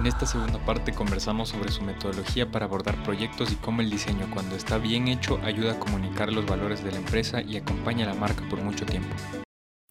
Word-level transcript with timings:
En 0.00 0.06
esta 0.06 0.24
segunda 0.24 0.58
parte 0.64 0.94
conversamos 0.94 1.50
sobre 1.50 1.70
su 1.70 1.82
metodología 1.82 2.50
para 2.50 2.64
abordar 2.64 3.02
proyectos 3.02 3.52
y 3.52 3.56
cómo 3.56 3.82
el 3.82 3.90
diseño, 3.90 4.30
cuando 4.32 4.56
está 4.56 4.78
bien 4.78 5.08
hecho, 5.08 5.38
ayuda 5.44 5.72
a 5.72 5.78
comunicar 5.78 6.32
los 6.32 6.46
valores 6.46 6.82
de 6.82 6.90
la 6.90 6.96
empresa 6.96 7.42
y 7.42 7.58
acompaña 7.58 8.06
a 8.06 8.14
la 8.14 8.18
marca 8.18 8.42
por 8.48 8.62
mucho 8.62 8.86
tiempo. 8.86 9.14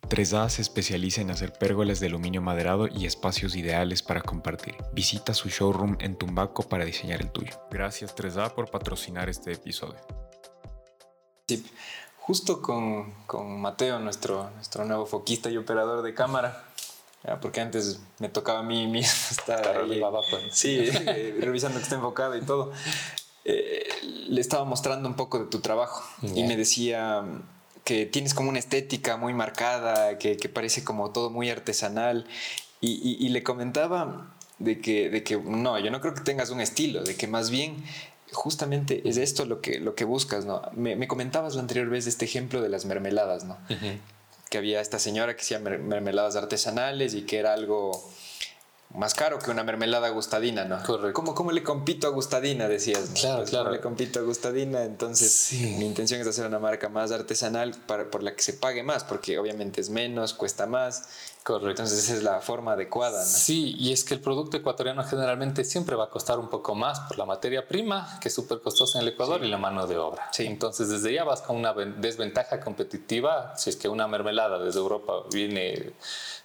3A 0.09 0.49
se 0.49 0.63
especializa 0.63 1.21
en 1.21 1.30
hacer 1.30 1.53
pérgolas 1.53 1.99
de 1.99 2.07
aluminio 2.07 2.41
maderado 2.41 2.88
y 2.88 3.05
espacios 3.05 3.55
ideales 3.55 4.02
para 4.02 4.21
compartir. 4.21 4.77
Visita 4.93 5.35
su 5.35 5.49
showroom 5.49 5.95
en 5.99 6.16
Tumbaco 6.16 6.67
para 6.67 6.85
diseñar 6.85 7.21
el 7.21 7.31
tuyo. 7.31 7.52
Gracias 7.70 8.16
3A 8.16 8.55
por 8.55 8.71
patrocinar 8.71 9.30
este 9.30 9.53
episodio. 9.53 9.99
Sí, 11.48 11.63
justo 12.17 12.63
con, 12.63 13.13
con 13.27 13.62
Mateo, 13.62 13.99
nuestro, 13.99 14.49
nuestro 14.55 14.85
nuevo 14.85 15.05
foquista 15.05 15.52
y 15.52 15.57
operador 15.57 16.02
de 16.02 16.16
cámara, 16.16 16.69
porque 17.41 17.62
antes 17.62 18.00
me 18.20 18.30
tocaba 18.30 18.59
a 18.59 18.64
mí 18.64 18.88
mismo 18.91 19.14
estar 19.32 19.78
ahí, 19.78 20.02
pues. 20.30 20.44
sí, 20.52 20.78
eh, 21.08 21.38
revisando 21.40 21.78
que 21.78 21.84
esté 21.84 21.95
enfocado 21.95 22.38
y 22.38 22.42
todo. 22.42 22.72
Eh, 23.45 23.88
le 24.28 24.42
estaba 24.42 24.66
mostrando 24.66 25.08
un 25.08 25.16
poco 25.16 25.40
de 25.40 25.45
tu 25.45 25.59
trabajo 25.59 26.04
y 26.22 26.44
me 26.44 26.55
decía 26.55 27.23
que 27.84 28.05
tienes 28.05 28.34
como 28.34 28.50
una 28.50 28.59
estética 28.59 29.18
muy 29.18 29.34
marcada, 29.34 30.18
que, 30.20 30.38
que 30.38 30.50
parece 30.50 30.84
como 30.84 31.12
todo 31.12 31.30
muy 31.30 31.50
artesanal 31.50 32.28
y, 32.82 33.18
y, 33.26 33.30
le 33.30 33.42
comentaba 33.42 34.36
de 34.59 34.80
que, 34.80 35.09
de 35.09 35.23
que 35.23 35.38
no, 35.38 35.80
yo 35.80 35.90
no 35.90 36.00
creo 36.00 36.14
que 36.14 36.22
tengas 36.22 36.50
un 36.50 36.62
estilo, 36.62 37.04
de 37.04 37.16
que 37.16 37.28
más 37.28 37.50
bien 37.50 37.84
justamente 38.31 39.02
es 39.08 39.17
esto 39.17 39.45
lo 39.45 39.62
que, 39.62 39.80
lo 39.80 39.95
que 39.95 40.06
buscas, 40.06 40.45
¿no? 40.45 40.62
Me, 40.73 40.95
me 40.95 41.08
comentabas 41.08 41.56
la 41.56 41.62
anterior 41.62 41.90
vez 41.90 42.06
de 42.06 42.12
este 42.12 42.26
ejemplo 42.26 42.62
de 42.62 42.70
las 42.70 42.86
mermeladas, 42.86 43.45
¿no? 43.45 43.58
Que 44.49 44.58
había 44.58 44.81
esta 44.81 44.99
señora 44.99 45.35
que 45.35 45.41
hacía 45.41 45.59
mermeladas 45.59 46.36
artesanales 46.36 47.14
y 47.14 47.22
que 47.22 47.38
era 47.38 47.53
algo 47.53 48.09
más 48.94 49.14
caro 49.14 49.40
que 49.40 49.52
una 49.52 49.64
mermelada 49.64 50.09
gustadina, 50.09 50.66
¿no? 50.66 50.82
Correcto. 50.84 51.14
¿Cómo, 51.14 51.36
cómo 51.36 51.52
le 51.52 51.64
compito 51.64 52.08
a 52.08 52.09
gustadina? 52.09 52.68
Decías. 52.68 53.12
Claro, 53.14 53.44
claro. 53.45 53.66
¿Cómo 53.66 53.76
le 53.76 53.82
compito 53.82 54.20
a 54.20 54.23
gustadina? 54.23 54.84
Entonces, 54.84 55.52
mi 55.78 55.86
intención 55.86 56.20
es 56.22 56.28
hacer 56.28 56.45
una 56.45 56.59
marca 56.59 56.90
más 56.90 57.12
artesanal 57.12 57.76
para, 57.86 58.10
por 58.10 58.23
la 58.23 58.36
que 58.36 58.42
se 58.42 58.54
pague 58.54 58.84
más, 58.84 59.04
porque 59.04 59.38
obviamente 59.38 59.82
es 59.82 59.90
menos, 59.90 60.34
cuesta 60.34 60.66
más 60.66 61.08
Correcto. 61.44 61.70
Entonces 61.70 62.04
esa 62.04 62.14
es 62.16 62.23
la 62.23 62.42
forma 62.42 62.73
adecuada. 62.73 63.23
Sí, 63.23 63.76
y 63.80 63.94
es 63.94 64.04
que 64.04 64.14
el 64.14 64.20
producto 64.20 64.58
ecuatoriano 64.58 65.04
generalmente 65.04 65.64
siempre 65.64 65.95
va 65.95 66.06
a 66.06 66.10
costar 66.10 66.38
un 66.38 66.50
poco 66.50 66.76
más 66.76 67.00
por 67.02 67.17
la 67.17 67.26
materia 67.26 67.67
prima, 67.67 68.20
que 68.22 68.28
es 68.28 68.36
súper 68.36 68.60
costosa 68.60 69.00
en 69.00 69.08
el 69.08 69.14
Ecuador, 69.14 69.44
y 69.44 69.48
la 69.48 69.58
mano 69.58 69.88
de 69.88 69.98
obra. 69.98 70.30
Sí. 70.32 70.45
Entonces 70.45 70.90
desde 70.90 71.14
ya 71.14 71.23
vas 71.23 71.42
con 71.42 71.56
una 71.56 71.73
desventaja 71.73 72.60
competitiva 72.60 73.56
si 73.58 73.70
es 73.70 73.78
que 73.78 73.88
una 73.88 74.08
mermelada 74.08 74.60
desde 74.60 74.80
Europa 74.80 75.14
viene 75.32 75.94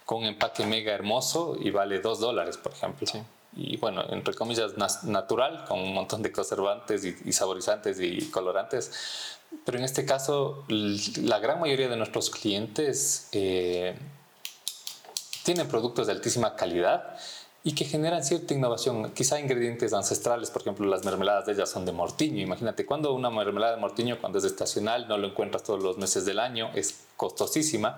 con 0.05 0.19
un 0.19 0.25
empaque 0.25 0.65
mega 0.65 0.93
hermoso 0.93 1.57
y 1.59 1.71
vale 1.71 1.99
dos 1.99 2.19
dólares, 2.19 2.57
por 2.57 2.71
ejemplo. 2.71 3.07
Sí. 3.07 3.21
Y 3.57 3.77
bueno, 3.77 4.03
entre 4.09 4.33
comillas, 4.33 4.73
natural, 5.03 5.65
con 5.67 5.79
un 5.79 5.93
montón 5.93 6.21
de 6.21 6.31
conservantes 6.31 7.05
y, 7.05 7.31
saborizantes 7.31 7.99
y 7.99 8.29
colorantes. 8.29 9.37
Pero 9.65 9.77
en 9.77 9.85
este 9.85 10.05
caso, 10.05 10.65
la 10.67 11.39
gran 11.39 11.59
mayoría 11.59 11.87
de 11.87 11.97
nuestros 11.97 12.29
clientes... 12.29 13.29
Eh, 13.31 13.95
tienen 15.45 15.67
productos 15.67 16.07
de 16.07 16.13
altísima 16.13 16.55
calidad 16.55 17.15
y 17.67 17.73
que 17.73 17.83
generan 17.83 18.23
cierta 18.23 18.53
innovación, 18.53 19.11
quizá 19.13 19.39
ingredientes 19.39 19.91
ancestrales, 19.91 20.51
por 20.51 20.61
ejemplo, 20.61 20.85
las 20.85 21.03
mermeladas 21.03 21.47
de 21.47 21.53
ellas 21.53 21.67
son 21.67 21.83
de 21.83 21.91
mortiño. 21.91 22.39
Imagínate, 22.43 22.85
cuando 22.85 23.11
una 23.11 23.31
mermelada 23.31 23.73
de 23.73 23.81
mortiño, 23.81 24.19
cuando 24.21 24.37
es 24.37 24.43
estacional, 24.43 25.07
no 25.07 25.17
lo 25.17 25.29
encuentras 25.29 25.63
todos 25.63 25.81
los 25.81 25.97
meses 25.97 26.25
del 26.25 26.37
año, 26.37 26.69
es 26.75 27.05
costosísima, 27.17 27.97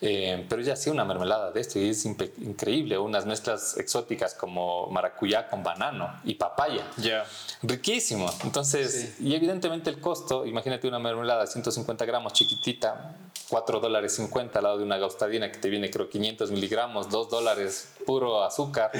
eh, 0.00 0.46
pero 0.48 0.62
ella 0.62 0.72
hacía 0.72 0.94
una 0.94 1.04
mermelada 1.04 1.50
de 1.50 1.60
esto 1.60 1.78
y 1.78 1.90
es 1.90 2.06
increíble, 2.06 2.96
unas 2.96 3.26
mezclas 3.26 3.76
exóticas 3.76 4.32
como 4.32 4.86
maracuyá 4.86 5.46
con 5.46 5.62
banano 5.62 6.10
y 6.24 6.36
papaya. 6.36 6.90
Ya. 6.96 7.26
Riquísimo. 7.62 8.30
Entonces, 8.44 9.16
y 9.20 9.34
evidentemente 9.34 9.90
el 9.90 10.00
costo, 10.00 10.46
imagínate 10.46 10.88
una 10.88 10.98
mermelada 10.98 11.42
de 11.42 11.48
150 11.48 12.06
gramos 12.06 12.32
chiquitita, 12.32 13.14
4 13.52 13.80
dólares 13.80 14.14
50 14.14 14.58
al 14.58 14.62
lado 14.62 14.78
de 14.78 14.84
una 14.84 14.96
gaustadina 14.96 15.52
que 15.52 15.58
te 15.58 15.68
viene 15.68 15.90
creo 15.90 16.08
500 16.08 16.50
miligramos, 16.52 17.10
2 17.10 17.28
dólares 17.28 17.92
puro 18.06 18.42
azúcar, 18.42 18.90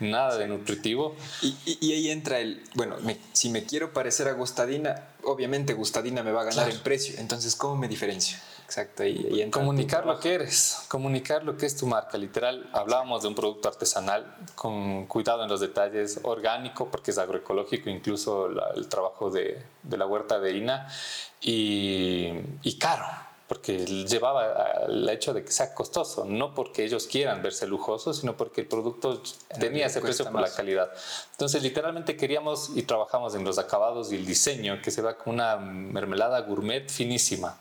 nada 0.00 0.36
de 0.36 0.46
nutritivo. 0.48 1.16
Y, 1.40 1.92
ahí 1.94 2.10
entra 2.10 2.38
el, 2.38 2.62
bueno, 2.74 2.96
si 3.32 3.48
me 3.48 3.64
quiero 3.64 3.94
parecer 3.94 4.28
a 4.28 4.32
gustadina, 4.32 5.08
obviamente 5.24 5.72
gustadina 5.72 6.22
me 6.22 6.30
va 6.30 6.42
a 6.42 6.44
ganar 6.44 6.68
en 6.68 6.78
precio, 6.80 7.14
entonces 7.18 7.56
¿cómo 7.56 7.76
me 7.76 7.88
diferencio? 7.88 8.36
Exacto, 8.66 9.02
ahí, 9.02 9.26
ahí 9.32 9.50
Comunicar 9.50 10.04
lo 10.04 10.20
que 10.20 10.34
eres, 10.34 10.84
comunicar 10.88 11.42
lo 11.42 11.56
que 11.56 11.64
es 11.64 11.74
tu 11.74 11.86
marca. 11.86 12.18
Literal, 12.18 12.68
hablábamos 12.74 13.22
de 13.22 13.28
un 13.28 13.34
producto 13.34 13.68
artesanal 13.68 14.36
con 14.54 15.06
cuidado 15.06 15.42
en 15.42 15.48
los 15.48 15.60
detalles, 15.60 16.20
orgánico, 16.22 16.90
porque 16.90 17.12
es 17.12 17.18
agroecológico, 17.18 17.88
incluso 17.88 18.50
el 18.76 18.88
trabajo 18.88 19.30
de, 19.30 19.62
de, 19.82 19.96
la 19.96 20.04
huerta 20.04 20.38
de 20.38 20.54
INA, 20.54 20.86
y, 21.40 22.30
y 22.62 22.78
caro 22.78 23.06
porque 23.52 23.84
llevaba 23.84 24.46
al 24.86 25.06
hecho 25.10 25.34
de 25.34 25.44
que 25.44 25.52
sea 25.52 25.74
costoso, 25.74 26.24
no 26.24 26.54
porque 26.54 26.84
ellos 26.84 27.06
quieran 27.06 27.42
verse 27.42 27.66
lujosos, 27.66 28.20
sino 28.20 28.34
porque 28.34 28.62
el 28.62 28.66
producto 28.66 29.22
tenía 29.60 29.88
ese 29.88 30.00
precio 30.00 30.24
por 30.24 30.40
la 30.40 30.50
calidad. 30.50 30.90
Entonces, 31.32 31.62
literalmente 31.62 32.16
queríamos 32.16 32.70
y 32.74 32.84
trabajamos 32.84 33.34
en 33.34 33.44
los 33.44 33.58
acabados 33.58 34.10
y 34.10 34.16
el 34.16 34.24
diseño, 34.24 34.80
que 34.80 34.90
se 34.90 35.02
va 35.02 35.18
con 35.18 35.34
una 35.34 35.56
mermelada 35.58 36.40
gourmet 36.40 36.88
finísima. 36.90 37.60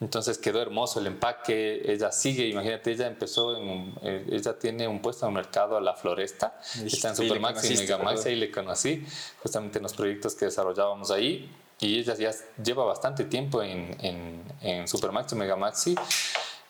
Entonces 0.00 0.38
quedó 0.38 0.62
hermoso 0.62 1.00
el 1.00 1.06
empaque, 1.06 1.82
ella 1.84 2.12
sigue, 2.12 2.46
imagínate, 2.48 2.92
ella 2.92 3.06
empezó, 3.06 3.58
en, 3.58 3.94
eh, 4.00 4.26
ella 4.30 4.58
tiene 4.58 4.88
un 4.88 5.02
puesto 5.02 5.26
en 5.26 5.32
el 5.32 5.34
mercado 5.34 5.76
a 5.76 5.82
la 5.82 5.92
floresta, 5.92 6.58
está 6.82 7.10
en 7.10 7.16
Supermax 7.16 7.70
y 7.70 7.76
Megamax, 7.76 8.24
ahí 8.24 8.36
le 8.36 8.50
conocí, 8.50 9.04
justamente 9.42 9.80
en 9.80 9.82
los 9.82 9.92
proyectos 9.92 10.34
que 10.34 10.46
desarrollábamos 10.46 11.10
ahí 11.10 11.50
y 11.80 11.98
ella 11.98 12.14
ya 12.14 12.32
lleva 12.62 12.84
bastante 12.84 13.24
tiempo 13.24 13.62
en, 13.62 13.96
en, 14.00 14.42
en 14.62 14.88
Supermax 14.88 15.32
y 15.32 15.36
Megamaxi. 15.36 15.94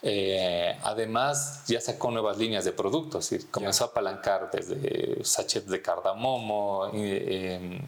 Eh, 0.03 0.77
además, 0.83 1.65
ya 1.67 1.81
sacó 1.81 2.11
nuevas 2.11 2.39
líneas 2.39 2.65
de 2.65 2.73
productos 2.73 3.33
y 3.33 3.39
comenzó 3.45 3.85
a 3.85 3.87
apalancar 3.89 4.51
desde 4.53 5.25
sachets 5.25 5.69
de 5.69 5.81
cardamomo, 5.81 6.91
em, 6.93 7.81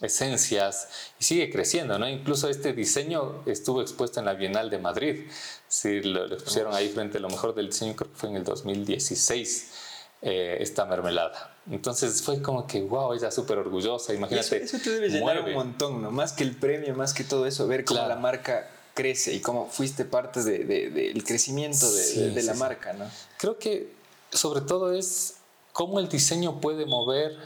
esencias 0.00 0.88
y 1.20 1.24
sigue 1.24 1.50
creciendo, 1.50 1.98
¿no? 1.98 2.08
Incluso 2.08 2.48
este 2.48 2.72
diseño 2.72 3.42
estuvo 3.46 3.80
expuesto 3.80 4.18
en 4.20 4.26
la 4.26 4.34
Bienal 4.34 4.68
de 4.70 4.78
Madrid. 4.78 5.26
Sí, 5.68 6.00
lo, 6.00 6.26
lo 6.26 6.36
pusieron 6.38 6.74
ahí 6.74 6.88
frente 6.88 7.18
a 7.18 7.20
lo 7.20 7.28
mejor 7.28 7.54
del 7.54 7.66
diseño, 7.66 7.94
creo 7.94 8.10
que 8.10 8.18
fue 8.18 8.28
en 8.30 8.36
el 8.36 8.44
2016. 8.44 9.91
Eh, 10.24 10.58
esta 10.60 10.84
mermelada. 10.84 11.52
Entonces 11.68 12.22
fue 12.22 12.40
como 12.40 12.64
que, 12.64 12.80
wow, 12.80 13.12
ella 13.12 13.32
súper 13.32 13.58
orgullosa, 13.58 14.14
imagínate. 14.14 14.62
Eso, 14.62 14.78
te 14.78 14.90
debe 14.90 15.08
llenar 15.08 15.42
un 15.42 15.52
montón, 15.52 16.00
¿no? 16.00 16.12
Más 16.12 16.32
que 16.32 16.44
el 16.44 16.54
premio, 16.54 16.94
más 16.94 17.12
que 17.12 17.24
todo 17.24 17.44
eso, 17.44 17.66
ver 17.66 17.84
cómo 17.84 18.06
la 18.06 18.14
marca 18.14 18.70
crece 18.94 19.32
y 19.32 19.40
cómo 19.40 19.66
fuiste 19.66 20.04
parte 20.04 20.44
del 20.44 20.68
de, 20.94 21.24
crecimiento 21.26 21.92
de, 21.92 22.40
la 22.44 22.54
marca, 22.54 22.92
¿no? 22.92 23.04
Creo 23.36 23.58
que 23.58 23.90
sobre 24.30 24.60
todo 24.60 24.94
es 24.94 25.38
cómo 25.72 25.98
el 25.98 26.08
diseño 26.08 26.60
puede 26.60 26.86
mover 26.86 27.36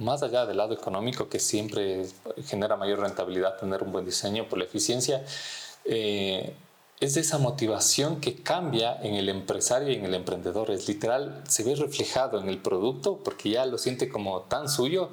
más 0.00 0.24
allá 0.24 0.44
del 0.44 0.56
lado 0.56 0.74
económico, 0.74 1.28
que 1.28 1.38
siempre 1.38 2.04
genera 2.46 2.76
mayor 2.76 2.98
rentabilidad 2.98 3.58
tener 3.58 3.84
un 3.84 3.92
buen 3.92 4.04
diseño 4.04 4.48
por 4.48 4.58
la 4.58 4.64
eficiencia. 4.64 5.24
Eh, 5.84 6.52
es 7.00 7.14
de 7.14 7.20
esa 7.20 7.38
motivación 7.38 8.20
que 8.20 8.36
cambia 8.36 8.96
en 9.02 9.14
el 9.14 9.28
empresario 9.28 9.90
y 9.90 9.96
en 9.96 10.04
el 10.04 10.14
emprendedor. 10.14 10.70
Es 10.70 10.88
literal, 10.88 11.42
se 11.48 11.62
ve 11.62 11.74
reflejado 11.74 12.40
en 12.40 12.48
el 12.48 12.58
producto 12.58 13.20
porque 13.22 13.50
ya 13.50 13.66
lo 13.66 13.78
siente 13.78 14.08
como 14.08 14.42
tan 14.42 14.68
suyo 14.68 15.10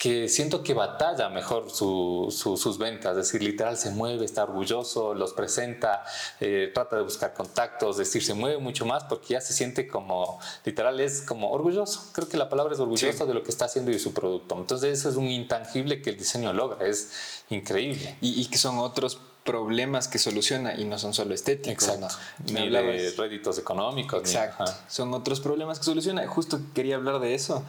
que 0.00 0.30
siento 0.30 0.62
que 0.62 0.72
batalla 0.72 1.28
mejor 1.28 1.68
sus 1.70 2.78
ventas, 2.78 3.10
es 3.10 3.16
decir, 3.18 3.42
literal 3.42 3.76
se 3.76 3.90
mueve, 3.90 4.24
está 4.24 4.44
orgulloso, 4.44 5.12
los 5.12 5.34
presenta, 5.34 6.04
eh, 6.40 6.70
trata 6.72 6.96
de 6.96 7.02
buscar 7.02 7.34
contactos, 7.34 8.00
es 8.00 8.06
decir, 8.06 8.24
se 8.24 8.32
mueve 8.32 8.56
mucho 8.56 8.86
más 8.86 9.04
porque 9.04 9.34
ya 9.34 9.42
se 9.42 9.52
siente 9.52 9.86
como, 9.86 10.40
literal 10.64 11.00
es 11.00 11.20
como 11.20 11.50
orgulloso, 11.50 12.02
creo 12.14 12.26
que 12.30 12.38
la 12.38 12.48
palabra 12.48 12.72
es 12.72 12.80
orgulloso 12.80 13.26
de 13.26 13.34
lo 13.34 13.42
que 13.42 13.50
está 13.50 13.66
haciendo 13.66 13.90
y 13.90 13.94
de 13.94 14.00
su 14.00 14.14
producto. 14.14 14.56
Entonces 14.56 14.98
eso 14.98 15.10
es 15.10 15.16
un 15.16 15.26
intangible 15.26 16.00
que 16.00 16.08
el 16.08 16.16
diseño 16.16 16.54
logra, 16.54 16.86
es 16.86 17.10
increíble. 17.50 18.16
Y, 18.22 18.40
y 18.40 18.46
que 18.46 18.56
son 18.56 18.78
otros 18.78 19.20
problemas 19.44 20.08
que 20.08 20.18
soluciona 20.18 20.74
y 20.74 20.84
no 20.84 20.98
son 20.98 21.14
solo 21.14 21.34
estéticos. 21.34 21.88
Exacto. 21.88 22.16
Ni 22.52 22.68
de 22.68 23.12
réditos 23.16 23.58
económicos. 23.58 24.20
Exacto. 24.20 24.64
son 24.88 25.14
otros 25.14 25.40
problemas 25.40 25.78
que 25.78 25.84
soluciona. 25.84 26.26
Justo 26.26 26.60
quería 26.74 26.96
hablar 26.96 27.20
de 27.20 27.34
eso. 27.34 27.64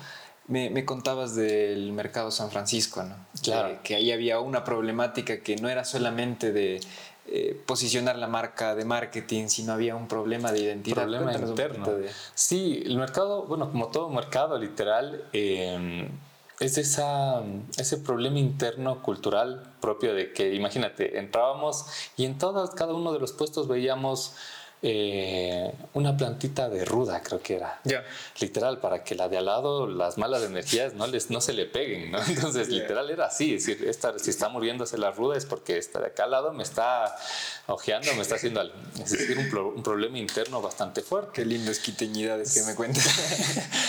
Me, 0.47 0.69
me 0.69 0.85
contabas 0.85 1.35
del 1.35 1.94
mercado 1.94 2.31
San 2.31 2.51
Francisco, 2.51 3.03
¿no? 3.03 3.15
Claro. 3.41 3.79
Que, 3.83 3.95
ahí 3.95 4.12
había 4.12 4.39
una 4.39 4.63
problemática 4.63 5.41
que 5.41 5.56
no 5.56 5.69
era 5.69 5.85
solamente 5.85 6.51
de 6.51 6.81
eh, 7.27 7.62
posicionar 7.65 8.17
la 8.17 8.27
marca 8.27 8.75
de 8.75 8.83
marketing, 8.83 9.47
sino 9.47 9.71
había 9.71 9.95
un 9.95 10.07
problema 10.07 10.51
de 10.51 10.59
identidad. 10.59 11.03
Problema 11.03 11.33
interno. 11.33 11.88
Sí, 12.33 12.83
el 12.85 12.97
mercado, 12.97 13.44
bueno, 13.44 13.71
como 13.71 13.88
todo 13.88 14.09
mercado 14.09 14.57
literal, 14.57 15.24
eh, 15.31 16.09
es 16.61 16.77
esa, 16.77 17.41
ese 17.77 17.97
problema 17.97 18.39
interno 18.39 19.01
cultural 19.01 19.63
propio 19.81 20.13
de 20.13 20.31
que, 20.31 20.53
imagínate, 20.53 21.17
entrábamos 21.17 21.85
y 22.17 22.25
en 22.25 22.37
todas, 22.37 22.69
cada 22.71 22.93
uno 22.93 23.11
de 23.11 23.19
los 23.19 23.33
puestos 23.33 23.67
veíamos 23.67 24.35
eh, 24.83 25.71
una 25.93 26.17
plantita 26.17 26.69
de 26.69 26.85
ruda, 26.85 27.21
creo 27.21 27.41
que 27.41 27.55
era. 27.55 27.79
Ya. 27.83 28.03
Literal, 28.39 28.79
para 28.79 29.03
que 29.03 29.15
la 29.15 29.27
de 29.27 29.37
al 29.37 29.45
lado, 29.45 29.87
las 29.87 30.17
malas 30.17 30.43
energías 30.43 30.93
no, 30.93 31.05
les, 31.07 31.29
no 31.29 31.41
se 31.41 31.53
le 31.53 31.65
peguen, 31.65 32.11
¿no? 32.11 32.19
Entonces, 32.27 32.69
literal 32.69 33.09
era 33.09 33.25
así. 33.25 33.55
Es 33.55 33.65
decir, 33.65 33.87
esta, 33.87 34.17
si 34.17 34.29
está 34.29 34.49
muriéndose 34.49 34.97
la 34.97 35.11
ruda 35.11 35.37
es 35.37 35.45
porque 35.45 35.77
esta 35.77 35.99
de 35.99 36.07
acá 36.07 36.25
al 36.25 36.31
lado 36.31 36.53
me 36.53 36.63
está 36.63 37.15
ojeando, 37.67 38.13
me 38.15 38.21
está 38.21 38.35
haciendo. 38.35 38.61
Es 39.03 39.11
decir, 39.11 39.37
un, 39.37 39.55
un 39.75 39.83
problema 39.83 40.17
interno 40.17 40.61
bastante 40.61 41.01
fuerte. 41.01 41.31
Qué 41.33 41.45
lindas 41.45 41.79
quiteñidades 41.79 42.53
que 42.53 42.63
me 42.63 42.75
cuentas. 42.75 43.05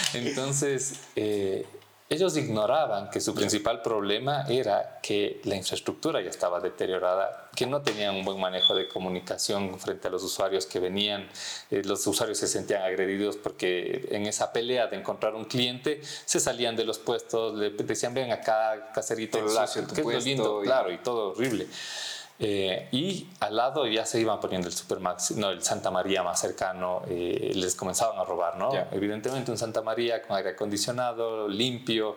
Entonces, 0.14 0.94
eh, 1.16 1.66
ellos 2.12 2.36
ignoraban 2.36 3.08
que 3.08 3.20
su 3.20 3.34
principal 3.34 3.80
problema 3.80 4.44
era 4.48 4.98
que 5.02 5.40
la 5.44 5.56
infraestructura 5.56 6.20
ya 6.20 6.28
estaba 6.28 6.60
deteriorada, 6.60 7.48
que 7.56 7.66
no 7.66 7.80
tenían 7.80 8.14
un 8.14 8.24
buen 8.24 8.38
manejo 8.38 8.74
de 8.74 8.86
comunicación 8.86 9.78
frente 9.78 10.08
a 10.08 10.10
los 10.10 10.22
usuarios 10.22 10.66
que 10.66 10.78
venían. 10.78 11.26
Eh, 11.70 11.82
los 11.84 12.06
usuarios 12.06 12.36
se 12.36 12.48
sentían 12.48 12.82
agredidos 12.82 13.36
porque 13.36 14.08
en 14.10 14.26
esa 14.26 14.52
pelea 14.52 14.88
de 14.88 14.96
encontrar 14.96 15.34
un 15.34 15.46
cliente 15.46 16.02
se 16.02 16.38
salían 16.38 16.76
de 16.76 16.84
los 16.84 16.98
puestos, 16.98 17.54
le 17.54 17.70
decían 17.70 18.12
ven 18.12 18.30
acá, 18.30 18.90
caserito, 18.94 19.38
que 19.94 20.16
es 20.16 20.24
lindo, 20.24 20.60
claro, 20.62 20.92
y 20.92 20.98
todo 20.98 21.30
horrible. 21.30 21.66
Eh, 22.44 22.88
y 22.90 23.28
al 23.38 23.54
lado 23.54 23.86
ya 23.86 24.04
se 24.04 24.20
iban 24.20 24.40
poniendo 24.40 24.66
el 24.66 24.74
Supermax, 24.74 25.36
no, 25.36 25.50
el 25.50 25.62
Santa 25.62 25.92
María 25.92 26.24
más 26.24 26.40
cercano, 26.40 27.02
eh, 27.08 27.52
les 27.54 27.76
comenzaban 27.76 28.18
a 28.18 28.24
robar, 28.24 28.58
¿no? 28.58 28.72
Evidentemente 28.90 29.52
un 29.52 29.58
Santa 29.58 29.80
María 29.80 30.20
con 30.22 30.36
aire 30.36 30.50
acondicionado, 30.50 31.46
limpio, 31.46 32.16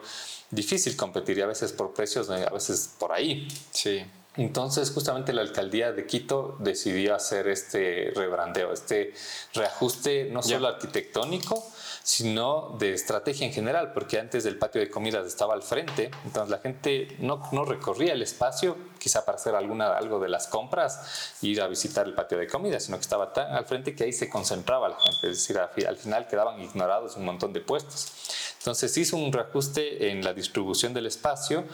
difícil 0.50 0.98
competir 0.98 1.38
y 1.38 1.42
a 1.42 1.46
veces 1.46 1.74
por 1.74 1.94
precios, 1.94 2.28
a 2.32 2.50
veces 2.50 2.96
por 2.98 3.12
ahí. 3.12 3.48
Sí. 3.70 4.04
Entonces, 4.38 4.90
justamente 4.90 5.32
la 5.32 5.42
alcaldía 5.42 5.92
de 5.92 6.08
Quito 6.08 6.58
decidió 6.60 7.14
hacer 7.14 7.48
este 7.48 8.12
rebrandeo, 8.16 8.74
este 8.74 9.14
reajuste 9.54 10.30
no 10.32 10.42
solo 10.42 10.68
arquitectónico, 10.68 11.64
sino 12.06 12.76
de 12.78 12.94
estrategia 12.94 13.48
en 13.48 13.52
general, 13.52 13.92
porque 13.92 14.20
antes 14.20 14.44
del 14.44 14.60
patio 14.60 14.80
de 14.80 14.92
comidas 14.92 15.26
estaba 15.26 15.56
al 15.56 15.64
frente, 15.64 16.12
entonces 16.24 16.52
la 16.52 16.60
gente 16.60 17.08
no, 17.18 17.42
no 17.52 17.66
recorría 17.66 18.14
el 18.14 18.22
espacio, 18.22 18.78
quizá 19.00 19.26
para 19.26 19.38
hacer 19.38 19.56
alguna, 19.56 19.98
algo 19.98 20.20
de 20.20 20.30
las 20.30 20.46
compras, 20.46 21.34
ir 21.42 21.60
a 21.64 21.68
visitar 21.68 22.06
el 22.06 22.14
patio 22.14 22.38
de 22.38 22.46
comidas, 22.46 22.84
sino 22.84 22.98
que 22.98 23.02
estaba 23.02 23.34
tan 23.34 23.52
al 23.56 23.66
frente 23.66 23.96
que 23.96 24.04
ahí 24.04 24.14
se 24.14 24.30
concentraba 24.30 24.90
la 24.90 24.98
gente, 24.98 25.32
es 25.32 25.48
decir, 25.48 25.58
al 25.58 25.98
final 25.98 26.28
quedaban 26.28 26.62
ignorados 26.62 27.16
un 27.16 27.26
montón 27.26 27.54
de 27.54 27.62
puestos. 27.62 28.14
Entonces 28.60 28.96
hizo 28.98 29.18
un 29.18 29.34
reajuste 29.34 30.12
en 30.12 30.24
la 30.24 30.36
distribución 30.36 30.94
del 30.94 31.08
espacio 31.08 31.66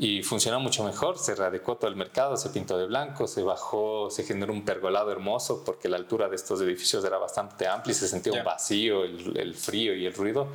y 0.00 0.22
funcionó 0.22 0.60
mucho 0.60 0.84
mejor, 0.84 1.18
se 1.18 1.34
readecuó 1.34 1.76
todo 1.76 1.90
el 1.90 1.96
mercado, 1.96 2.36
se 2.36 2.50
pintó 2.50 2.78
de 2.78 2.86
blanco, 2.86 3.26
se 3.26 3.42
bajó, 3.42 4.08
se 4.10 4.22
generó 4.22 4.52
un 4.52 4.64
pergolado 4.64 5.10
hermoso 5.10 5.64
porque 5.64 5.88
la 5.88 5.96
altura 5.96 6.28
de 6.28 6.36
estos 6.36 6.60
edificios 6.60 7.04
era 7.04 7.18
bastante 7.18 7.66
amplia 7.66 7.90
y 7.90 7.94
se 7.94 8.06
sentía 8.06 8.32
un 8.32 8.44
vacío, 8.44 9.02
el, 9.02 9.36
el, 9.36 9.54
frío 9.54 9.96
y 9.96 10.06
el 10.06 10.14
ruido. 10.14 10.48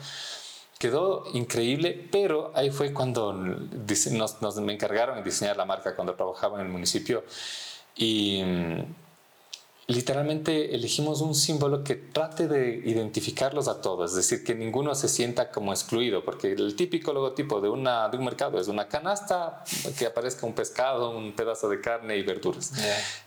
Quedó 0.80 1.26
increíble, 1.34 2.08
pero 2.10 2.54
ahí 2.56 2.72
fue 2.72 2.94
cuando 2.94 3.34
nos, 3.34 4.42
nos, 4.42 4.56
me 4.62 4.74
encargaron 4.74 5.18
de 5.18 5.24
diseñar 5.24 5.58
la 5.58 5.66
marca 5.66 5.94
cuando 5.94 6.16
trabajaba 6.16 6.60
en 6.62 6.68
el 6.68 6.72
municipio 6.72 7.26
y 7.98 8.42
literalmente 9.88 10.74
elegimos 10.76 11.22
un 11.22 11.36
símbolo 11.36 11.84
que 11.84 11.96
trate 11.96 12.48
de 12.48 12.82
identificarlos 12.86 13.68
a 13.68 13.82
todos, 13.82 14.12
es 14.12 14.18
decir, 14.18 14.44
que 14.44 14.56
ninguno 14.56 14.96
se 14.96 15.10
sienta 15.10 15.52
como 15.52 15.74
excluido, 15.74 16.24
porque 16.24 16.54
el 16.54 16.76
típico 16.76 17.12
logotipo 17.12 17.60
de, 17.60 17.70
una, 17.70 18.08
de 18.10 18.18
un 18.18 18.26
mercado 18.26 18.60
es 18.60 18.68
una 18.68 18.88
canasta 18.88 19.64
que 19.98 20.06
aparezca 20.06 20.46
un 20.46 20.54
pescado, 20.54 21.18
un 21.18 21.34
pedazo 21.34 21.68
de 21.70 21.82
carne 21.82 22.18
y 22.18 22.24
verduras. 22.24 22.72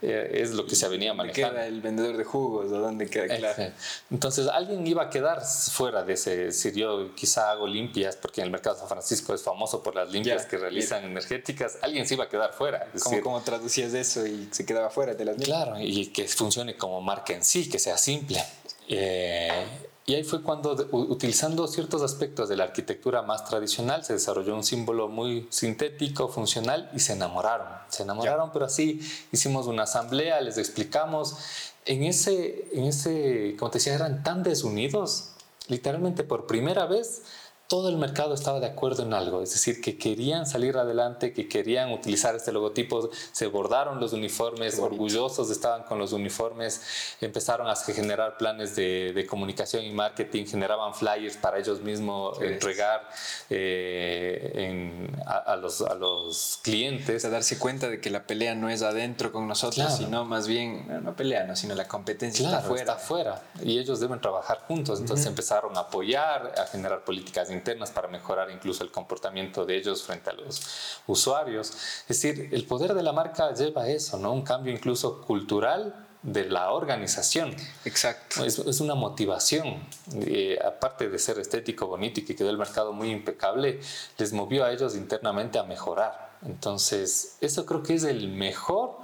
Eh, 0.02 0.30
es 0.34 0.52
lo 0.52 0.66
que 0.66 0.76
se 0.76 0.88
venía 0.88 1.12
manejando. 1.12 1.54
queda 1.54 1.66
el 1.66 1.80
vendedor 1.80 2.16
de 2.16 2.24
jugos? 2.24 2.72
¿O 2.72 2.78
dónde 2.78 3.08
queda 3.08 3.36
claro? 3.36 3.72
Entonces, 4.10 4.46
alguien 4.48 4.86
iba 4.86 5.04
a 5.04 5.10
quedar 5.10 5.42
fuera 5.44 6.04
de 6.04 6.14
ese, 6.14 6.52
si 6.52 6.72
yo 6.72 7.14
quizá 7.14 7.50
hago 7.50 7.66
limpias, 7.66 8.16
porque 8.16 8.40
en 8.40 8.46
el 8.46 8.50
mercado 8.50 8.76
de 8.76 8.80
San 8.80 8.88
Francisco 8.88 9.34
es 9.34 9.42
famoso 9.42 9.82
por 9.82 9.94
las 9.94 10.10
limpias 10.10 10.46
que 10.46 10.56
realizan 10.56 11.04
energéticas, 11.04 11.78
alguien 11.82 12.06
se 12.06 12.14
iba 12.14 12.24
a 12.24 12.28
quedar 12.28 12.52
fuera. 12.52 12.88
¿Cómo, 13.02 13.20
¿Cómo, 13.20 13.40
traducías 13.42 13.92
eso 13.94 14.26
y 14.26 14.48
se 14.50 14.64
quedaba 14.64 14.90
fuera 14.90 15.14
de 15.14 15.24
las 15.24 15.36
limpias? 15.36 15.64
Claro, 15.64 15.80
y 15.80 16.06
que 16.06 16.26
funcione 16.46 16.76
como 16.76 17.00
marca 17.00 17.32
en 17.32 17.42
sí, 17.42 17.68
que 17.68 17.80
sea 17.80 17.98
simple. 17.98 18.40
Eh, 18.88 19.66
y 20.06 20.14
ahí 20.14 20.22
fue 20.22 20.42
cuando, 20.42 20.70
utilizando 20.92 21.66
ciertos 21.66 22.02
aspectos 22.02 22.48
de 22.48 22.56
la 22.56 22.62
arquitectura 22.62 23.22
más 23.22 23.44
tradicional, 23.44 24.04
se 24.04 24.12
desarrolló 24.12 24.54
un 24.54 24.62
símbolo 24.62 25.08
muy 25.08 25.48
sintético, 25.50 26.28
funcional, 26.28 26.88
y 26.94 27.00
se 27.00 27.14
enamoraron. 27.14 27.66
Se 27.88 28.04
enamoraron, 28.04 28.52
pero 28.52 28.66
así 28.66 29.00
hicimos 29.32 29.66
una 29.66 29.82
asamblea, 29.82 30.40
les 30.40 30.56
explicamos. 30.56 31.36
En 31.84 32.04
ese, 32.04 32.68
en 32.72 32.84
ese, 32.84 33.56
como 33.58 33.72
te 33.72 33.78
decía, 33.78 33.94
eran 33.94 34.22
tan 34.22 34.44
desunidos, 34.44 35.30
literalmente 35.66 36.22
por 36.22 36.46
primera 36.46 36.86
vez 36.86 37.22
todo 37.68 37.88
el 37.88 37.96
mercado 37.96 38.34
estaba 38.34 38.60
de 38.60 38.66
acuerdo 38.66 39.02
en 39.02 39.12
algo, 39.12 39.42
es 39.42 39.50
decir, 39.50 39.80
que 39.80 39.98
querían 39.98 40.46
salir 40.46 40.76
adelante, 40.76 41.32
que 41.32 41.48
querían 41.48 41.92
utilizar 41.92 42.36
este 42.36 42.52
logotipo, 42.52 43.10
se 43.32 43.48
bordaron 43.48 43.98
los 43.98 44.12
uniformes, 44.12 44.78
orgullosos 44.78 45.50
estaban 45.50 45.82
con 45.82 45.98
los 45.98 46.12
uniformes, 46.12 46.80
empezaron 47.20 47.68
a 47.68 47.74
generar 47.74 48.36
planes 48.36 48.76
de, 48.76 49.26
comunicación 49.28 49.84
y 49.84 49.90
marketing, 49.90 50.46
generaban 50.46 50.94
flyers 50.94 51.36
para 51.36 51.58
ellos 51.58 51.80
mismos 51.80 52.40
entregar 52.40 53.08
eh, 53.50 55.08
a, 55.26 55.56
los, 55.56 55.80
a 55.82 55.94
los 55.94 56.60
clientes. 56.62 57.24
A 57.24 57.30
darse 57.30 57.58
cuenta 57.58 57.88
de 57.88 58.00
que 58.00 58.10
la 58.10 58.24
pelea 58.26 58.54
no 58.54 58.68
es 58.70 58.82
adentro 58.82 59.32
con 59.32 59.48
nosotros, 59.48 59.96
sino 59.96 60.24
más 60.24 60.46
bien, 60.46 61.02
no 61.02 61.16
pelea, 61.16 61.44
no, 61.44 61.56
sino 61.56 61.74
la 61.74 61.88
competencia 61.88 62.44
está 62.44 62.58
afuera. 62.58 62.80
Está 62.80 62.92
afuera 62.94 63.42
y 63.62 63.78
ellos 63.78 63.98
deben 63.98 64.20
trabajar 64.20 64.60
juntos, 64.68 65.00
entonces 65.00 65.26
empezaron 65.26 65.76
a 65.76 65.80
apoyar, 65.80 66.54
a 66.56 66.66
generar 66.66 67.04
políticas 67.04 67.50
internas 67.56 67.90
para 67.90 68.08
mejorar 68.08 68.50
incluso 68.50 68.84
el 68.84 68.90
comportamiento 68.90 69.64
de 69.64 69.76
ellos 69.76 70.02
frente 70.02 70.30
a 70.30 70.32
los 70.34 71.00
usuarios. 71.06 71.72
Es 72.02 72.08
decir, 72.08 72.50
el 72.52 72.64
poder 72.66 72.94
de 72.94 73.02
la 73.02 73.12
marca 73.12 73.52
lleva 73.52 73.82
a 73.82 73.88
eso, 73.88 74.18
¿no? 74.18 74.32
Un 74.32 74.42
cambio 74.42 74.72
incluso 74.72 75.22
cultural 75.22 76.06
de 76.22 76.44
la 76.44 76.72
organización. 76.72 77.54
Exacto. 77.84 78.44
Es, 78.44 78.58
es 78.58 78.80
una 78.80 78.94
motivación. 78.94 79.80
Eh, 80.14 80.58
aparte 80.64 81.08
de 81.08 81.18
ser 81.18 81.38
estético, 81.38 81.86
bonito 81.86 82.20
y 82.20 82.24
que 82.24 82.34
quedó 82.34 82.50
el 82.50 82.58
mercado 82.58 82.92
muy 82.92 83.10
impecable, 83.10 83.80
les 84.18 84.32
movió 84.32 84.64
a 84.64 84.72
ellos 84.72 84.96
internamente 84.96 85.58
a 85.58 85.62
mejorar. 85.62 86.36
Entonces, 86.44 87.38
eso 87.40 87.64
creo 87.64 87.82
que 87.82 87.94
es 87.94 88.04
el 88.04 88.28
mejor 88.28 88.98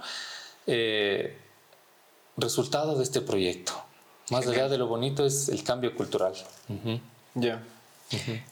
eh, 0.67 1.37
resultado 2.37 2.97
de 2.97 3.03
este 3.03 3.21
proyecto. 3.21 3.73
Más 4.29 4.47
allá 4.47 4.67
de 4.67 4.77
lo 4.77 4.87
bonito 4.87 5.25
es 5.25 5.49
el 5.49 5.63
cambio 5.63 5.95
cultural. 5.95 6.33
Ya 7.35 7.61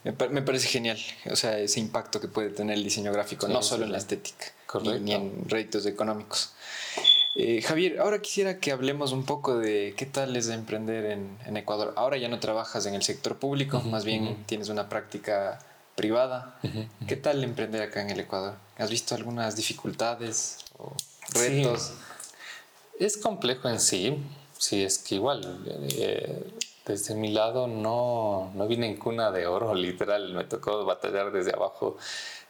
me, 0.03 0.41
parece 0.41 0.68
genial, 0.68 1.00
o 1.30 1.36
sea, 1.36 1.60
ese 1.60 1.80
impacto 1.80 2.20
que 2.20 2.27
puede 2.27 2.50
tener 2.50 2.77
el 2.77 2.84
diseño 2.84 3.12
gráfico, 3.12 3.48
no 3.48 3.62
solo 3.62 3.86
en 3.86 3.91
la 3.91 3.98
estética, 3.98 4.46
ni, 5.01 5.13
en 5.13 5.50
réditos 5.50 5.86
económicos. 5.86 6.53
Eh, 7.36 7.62
Javier, 7.62 8.00
ahora 8.00 8.22
quisiera 8.22 8.60
que 8.60 8.72
hablemos 8.72 9.13
un 9.13 9.24
poco 9.25 9.58
de 9.58 9.94
qué 9.96 10.06
tal 10.06 10.36
es 10.36 10.50
emprender 10.50 11.06
en, 11.06 11.58
Ecuador. 11.58 11.94
Ahora 11.96 12.18
ya 12.18 12.27
no 12.27 12.39
trabajas 12.39 12.86
en 12.86 12.94
el 12.94 13.03
sector 13.03 13.38
público, 13.38 13.82
más 13.82 14.03
bien 14.03 14.44
tienes 14.46 14.70
una 14.70 14.89
práctica 14.89 15.60
privada. 15.96 16.60
¿Qué 17.08 17.15
tal 17.15 17.44
emprender 17.44 17.82
acá 17.82 18.01
en 18.01 18.10
el 18.10 18.20
Ecuador? 18.20 18.56
¿Has 18.77 18.89
visto 18.89 19.15
algunas 19.15 19.56
dificultades 19.56 20.58
o 20.77 20.94
retos? 21.34 21.94
Es 23.00 23.18
complejo 23.18 23.70
en 23.70 23.80
sí, 23.80 24.18
sí, 24.58 24.84
es 24.84 25.00
que 25.00 25.15
igual 25.15 25.63
eh, 25.98 26.44
desde 26.86 27.16
mi 27.16 27.32
lado 27.32 27.68
no, 27.68 28.52
no 28.56 28.68
vine 28.68 28.88
en 28.88 28.98
cuna 28.98 29.32
de 29.32 29.48
oro, 29.48 29.74
literal, 29.76 30.34
me 30.34 30.44
tocó 30.46 30.86
batallar 30.86 31.32
desde 31.32 31.54
abajo 31.54 31.98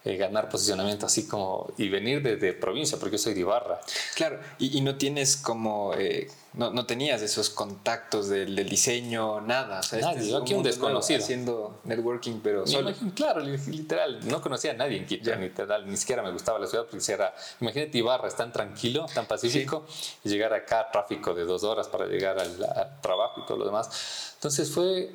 eh, 0.04 0.18
ganar 0.18 0.50
posicionamiento 0.50 1.06
así 1.06 1.28
como 1.28 1.72
y 1.78 1.88
venir 1.88 2.24
desde 2.24 2.54
provincia 2.54 2.98
porque 2.98 3.18
yo 3.18 3.24
soy 3.24 3.36
de 3.36 3.42
Ibarra. 3.42 3.80
Claro, 4.16 4.40
y, 4.58 4.82
no 4.82 4.96
tienes 4.96 5.38
como, 5.38 5.94
eh, 5.96 6.28
no, 6.54 6.72
no, 6.72 6.88
tenías 6.88 7.22
esos 7.22 7.52
contactos 7.52 8.28
del, 8.28 8.56
diseño, 8.68 9.42
nada. 9.42 9.82
O 9.82 9.84
sea, 9.84 10.00
este 10.14 10.28
yo 10.28 10.38
aquí 10.38 10.56
un 10.56 10.64
desconocido. 10.64 11.20
Haciendo 11.20 11.82
networking, 11.84 12.40
pero 12.42 12.66
solo. 12.66 12.92
claro, 13.14 13.42
literal, 13.42 14.28
no 14.28 14.42
conocía 14.42 14.72
a 14.72 14.74
nadie 14.74 14.98
en 14.98 15.06
Quito, 15.06 15.36
literal, 15.36 15.88
ni 15.88 15.98
siquiera 15.98 16.24
me 16.24 16.32
gustaba 16.32 16.58
la 16.58 16.66
ciudad 16.66 16.88
porque 16.90 17.12
era, 17.12 17.36
imagínate 17.60 18.00
Ibarra, 18.00 18.28
es 18.28 18.36
tan 18.36 18.52
tranquilo, 18.52 19.06
tan 19.14 19.28
pacífico, 19.28 19.86
y 20.24 20.30
llegar 20.30 20.52
acá, 20.54 20.90
tráfico 20.92 21.36
de 21.36 21.46
dos 21.46 21.64
horas 21.64 21.88
para 21.88 22.08
llegar 22.08 22.40
al, 22.40 22.64
al 22.64 23.02
trabajo 23.02 23.42
y 23.42 23.46
todo 23.46 23.58
lo 23.58 23.66
demás. 23.66 24.34
Entonces 24.34 24.72
fue 24.72 25.12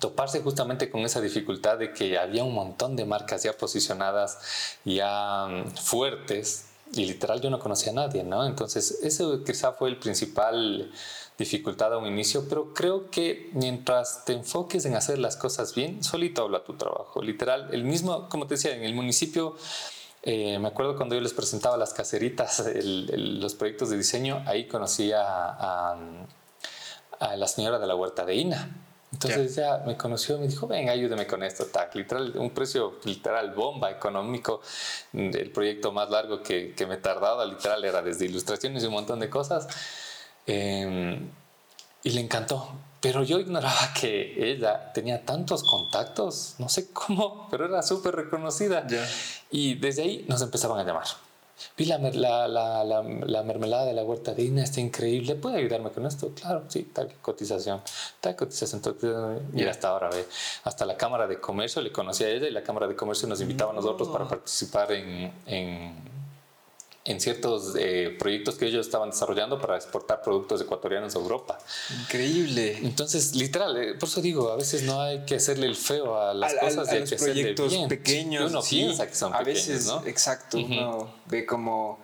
toparse 0.00 0.40
justamente 0.40 0.90
con 0.90 1.00
esa 1.02 1.20
dificultad 1.20 1.78
de 1.78 1.92
que 1.92 2.18
había 2.18 2.44
un 2.44 2.54
montón 2.54 2.96
de 2.96 3.04
marcas 3.04 3.42
ya 3.42 3.52
posicionadas, 3.52 4.38
ya 4.84 5.46
mm, 5.46 5.76
fuertes, 5.76 6.66
y 6.92 7.04
literal 7.04 7.40
yo 7.40 7.50
no 7.50 7.58
conocía 7.58 7.92
a 7.92 7.94
nadie, 7.94 8.24
¿no? 8.24 8.46
Entonces, 8.46 9.00
eso 9.02 9.44
quizá 9.44 9.72
fue 9.72 9.90
el 9.90 9.98
principal 9.98 10.90
dificultad 11.36 11.92
a 11.92 11.98
un 11.98 12.06
inicio, 12.06 12.48
pero 12.48 12.72
creo 12.74 13.10
que 13.10 13.50
mientras 13.52 14.24
te 14.24 14.32
enfoques 14.32 14.84
en 14.86 14.96
hacer 14.96 15.18
las 15.18 15.36
cosas 15.36 15.74
bien, 15.74 16.02
solito 16.02 16.42
habla 16.42 16.64
tu 16.64 16.74
trabajo. 16.74 17.22
Literal, 17.22 17.68
el 17.72 17.84
mismo, 17.84 18.28
como 18.28 18.46
te 18.46 18.54
decía, 18.54 18.74
en 18.74 18.84
el 18.84 18.94
municipio, 18.94 19.56
eh, 20.22 20.58
me 20.58 20.68
acuerdo 20.68 20.96
cuando 20.96 21.14
yo 21.14 21.20
les 21.20 21.34
presentaba 21.34 21.76
las 21.76 21.92
caseritas, 21.92 22.64
los 22.82 23.54
proyectos 23.54 23.90
de 23.90 23.98
diseño, 23.98 24.42
ahí 24.46 24.66
conocí 24.66 25.12
a 25.12 25.96
a 27.20 27.36
la 27.36 27.46
señora 27.48 27.78
de 27.78 27.86
la 27.86 27.94
huerta 27.94 28.24
de 28.24 28.34
Ina. 28.36 28.68
Entonces 29.12 29.56
ya 29.56 29.82
me 29.86 29.96
conoció 29.96 30.36
y 30.36 30.40
me 30.40 30.48
dijo, 30.48 30.66
ven, 30.66 30.88
ayúdeme 30.88 31.26
con 31.26 31.42
esto, 31.42 31.66
tac, 31.66 31.94
literal, 31.94 32.34
un 32.36 32.50
precio 32.50 32.98
literal 33.04 33.54
bomba 33.54 33.90
económico, 33.90 34.60
el 35.12 35.50
proyecto 35.50 35.92
más 35.92 36.10
largo 36.10 36.42
que, 36.42 36.74
que 36.74 36.86
me 36.86 36.98
tardaba, 36.98 37.46
literal, 37.46 37.84
era 37.84 38.02
desde 38.02 38.26
ilustraciones 38.26 38.82
y 38.82 38.86
un 38.86 38.92
montón 38.92 39.18
de 39.18 39.30
cosas. 39.30 39.66
Em, 40.46 41.30
y 42.02 42.10
le 42.10 42.20
encantó. 42.20 42.68
Pero 43.00 43.22
yo 43.22 43.38
ignoraba 43.38 43.92
que 44.00 44.50
ella 44.50 44.92
tenía 44.92 45.24
tantos 45.24 45.62
contactos, 45.62 46.54
no 46.58 46.68
sé 46.68 46.92
cómo, 46.92 47.48
pero 47.50 47.66
era 47.66 47.82
súper 47.82 48.14
reconocida. 48.16 48.86
Y 49.50 49.74
desde 49.76 50.02
ahí 50.02 50.24
nos 50.28 50.42
empezaban 50.42 50.78
a 50.78 50.84
llamar. 50.84 51.06
Vi 51.76 51.84
la, 51.84 51.98
la, 51.98 52.48
la, 52.48 52.84
la, 52.84 53.42
mermelada 53.42 53.84
de 53.84 53.92
la 53.92 54.04
huerta 54.04 54.34
de 54.34 54.44
Ina, 54.44 54.64
está 54.64 54.80
increíble. 54.80 55.34
¿Puede 55.34 55.58
ayudarme 55.58 55.90
con 55.90 56.06
esto? 56.06 56.32
Claro, 56.34 56.64
sí, 56.68 56.90
tal 56.92 57.12
cotización, 57.20 57.82
tal 58.20 58.36
cotización. 58.36 58.80
Y 59.54 59.64
hasta 59.64 59.88
ahora, 59.88 60.10
ve, 60.10 60.26
hasta 60.64 60.84
la 60.84 60.96
Cámara 60.96 61.26
de 61.26 61.40
Comercio 61.40 61.82
le 61.82 61.92
conocía 61.92 62.26
a 62.26 62.30
ella 62.30 62.48
y 62.48 62.50
la 62.50 62.62
Cámara 62.62 62.86
de 62.86 62.96
Comercio 62.96 63.28
nos 63.28 63.40
invitaba 63.40 63.72
a 63.72 63.74
nosotros 63.74 64.08
para 64.08 64.28
participar 64.28 64.92
en, 64.92 65.32
en 65.46 66.17
en 67.08 67.20
ciertos 67.20 67.74
eh, 67.78 68.14
proyectos 68.18 68.56
que 68.56 68.66
ellos 68.66 68.86
estaban 68.86 69.10
desarrollando 69.10 69.58
para 69.58 69.76
exportar 69.76 70.20
productos 70.20 70.60
ecuatorianos 70.60 71.16
a 71.16 71.18
Europa. 71.18 71.58
Increíble. 72.02 72.78
Entonces, 72.82 73.34
literal, 73.34 73.76
eh, 73.78 73.94
por 73.94 74.10
eso 74.10 74.20
digo, 74.20 74.50
a 74.50 74.56
veces 74.56 74.82
no 74.82 75.00
hay 75.00 75.24
que 75.24 75.36
hacerle 75.36 75.66
el 75.66 75.76
feo 75.76 76.20
a 76.20 76.34
las 76.34 76.54
cosas, 76.54 76.88
a, 76.88 76.98
los 76.98 77.14
proyectos 77.14 77.74
pequeños. 77.88 78.50
Uno 78.50 78.62
piensa 78.62 79.06
que 79.06 79.14
son 79.14 79.34
a 79.34 79.38
pequeños, 79.38 79.68
veces, 79.68 79.86
¿no? 79.86 80.06
Exacto, 80.06 80.58
uno 80.58 81.10
ve 81.26 81.46
como 81.46 81.98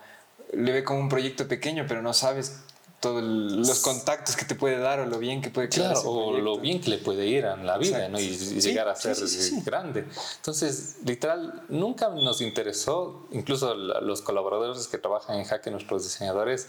le 0.53 0.71
ve 0.71 0.83
como 0.83 0.99
un 0.99 1.09
proyecto 1.09 1.47
pequeño, 1.47 1.85
pero 1.87 2.01
no 2.01 2.13
sabes 2.13 2.61
todos 3.05 3.23
los 3.23 3.79
contactos 3.81 4.35
que 4.35 4.45
te 4.45 4.55
puede 4.55 4.79
dar 4.79 4.99
o 4.99 5.05
lo 5.05 5.19
bien 5.19 5.39
que 5.39 5.51
puede 5.51 5.69
quedar. 5.69 5.93
Claro, 5.93 6.09
o 6.09 6.31
lo 6.39 6.57
bien 6.57 6.81
que 6.81 6.89
le 6.89 6.97
puede 6.97 7.27
ir 7.27 7.45
en 7.45 7.63
la 7.63 7.77
vida 7.77 8.09
¿no? 8.09 8.19
y, 8.19 8.35
llegar 8.35 8.87
a 8.87 8.95
ser 8.95 9.15
grande. 9.63 10.07
Entonces, 10.37 10.97
literal, 11.05 11.65
nunca 11.69 12.09
nos 12.09 12.41
interesó, 12.41 13.27
incluso 13.31 13.75
los 13.75 14.23
colaboradores 14.23 14.87
que 14.87 14.97
trabajan 14.97 15.37
en 15.37 15.45
Jaque, 15.45 15.69
nuestros 15.69 16.03
diseñadores, 16.03 16.67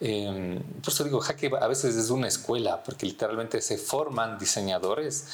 eh, 0.00 0.60
por 0.82 0.92
eso 0.92 1.04
digo, 1.04 1.20
Jaque 1.20 1.50
a 1.58 1.66
veces 1.66 1.96
es 1.96 2.10
una 2.10 2.28
escuela, 2.28 2.82
porque 2.82 3.06
literalmente 3.06 3.62
se 3.62 3.78
forman 3.78 4.38
diseñadores 4.38 5.24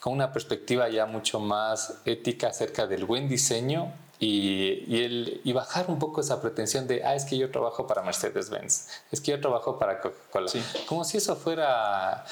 con 0.00 0.12
una 0.12 0.34
perspectiva 0.34 0.90
ya 0.90 1.06
mucho 1.06 1.40
más 1.40 1.94
ética 2.04 2.48
acerca 2.48 2.86
del 2.86 3.06
buen 3.06 3.26
diseño 3.26 3.90
y, 4.18 4.84
y, 4.86 5.02
el, 5.04 5.40
y, 5.44 5.52
bajar 5.52 5.86
un 5.88 5.98
poco 5.98 6.20
esa 6.20 6.40
pretensión 6.40 6.86
de, 6.86 7.04
ah, 7.04 7.14
es 7.14 7.24
que 7.24 7.36
yo 7.36 7.50
trabajo 7.50 7.86
para 7.86 8.02
Mercedes-Benz, 8.02 8.88
es 9.10 9.20
que 9.20 9.32
yo 9.32 9.40
trabajo 9.40 9.78
para 9.78 10.00
Coca-Cola. 10.00 10.50
Como 10.86 11.04
si 11.04 11.18
eso 11.18 11.36
fuera 11.36 12.24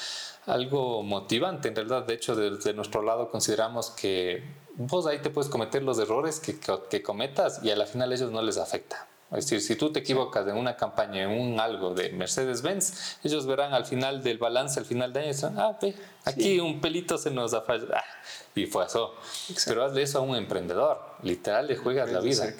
algo 0.45 1.03
motivante. 1.03 1.67
En 1.69 1.75
realidad, 1.75 2.03
de 2.03 2.13
hecho, 2.13 2.35
desde 2.35 2.73
nuestro 2.73 3.01
lado 3.01 3.29
consideramos 3.29 3.91
que 3.91 4.43
vos 4.75 5.05
ahí 5.07 5.19
te 5.19 5.29
puedes 5.29 5.49
cometer 5.49 5.83
los 5.83 5.99
errores 5.99 6.39
que, 6.39 6.59
que 6.89 7.03
cometas 7.03 7.63
y 7.63 7.71
a 7.71 7.75
la 7.75 7.85
final 7.85 8.11
a 8.11 8.15
ellos 8.15 8.31
no 8.31 8.41
les 8.41 8.57
afecta. 8.57 9.07
Es 9.33 9.45
decir, 9.45 9.61
si 9.61 9.75
tú 9.75 9.91
te 9.91 9.99
equivocas 9.99 10.47
en 10.47 10.55
una 10.55 10.75
campaña, 10.75 11.23
en 11.23 11.31
un 11.31 11.59
algo 11.59 11.93
de 11.93 12.11
Mercedes-Benz, 12.11 13.17
ellos 13.23 13.47
verán 13.47 13.73
al 13.73 13.85
final 13.85 14.21
del 14.21 14.37
balance, 14.37 14.79
al 14.79 14.85
final 14.85 15.11
de 15.11 15.21
año, 15.21 15.53
ah, 15.57 15.77
ve, 15.81 15.95
aquí 16.23 16.59
un 16.59 16.79
pelito 16.79 17.17
se 17.17 17.31
nos 17.31 17.53
ha 17.53 17.61
fallado. 17.61 17.95
Ah, 17.95 18.03
y 18.55 18.67
fue 18.67 18.85
eso. 18.85 19.15
Pero 19.65 19.83
hazle 19.85 20.03
eso 20.03 20.19
a 20.19 20.21
un 20.21 20.35
emprendedor. 20.35 20.99
Literal, 21.23 21.67
le 21.67 21.75
juegas 21.75 22.11
la 22.11 22.19
vida. 22.19 22.53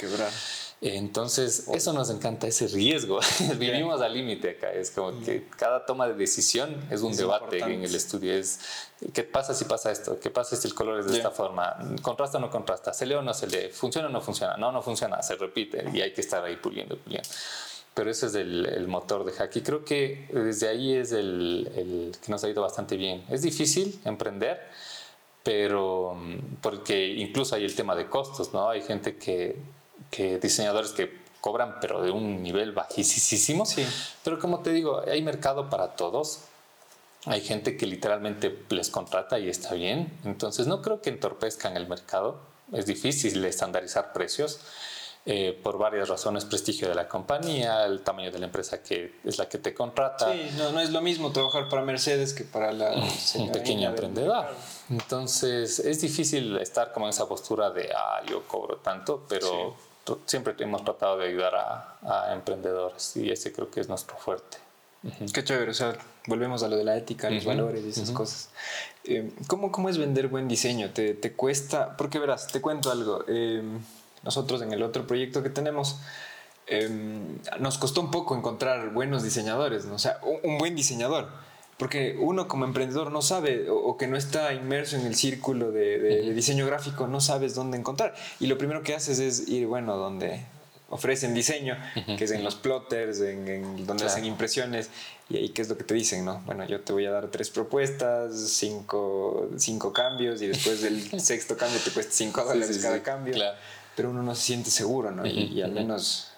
Entonces, 0.85 1.69
eso 1.73 1.93
nos 1.93 2.09
encanta, 2.09 2.45
ese 2.45 2.67
riesgo. 2.67 3.21
Vivimos 3.57 4.01
al 4.01 4.13
límite 4.13 4.49
acá. 4.49 4.69
Es 4.73 4.91
como 4.91 5.17
que 5.21 5.47
cada 5.55 5.85
toma 5.85 6.09
de 6.09 6.13
decisión 6.13 6.75
es 6.91 7.01
un 7.01 7.15
debate 7.15 7.59
en 7.59 7.85
el 7.85 7.95
estudio. 7.95 8.33
Es, 8.33 8.59
¿qué 9.13 9.23
pasa 9.23 9.53
si 9.53 9.63
pasa 9.63 9.93
esto? 9.93 10.19
¿Qué 10.19 10.29
pasa 10.29 10.57
si 10.57 10.67
el 10.67 10.73
color 10.73 10.99
es 10.99 11.05
de 11.05 11.15
esta 11.15 11.31
forma? 11.31 11.77
¿Contrasta 12.01 12.37
o 12.37 12.41
no 12.41 12.49
contrasta? 12.49 12.93
¿Se 12.93 13.05
lee 13.05 13.13
o 13.13 13.21
no 13.21 13.33
se 13.33 13.47
lee? 13.47 13.69
¿Funciona 13.71 14.09
o 14.09 14.11
no 14.11 14.19
funciona? 14.19 14.57
No, 14.57 14.73
no 14.73 14.81
funciona. 14.81 15.21
Se 15.21 15.37
repite 15.37 15.85
y 15.93 16.01
hay 16.01 16.11
que 16.11 16.19
estar 16.19 16.43
ahí 16.43 16.57
puliendo, 16.57 16.97
puliendo. 16.97 17.29
Pero 17.93 18.11
ese 18.11 18.25
es 18.25 18.35
el, 18.35 18.65
el 18.65 18.89
motor 18.89 19.23
de 19.23 19.31
Hack. 19.31 19.55
Y 19.55 19.61
creo 19.61 19.85
que 19.85 20.27
desde 20.33 20.67
ahí 20.67 20.95
es 20.95 21.13
el, 21.13 21.71
el 21.77 22.11
que 22.21 22.29
nos 22.29 22.43
ha 22.43 22.49
ido 22.49 22.61
bastante 22.61 22.97
bien. 22.97 23.23
Es 23.29 23.41
difícil 23.41 24.01
emprender 24.03 24.59
pero 25.43 26.15
mm, 26.15 26.55
porque 26.61 27.07
incluso 27.07 27.55
hay 27.55 27.65
el 27.65 27.75
tema 27.75 27.95
de 27.95 28.07
costos, 28.07 28.53
¿no? 28.53 28.69
Hay 28.69 28.81
gente 28.81 29.17
que 29.17 29.57
que 30.09 30.39
diseñadores 30.39 30.91
que 30.91 31.23
cobran, 31.41 31.75
pero 31.81 32.01
de 32.01 32.11
un 32.11 32.41
nivel 32.41 32.71
bajísimo. 32.71 33.65
Sí. 33.65 33.85
Pero 34.23 34.39
como 34.39 34.59
te 34.61 34.71
digo, 34.71 35.01
hay 35.05 35.21
mercado 35.21 35.69
para 35.69 35.95
todos. 35.95 36.39
Hay 37.25 37.41
gente 37.41 37.77
que 37.77 37.85
literalmente 37.85 38.63
les 38.69 38.89
contrata 38.89 39.39
y 39.39 39.49
está 39.49 39.73
bien. 39.73 40.11
Entonces 40.23 40.67
no 40.67 40.81
creo 40.81 41.01
que 41.01 41.09
entorpezcan 41.09 41.75
el 41.77 41.87
mercado. 41.87 42.39
Es 42.71 42.85
difícil 42.85 43.43
estandarizar 43.43 44.13
precios. 44.13 44.59
Eh, 45.25 45.57
por 45.63 45.77
varias 45.77 46.09
razones, 46.09 46.43
prestigio 46.43 46.89
de 46.89 46.95
la 46.95 47.07
compañía, 47.07 47.85
el 47.85 48.01
tamaño 48.01 48.29
de 48.29 48.39
la 48.39 48.47
empresa 48.47 48.83
que 48.83 49.19
es 49.23 49.37
la 49.37 49.47
que 49.47 49.57
te 49.57 49.73
contrata. 49.73 50.29
Sí, 50.33 50.49
no, 50.57 50.73
no 50.73 50.81
es 50.81 50.89
lo 50.89 50.99
mismo 50.99 51.31
trabajar 51.31 51.69
para 51.69 51.81
Mercedes 51.81 52.33
que 52.33 52.43
para 52.43 52.73
la 52.73 52.91
un 53.35 53.51
pequeño 53.53 53.87
emprendedor. 53.87 54.47
Entonces 54.89 55.79
es 55.79 56.01
difícil 56.01 56.57
estar 56.57 56.91
como 56.91 57.05
en 57.05 57.11
esa 57.11 57.25
postura 57.25 57.69
de, 57.69 57.89
ah, 57.95 58.21
yo 58.27 58.45
cobro 58.45 58.77
tanto, 58.77 59.23
pero 59.29 59.77
siempre 60.25 60.55
hemos 60.59 60.83
tratado 60.83 61.17
de 61.17 61.29
ayudar 61.29 61.55
a, 61.55 62.33
emprendedores 62.33 63.15
y 63.15 63.31
ese 63.31 63.53
creo 63.53 63.71
que 63.71 63.79
es 63.79 63.87
nuestro 63.87 64.17
fuerte. 64.17 64.57
Qué 65.33 65.41
chévere, 65.41 65.71
o 65.71 65.73
sea, 65.73 65.97
volvemos 66.27 66.63
a 66.63 66.67
lo 66.67 66.75
de 66.75 66.83
la 66.83 66.97
ética, 66.97 67.29
los 67.29 67.45
valores 67.45 67.81
y 67.85 67.89
esas 67.89 68.11
cosas. 68.11 68.49
Eh, 69.05 69.31
¿cómo, 69.47 69.71
¿cómo, 69.71 69.87
es 69.87 69.97
vender 69.97 70.27
buen 70.27 70.49
diseño? 70.49 70.91
¿Te, 70.91 71.13
¿Te, 71.13 71.31
cuesta? 71.31 71.95
Porque 71.95 72.19
verás, 72.19 72.47
te 72.47 72.61
cuento 72.61 72.91
algo. 72.91 73.25
Em, 73.27 73.79
nosotros 74.23 74.61
en 74.61 74.73
el 74.73 74.83
otro 74.83 75.05
proyecto 75.05 75.43
que 75.43 75.49
tenemos, 75.49 75.99
em, 76.67 77.37
nos 77.59 77.77
costó 77.77 78.01
un 78.01 78.11
poco 78.11 78.35
encontrar 78.35 78.91
buenos 78.93 79.23
diseñadores, 79.23 79.85
¿no? 79.85 79.95
o 79.95 79.99
sea, 79.99 80.19
un 80.43 80.57
buen 80.57 80.75
diseñador 80.75 81.29
porque 81.77 82.15
uno 82.19 82.47
como 82.47 82.65
emprendedor 82.65 83.11
no 83.11 83.21
sabe 83.21 83.69
o, 83.69 83.97
que 83.97 84.07
no 84.07 84.17
está 84.17 84.53
inmerso 84.53 84.95
en 84.95 85.05
el 85.05 85.15
círculo 85.15 85.71
de, 85.71 86.31
diseño 86.33 86.65
gráfico, 86.65 87.07
no 87.07 87.19
sabes 87.19 87.55
dónde 87.55 87.77
encontrar. 87.77 88.15
Y 88.39 88.47
lo 88.47 88.57
primero 88.57 88.83
que 88.83 88.95
haces 88.95 89.19
es 89.19 89.47
ir, 89.47 89.67
bueno, 89.67 89.97
donde 89.97 90.45
ofrecen 90.89 91.33
diseño, 91.33 91.75
que 92.17 92.23
es 92.23 92.31
en 92.31 92.43
los 92.43 92.55
plotters, 92.55 93.19
en, 93.21 93.85
donde 93.87 94.05
hacen 94.05 94.25
impresiones, 94.25 94.91
y 95.29 95.37
ahí 95.37 95.49
qué 95.49 95.63
es 95.63 95.69
lo 95.69 95.77
que 95.77 95.83
te 95.83 95.95
dicen, 95.95 96.23
¿no? 96.23 96.41
Bueno, 96.45 96.65
yo 96.67 96.81
te 96.81 96.93
voy 96.93 97.05
a 97.07 97.11
dar 97.11 97.29
tres 97.31 97.49
propuestas, 97.49 98.33
cinco, 98.33 99.49
cinco 99.57 99.91
cambios, 99.91 100.41
y 100.43 100.47
después 100.47 100.81
del 100.83 101.19
sexto 101.19 101.57
cambio 101.57 101.79
te 101.83 101.89
cuesta 101.89 102.13
cinco 102.13 102.43
dólares 102.43 102.77
cada 102.77 103.01
cambio. 103.01 103.35
Pero 103.95 104.09
uno 104.09 104.23
no 104.23 104.33
se 104.35 104.41
siente 104.41 104.69
seguro, 104.71 105.11
¿no? 105.11 105.25
y, 105.25 105.61
al 105.61 105.71
menos 105.71 106.29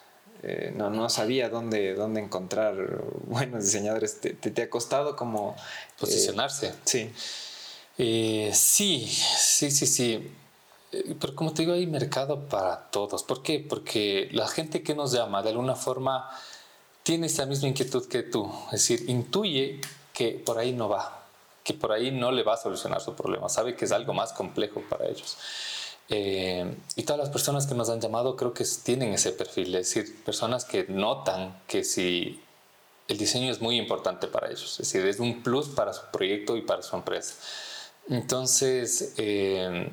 eh, 0.43 0.73
no, 0.75 0.89
no 0.89 1.09
sabía 1.09 1.49
dónde, 1.49 1.95
dónde 1.95 2.21
encontrar 2.21 2.75
buenos 3.27 3.63
diseñadores. 3.63 4.19
¿Te, 4.19 4.31
te, 4.33 4.61
ha 4.61 4.69
costado 4.69 5.15
como... 5.15 5.55
Eh, 5.57 5.91
Posicionarse. 5.99 6.73
sí. 6.83 7.11
Eh, 7.97 8.51
sí, 8.53 9.07
sí, 9.07 9.71
sí, 9.71 9.85
sí. 9.87 10.31
Pero 11.19 11.35
como 11.35 11.53
te 11.53 11.61
digo, 11.61 11.73
hay 11.73 11.87
mercado 11.87 12.47
para 12.47 12.89
todos. 12.89 13.23
¿Por 13.23 13.41
qué? 13.41 13.65
Porque 13.67 14.29
la 14.31 14.47
gente 14.47 14.83
que 14.83 14.95
nos 14.95 15.11
llama 15.11 15.41
de 15.41 15.49
alguna 15.49 15.75
forma 15.75 16.29
tiene 17.03 17.27
esa 17.27 17.45
misma 17.45 17.69
inquietud 17.69 18.07
que 18.07 18.23
tú. 18.23 18.51
Es 18.67 18.87
decir, 18.87 19.09
intuye 19.09 19.81
que 20.13 20.31
por 20.31 20.57
ahí 20.57 20.71
no 20.73 20.89
va, 20.89 21.25
que 21.63 21.73
por 21.73 21.91
ahí 21.91 22.11
no 22.11 22.31
le 22.31 22.43
va 22.43 22.53
a 22.53 22.57
solucionar 22.57 23.01
su 23.01 23.15
problema. 23.15 23.49
Sabe 23.49 23.75
que 23.75 23.85
es 23.85 23.91
algo 23.91 24.13
más 24.13 24.33
complejo 24.33 24.81
para 24.89 25.05
ellos. 25.07 25.37
Eh, 26.09 26.75
y 26.95 27.03
todas 27.03 27.19
las 27.19 27.29
personas 27.29 27.65
que 27.65 27.73
nos 27.73 27.89
han 27.89 27.99
llamado 27.99 28.35
creo 28.35 28.53
que 28.53 28.63
tienen 28.83 29.13
ese 29.13 29.31
perfil, 29.31 29.73
es 29.75 29.93
decir, 29.93 30.23
personas 30.23 30.63
que 30.63 30.85
notan 30.87 31.59
que 31.67 31.83
si 31.83 32.41
el 33.07 33.17
diseño 33.17 33.51
es 33.51 33.59
muy 33.59 33.77
importante 33.77 34.27
para 34.27 34.47
ellos, 34.47 34.79
es 34.79 34.91
decir, 34.91 35.07
es 35.07 35.19
un 35.19 35.41
plus 35.41 35.69
para 35.69 35.93
su 35.93 36.03
proyecto 36.11 36.57
y 36.57 36.61
para 36.61 36.83
su 36.83 36.95
empresa. 36.95 37.35
Entonces, 38.07 39.13
eh, 39.17 39.89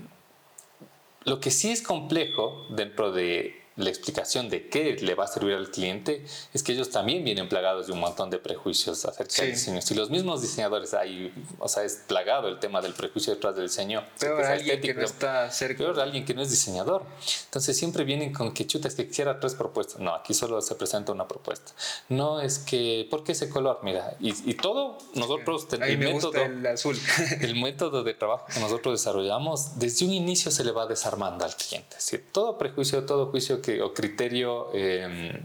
lo 1.25 1.41
que 1.41 1.51
sí 1.51 1.71
es 1.71 1.83
complejo 1.83 2.67
dentro 2.71 3.13
de 3.13 3.62
la 3.77 3.89
explicación 3.89 4.49
de 4.51 4.69
qué 4.69 4.97
le 4.97 5.15
va 5.15 5.25
a 5.25 5.27
servir 5.27 5.55
al 5.55 5.71
cliente 5.71 6.25
es 6.53 6.63
que 6.63 6.73
ellos 6.73 6.91
también 6.91 7.25
vienen 7.25 7.49
plagados 7.49 7.87
de 7.87 7.93
un 7.93 8.01
montón 8.01 8.29
de 8.31 8.39
prejuicios 8.39 9.05
acerca 9.05 9.43
del 9.43 9.53
diseño. 9.53 9.81
Si 9.81 9.95
los 9.95 10.11
mismos 10.11 10.43
diseñadores 10.43 10.93
hay, 10.95 11.33
o 11.59 11.69
sea, 11.69 11.85
es 11.85 12.03
plagado 12.07 12.49
el 12.49 12.59
tema 12.59 12.81
del 12.83 12.93
prejuicio 12.93 13.35
detrás 13.35 13.57
del 13.57 13.69
diseño. 13.69 14.05
Peor 14.19 14.45
alguien 14.45 14.81
que 14.81 14.95
no 14.95 15.03
está 15.03 15.51
cerca. 15.51 15.79
Peor 15.79 16.01
alguien 16.01 16.25
que 16.25 16.35
no 16.35 16.43
es 16.43 16.51
diseñador. 16.51 17.05
Entonces 17.45 17.77
siempre 17.77 18.05
vienen 18.05 18.33
con 18.33 18.53
que 18.53 18.67
chuta, 18.67 18.89
es 18.89 18.95
que 18.95 19.07
quisiera 19.07 19.41
tres 19.41 19.55
propuestas. 19.55 20.01
No, 20.01 20.15
aquí 20.15 20.35
solo 20.35 20.61
se 20.61 20.75
presenta 20.75 21.13
una 21.13 21.27
propuesta. 21.27 21.73
No 22.09 22.41
es 22.41 22.59
que, 22.59 23.07
¿por 23.11 23.25
qué 23.25 23.33
ese 23.33 23.49
color? 23.49 23.81
Mira, 23.83 24.17
y, 24.21 24.33
todo 24.55 24.99
nosotros, 25.15 25.67
el 25.73 25.99
método, 25.99 26.35
el 26.35 26.67
azul. 26.67 26.99
el 27.41 27.55
método 27.61 28.05
de 28.05 28.15
trabajo 28.15 28.47
que 28.53 28.61
nosotros 28.61 29.01
desarrollamos, 29.01 29.79
desde 29.79 30.05
un 30.05 30.13
inicio 30.13 30.51
se 30.51 30.63
le 30.63 30.73
va 30.73 30.87
desarmando 30.87 31.45
al 31.45 31.57
cliente. 31.57 31.97
Es 31.97 32.05
decir, 32.05 32.27
todo 32.33 32.59
prejuicio, 32.59 33.05
todo 33.05 33.31
juicio 33.31 33.62
que, 33.63 33.81
o 33.81 33.95
criterio 33.95 34.69
em, 34.75 35.41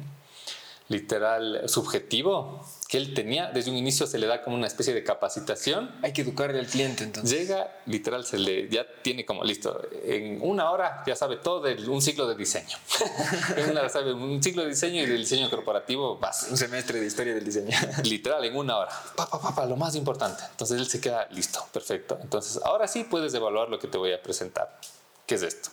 literal 0.90 1.64
subjetivo 1.68 2.66
que 2.88 2.98
él 2.98 3.14
tenía. 3.14 3.52
Desde 3.52 3.70
un 3.70 3.78
inicio 3.78 4.08
se 4.08 4.18
le 4.18 4.28
da 4.28 4.42
como 4.44 4.56
una 4.56 4.68
especie 4.68 4.94
de 4.94 5.04
capacitación. 5.04 5.94
Hay 6.02 6.14
que 6.14 6.22
educarle 6.22 6.60
al 6.60 6.68
cliente 6.68 7.04
entonces. 7.04 7.38
Llega, 7.38 7.82
literal, 7.86 8.26
se 8.26 8.38
le 8.38 8.70
ya 8.70 8.86
tiene 9.02 9.26
como 9.26 9.44
listo. 9.44 9.82
En 10.06 10.40
una 10.42 10.72
hora 10.72 11.04
ya 11.06 11.16
sabe 11.16 11.38
todo 11.38 11.62
de 11.62 11.90
un 11.90 12.02
ciclo 12.02 12.28
de 12.28 12.36
diseño. 12.36 12.78
en 13.58 13.72
una 13.72 13.82
hora 13.82 13.90
sabe 13.90 14.14
un 14.14 14.42
ciclo 14.42 14.64
de 14.64 14.70
diseño 14.70 15.04
y 15.04 15.06
del 15.06 15.20
diseño 15.20 15.50
corporativo 15.50 16.18
vas. 16.18 16.48
Un 16.50 16.58
semestre 16.58 17.00
de 17.00 17.08
historia 17.08 17.34
del 17.34 17.44
diseño. 17.44 17.78
literal, 18.04 18.44
en 18.46 18.56
una 18.56 18.78
hora. 18.78 18.92
Pa, 19.16 19.30
pa, 19.30 19.54
pa, 19.54 19.66
lo 19.66 19.76
más 19.76 19.96
importante. 19.96 20.44
Entonces 20.52 20.80
él 20.80 20.88
se 20.88 21.02
queda 21.02 21.28
listo, 21.32 21.66
perfecto. 21.74 22.18
Entonces 22.22 22.62
ahora 22.64 22.88
sí 22.88 23.04
puedes 23.04 23.34
evaluar 23.34 23.70
lo 23.70 23.80
que 23.80 23.88
te 23.88 23.98
voy 23.98 24.14
a 24.14 24.22
presentar. 24.22 24.80
¿Qué 25.26 25.36
es 25.36 25.44
esto? 25.44 25.70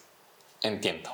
Entiendo. 0.62 1.10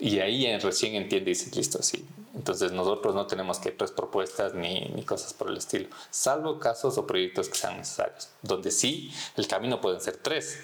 Y 0.00 0.18
ahí 0.18 0.56
recién 0.58 0.94
entiende 0.96 1.30
y 1.30 1.34
dice, 1.34 1.54
listo, 1.54 1.82
sí, 1.82 2.04
entonces 2.34 2.72
nosotros 2.72 3.14
no 3.14 3.26
tenemos 3.26 3.58
que 3.60 3.70
tres 3.70 3.92
propuestas 3.92 4.54
ni, 4.54 4.80
ni, 4.88 5.04
cosas 5.04 5.32
por 5.32 5.48
el 5.48 5.56
estilo, 5.56 5.88
salvo 6.10 6.58
casos 6.58 6.98
o 6.98 7.06
proyectos 7.06 7.48
que 7.48 7.56
sean 7.56 7.76
necesarios, 7.76 8.28
donde 8.42 8.72
sí 8.72 9.12
el 9.36 9.46
camino 9.46 9.80
pueden 9.80 10.00
ser 10.00 10.16
tres. 10.16 10.58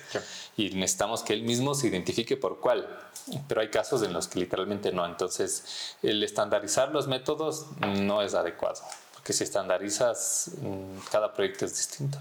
Y 0.57 0.71
necesitamos 0.71 1.23
que 1.23 1.33
él 1.33 1.43
mismo 1.43 1.75
se 1.75 1.87
identifique 1.87 2.37
por 2.37 2.59
cuál, 2.59 2.89
pero 3.47 3.61
hay 3.61 3.69
casos 3.69 4.03
en 4.03 4.13
los 4.13 4.27
que 4.27 4.41
literalmente 4.41 4.91
no, 4.91 5.07
entonces 5.07 5.97
el 6.03 6.23
estandarizar 6.25 6.91
los 6.91 7.07
métodos 7.07 7.67
no 7.79 8.21
es 8.23 8.35
adecuado, 8.35 8.81
porque 9.15 9.33
si 9.33 9.45
estandarizas 9.45 10.51
mm, 10.61 11.09
cada 11.11 11.33
proyecto 11.33 11.67
es 11.67 11.77
distinto. 11.77 12.19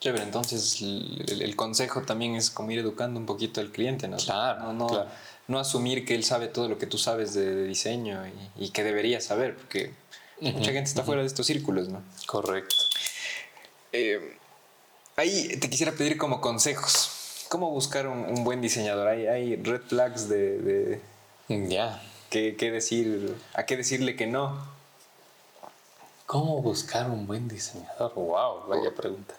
Chévere, 0.00 0.24
entonces 0.24 0.80
el, 0.80 1.54
consejo 1.56 2.00
también 2.00 2.34
es 2.34 2.50
como 2.50 2.70
ir 2.70 2.78
educando 2.78 3.20
un 3.20 3.26
poquito 3.26 3.60
al 3.60 3.70
cliente, 3.70 4.08
¿no? 4.08 4.16
Claro, 4.16 4.72
no, 4.72 4.86
claro 4.86 5.10
no 5.50 5.58
asumir 5.58 6.04
que 6.06 6.14
él 6.14 6.24
sabe 6.24 6.48
todo 6.48 6.68
lo 6.68 6.78
que 6.78 6.86
tú 6.86 6.96
sabes 6.96 7.34
de, 7.34 7.64
diseño 7.64 8.22
y, 8.56 8.70
que 8.70 8.84
debería 8.84 9.20
saber, 9.20 9.56
porque 9.56 9.92
mucha 10.40 10.72
gente 10.72 10.88
está 10.88 11.02
fuera 11.02 11.20
de 11.20 11.26
estos 11.26 11.46
círculos, 11.46 11.88
¿no? 11.88 12.02
Correcto. 12.26 12.76
Eh, 13.92 14.36
ahí 15.16 15.56
te 15.58 15.68
quisiera 15.68 15.92
pedir 15.92 16.16
como 16.16 16.40
consejos. 16.40 17.46
¿Cómo 17.48 17.70
buscar 17.70 18.06
un, 18.06 18.44
buen 18.44 18.60
diseñador? 18.60 19.08
Hay, 19.08 19.26
hay 19.26 19.56
red 19.56 19.82
flags 19.82 20.28
de... 20.28 21.00
ya. 21.48 22.00
¿qué, 22.30 22.70
decir? 22.70 23.36
¿A 23.54 23.66
qué 23.66 23.76
decirle 23.76 24.14
que 24.14 24.26
no? 24.26 24.56
¿Cómo 26.26 26.62
buscar 26.62 27.10
un 27.10 27.26
buen 27.26 27.48
diseñador? 27.48 28.14
Wow, 28.14 28.68
vaya 28.68 28.94
pregunta. 28.94 29.34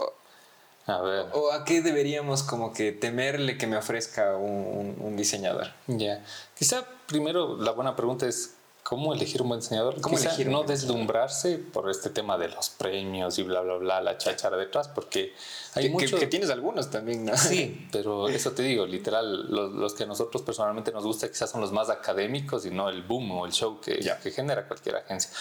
¿O 0.87 1.51
a 1.51 1.63
qué 1.63 1.81
deberíamos 1.81 2.43
como 2.43 2.73
que 2.73 2.91
temerle 2.91 3.57
que 3.57 3.67
me 3.67 3.77
ofrezca 3.77 4.35
un, 4.35 5.15
diseñador? 5.15 5.67
Ya. 5.87 6.23
Quizá 6.57 6.85
primero 7.07 7.57
la 7.57 7.71
buena 7.71 7.95
pregunta 7.95 8.27
es 8.27 8.55
cómo 8.83 9.13
elegir 9.13 9.41
un 9.41 9.49
buen 9.49 9.59
diseñador. 9.61 10.01
¿Cómo 10.01 10.17
elegir 10.17 10.47
no 10.47 10.63
deslumbrarse 10.63 11.57
por 11.59 11.89
este 11.89 12.09
tema 12.09 12.37
de 12.37 12.49
los 12.49 12.69
premios 12.69 13.37
y 13.37 13.43
bla, 13.43 13.61
bla, 13.61 13.75
bla, 13.75 14.01
la 14.01 14.17
chachara 14.17 14.57
detrás, 14.57 14.87
porque 14.87 15.33
hay 15.75 15.89
muchos... 15.89 16.19
que, 16.19 16.27
tienes 16.27 16.49
algunos 16.49 16.89
también, 16.89 17.25
¿no? 17.25 17.37
Sí, 17.37 17.87
pero 17.91 18.27
eso 18.27 18.51
te 18.51 18.63
digo, 18.63 18.85
literal, 18.85 19.49
los, 19.49 19.93
que 19.93 20.03
a 20.03 20.07
nosotros 20.07 20.41
personalmente 20.41 20.91
nos 20.91 21.05
gusta 21.05 21.29
quizás 21.29 21.51
son 21.51 21.61
los 21.61 21.71
más 21.71 21.89
académicos 21.89 22.65
y 22.65 22.71
no 22.71 22.89
el 22.89 23.03
boom 23.03 23.31
o 23.31 23.45
el 23.45 23.51
show 23.51 23.79
que, 23.79 23.99
que 24.21 24.31
genera 24.31 24.67
cualquier 24.67 24.95
agencia. 24.97 25.31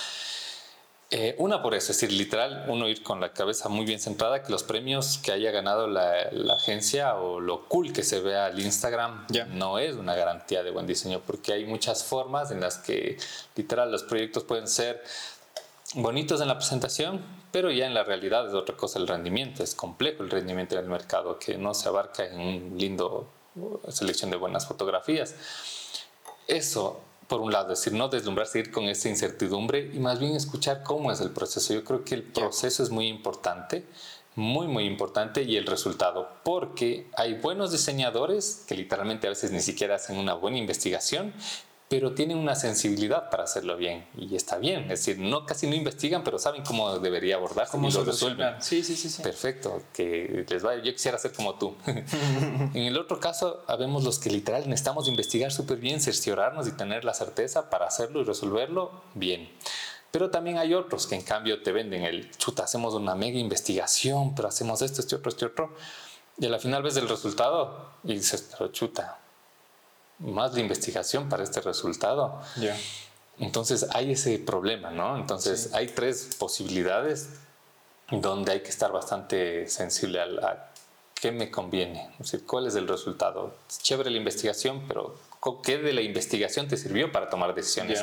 Eh, 1.13 1.35
una 1.39 1.61
por 1.61 1.75
eso, 1.75 1.91
es 1.91 2.01
decir, 2.01 2.17
literal, 2.17 2.67
uno 2.69 2.89
ir 2.89 3.03
con 3.03 3.21
la 3.21 3.33
cabeza 3.33 3.69
muy 3.69 3.85
bien 3.85 3.99
centrada, 3.99 4.45
que 4.45 4.53
los 4.53 4.63
premios 4.63 5.19
que 5.19 5.33
haya 5.33 5.51
ganado 5.51 5.89
la, 5.89 6.31
agencia 6.55 7.17
o 7.17 7.41
lo 7.41 7.67
cool 7.67 7.93
que 7.93 8.05
se 8.05 8.21
vea 8.21 8.47
al 8.47 8.61
Instagram 8.61 9.27
no 9.49 9.81
es 9.81 9.97
una 9.97 10.15
garantía 10.15 10.63
de 10.63 10.71
buen 10.71 10.87
diseño, 10.87 11.21
porque 11.27 11.53
hay 11.53 11.65
muchas 11.65 12.05
formas 12.05 12.53
en 12.53 12.61
las 12.61 12.79
que 12.79 13.19
literal 13.57 13.91
los 13.91 14.05
proyectos 14.05 14.45
pueden 14.45 14.69
ser 14.69 15.03
bonitos 15.95 16.41
en 16.41 16.47
la 16.47 16.57
presentación, 16.57 17.25
pero 17.51 17.73
ya 17.73 17.87
en 17.87 17.95
la 17.95 18.05
realidad 18.05 18.47
es 18.47 18.55
otra 18.55 18.77
cosa 18.77 19.01
el 19.01 19.09
rendimiento, 19.09 19.65
es 19.65 19.75
complejo 19.75 20.23
el 20.23 20.31
rendimiento 20.31 20.77
en 20.77 20.85
el 20.85 20.91
mercado, 20.91 21.41
que 21.41 21.59
no 21.59 21.75
se 21.75 21.89
abarca 21.89 22.25
en 22.25 22.39
un 22.39 22.79
lindo 22.79 23.29
uh, 23.57 23.79
selección 23.91 24.31
de 24.31 24.37
buenas 24.37 24.69
fotografías. 24.69 25.35
Eso 26.47 27.01
por 27.31 27.41
un 27.41 27.53
lado, 27.53 27.73
es 27.73 27.79
decir, 27.79 27.97
no 27.97 28.09
deslumbrarse, 28.09 28.59
ir 28.59 28.71
con 28.73 28.85
esa 28.87 29.09
incertidumbre 29.09 29.89
y 29.95 30.01
más 30.01 30.19
bien 30.19 30.35
escuchar 30.35 30.83
cómo 30.83 31.13
es 31.13 31.21
el 31.21 31.31
proceso. 31.31 31.73
Yo 31.73 31.85
creo 31.85 32.05
que 32.05 32.17
el 32.17 32.25
proceso 32.25 32.83
es 32.83 32.91
muy 32.91 33.07
importante, 33.07 33.87
muy, 34.35 34.67
muy 34.67 34.85
importante 34.85 35.45
y 35.45 35.57
el 35.57 35.65
resultado, 35.65 36.29
porque 36.43 37.09
hay 37.17 37.35
buenos 37.35 37.71
diseñadores 37.71 38.65
que 38.67 38.75
literalmente 38.75 39.29
a 39.29 39.31
veces 39.31 39.53
ni 39.53 39.61
siquiera 39.61 39.95
hacen 39.95 40.19
una 40.19 40.35
buena 40.35 40.59
investigación, 40.59 41.33
pero 41.91 42.13
tienen 42.13 42.39
una 42.39 42.55
sensibilidad 42.55 43.31
para 43.31 43.43
hacerlo 43.43 43.77
bien 43.77 44.07
y 44.17 44.37
está 44.37 44.59
bien. 44.59 44.83
Es 44.83 45.05
decir, 45.05 45.19
no 45.19 45.45
casi 45.45 45.67
no 45.67 45.75
investigan, 45.75 46.23
pero 46.23 46.39
saben 46.39 46.63
cómo 46.63 47.01
debería 47.01 47.35
abordar, 47.35 47.67
cómo 47.67 47.91
lo 47.91 48.05
resuelven. 48.05 48.63
Sí, 48.63 48.85
sí, 48.85 48.95
sí, 48.95 49.21
Perfecto, 49.21 49.83
que 49.93 50.47
les 50.49 50.63
vaya. 50.63 50.85
Yo 50.85 50.93
quisiera 50.93 51.19
ser 51.19 51.33
como 51.33 51.57
tú. 51.57 51.75
en 51.87 52.77
el 52.77 52.97
otro 52.97 53.19
caso, 53.19 53.65
habemos 53.67 54.05
los 54.05 54.21
que 54.21 54.31
literal 54.31 54.69
necesitamos 54.69 55.09
investigar 55.09 55.51
súper 55.51 55.79
bien, 55.79 56.01
cerciorarnos 56.01 56.69
y 56.69 56.73
tener 56.77 57.05
la 57.05 57.13
certeza 57.13 57.71
para 57.71 57.89
hacerlo 57.89 58.21
y 58.21 58.25
resolverlo 58.25 58.93
bien. 59.15 59.51
Pero 60.13 60.31
también 60.31 60.59
hay 60.59 60.75
otros 60.75 61.09
que 61.09 61.17
en 61.17 61.23
cambio 61.23 61.61
te 61.61 61.73
venden 61.73 62.05
el 62.05 62.31
chuta, 62.37 62.63
hacemos 62.63 62.95
una 62.95 63.17
mega 63.17 63.41
investigación, 63.41 64.37
pero 64.37 64.47
hacemos 64.47 64.81
esto, 64.81 65.01
este 65.01 65.17
otro, 65.17 65.29
este 65.29 65.45
otro. 65.45 65.75
Y 66.39 66.47
al 66.47 66.61
final 66.61 66.85
ves 66.85 66.97
el 66.99 67.09
resultado 67.09 67.91
y 68.05 68.15
dices, 68.15 68.49
chuta, 68.71 69.19
más 70.21 70.55
de 70.55 70.61
investigación 70.61 71.29
para 71.29 71.43
este 71.43 71.61
resultado. 71.61 72.41
Entonces 73.39 73.87
hay 73.93 74.13
ese 74.13 74.39
problema, 74.39 74.91
¿no? 74.91 75.17
Entonces 75.17 75.71
hay 75.73 75.89
tres 75.89 76.37
posibilidades 76.39 77.31
donde 78.11 78.53
hay 78.53 78.61
que 78.61 78.69
estar 78.69 78.93
bastante 78.93 79.69
sensible 79.69 80.21
a, 80.21 80.71
qué 81.15 81.33
me 81.33 81.51
conviene, 81.51 82.11
decir, 82.19 82.45
cuál 82.47 82.67
es 82.67 82.75
el 82.75 82.89
resultado. 82.89 83.55
Chévere 83.83 84.11
la 84.11 84.17
investigación, 84.17 84.85
pero 84.89 85.19
¿qué 85.63 85.79
de 85.79 85.93
la 85.93 86.01
investigación 86.01 86.67
te 86.67 86.77
sirvió 86.77 87.13
para 87.13 87.29
tomar 87.29 87.55
decisiones? 87.55 88.03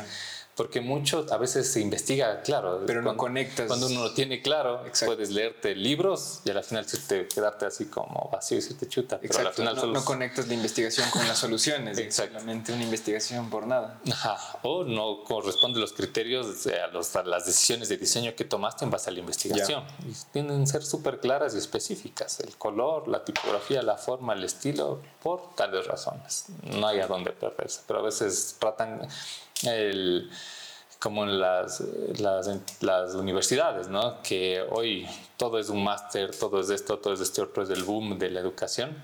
Porque 0.57 0.81
mucho 0.81 1.23
a 1.29 1.37
veces 1.37 1.71
se 1.71 1.79
investiga, 1.79 2.41
claro. 2.41 2.81
Pero 2.87 3.03
no 3.03 3.15
conectas. 3.15 3.67
Cuando 3.67 3.85
uno 3.85 4.01
lo 4.01 4.13
tiene 4.15 4.41
claro, 4.41 4.83
puedes 5.05 5.29
leerte 5.29 5.75
libros 5.75 6.41
y 6.45 6.49
al 6.49 6.63
final 6.63 6.83
quedarte 7.31 7.67
así 7.67 7.85
como 7.85 8.27
vacío 8.33 8.57
y 8.57 8.63
se 8.63 8.73
te 8.73 8.87
chuta. 8.87 9.19
Pero 9.19 9.47
al 9.47 9.53
final 9.53 9.93
no, 9.93 10.03
conectas 10.03 10.47
la 10.47 10.55
investigación 10.55 11.07
con 11.11 11.27
las 11.27 11.37
soluciones. 11.37 11.97
Exactamente 11.99 12.73
una 12.73 12.83
investigación 12.83 13.51
por 13.51 13.67
nada. 13.67 14.01
Ajá. 14.11 14.57
O 14.63 14.83
no 14.83 15.23
corresponde 15.23 15.79
los 15.79 15.93
criterios 15.93 16.65
a, 16.65 16.87
los, 16.87 17.15
a, 17.15 17.21
las 17.21 17.45
decisiones 17.45 17.87
de 17.89 17.97
diseño 17.97 18.33
que 18.35 18.43
tomaste 18.43 18.83
en 18.83 18.89
base 18.89 19.11
a 19.11 19.13
la 19.13 19.19
investigación. 19.19 19.83
Y 20.09 20.13
tienen 20.33 20.61
que 20.61 20.71
ser 20.71 20.83
súper 20.83 21.19
claras 21.19 21.53
y 21.53 21.59
específicas. 21.59 22.39
El 22.39 22.57
color, 22.57 23.07
la 23.07 23.23
tipografía, 23.23 23.83
la 23.83 23.97
forma, 23.97 24.33
el 24.33 24.43
estilo, 24.43 25.03
por 25.21 25.53
tales 25.53 25.85
razones. 25.85 26.45
No 26.63 26.87
hay 26.87 26.99
a 26.99 27.05
dónde 27.05 27.29
perderse. 27.29 27.81
Pero 27.85 27.99
a 27.99 28.01
veces 28.01 28.55
tratan 28.57 29.07
el, 29.63 30.29
como 30.99 31.23
en 31.23 31.39
las, 31.39 31.81
las, 32.19 32.49
las, 32.81 33.15
universidades, 33.15 33.87
¿no? 33.87 34.21
que 34.21 34.63
hoy 34.69 35.07
todo 35.37 35.59
es 35.59 35.69
un 35.69 35.83
máster, 35.83 36.35
todo 36.35 36.59
es 36.59 36.69
esto, 36.69 36.97
todo 36.99 37.13
es 37.13 37.21
este 37.21 37.41
otro, 37.41 37.63
es 37.63 37.69
el 37.69 37.83
boom 37.83 38.17
de 38.17 38.29
la 38.29 38.39
educación. 38.39 38.95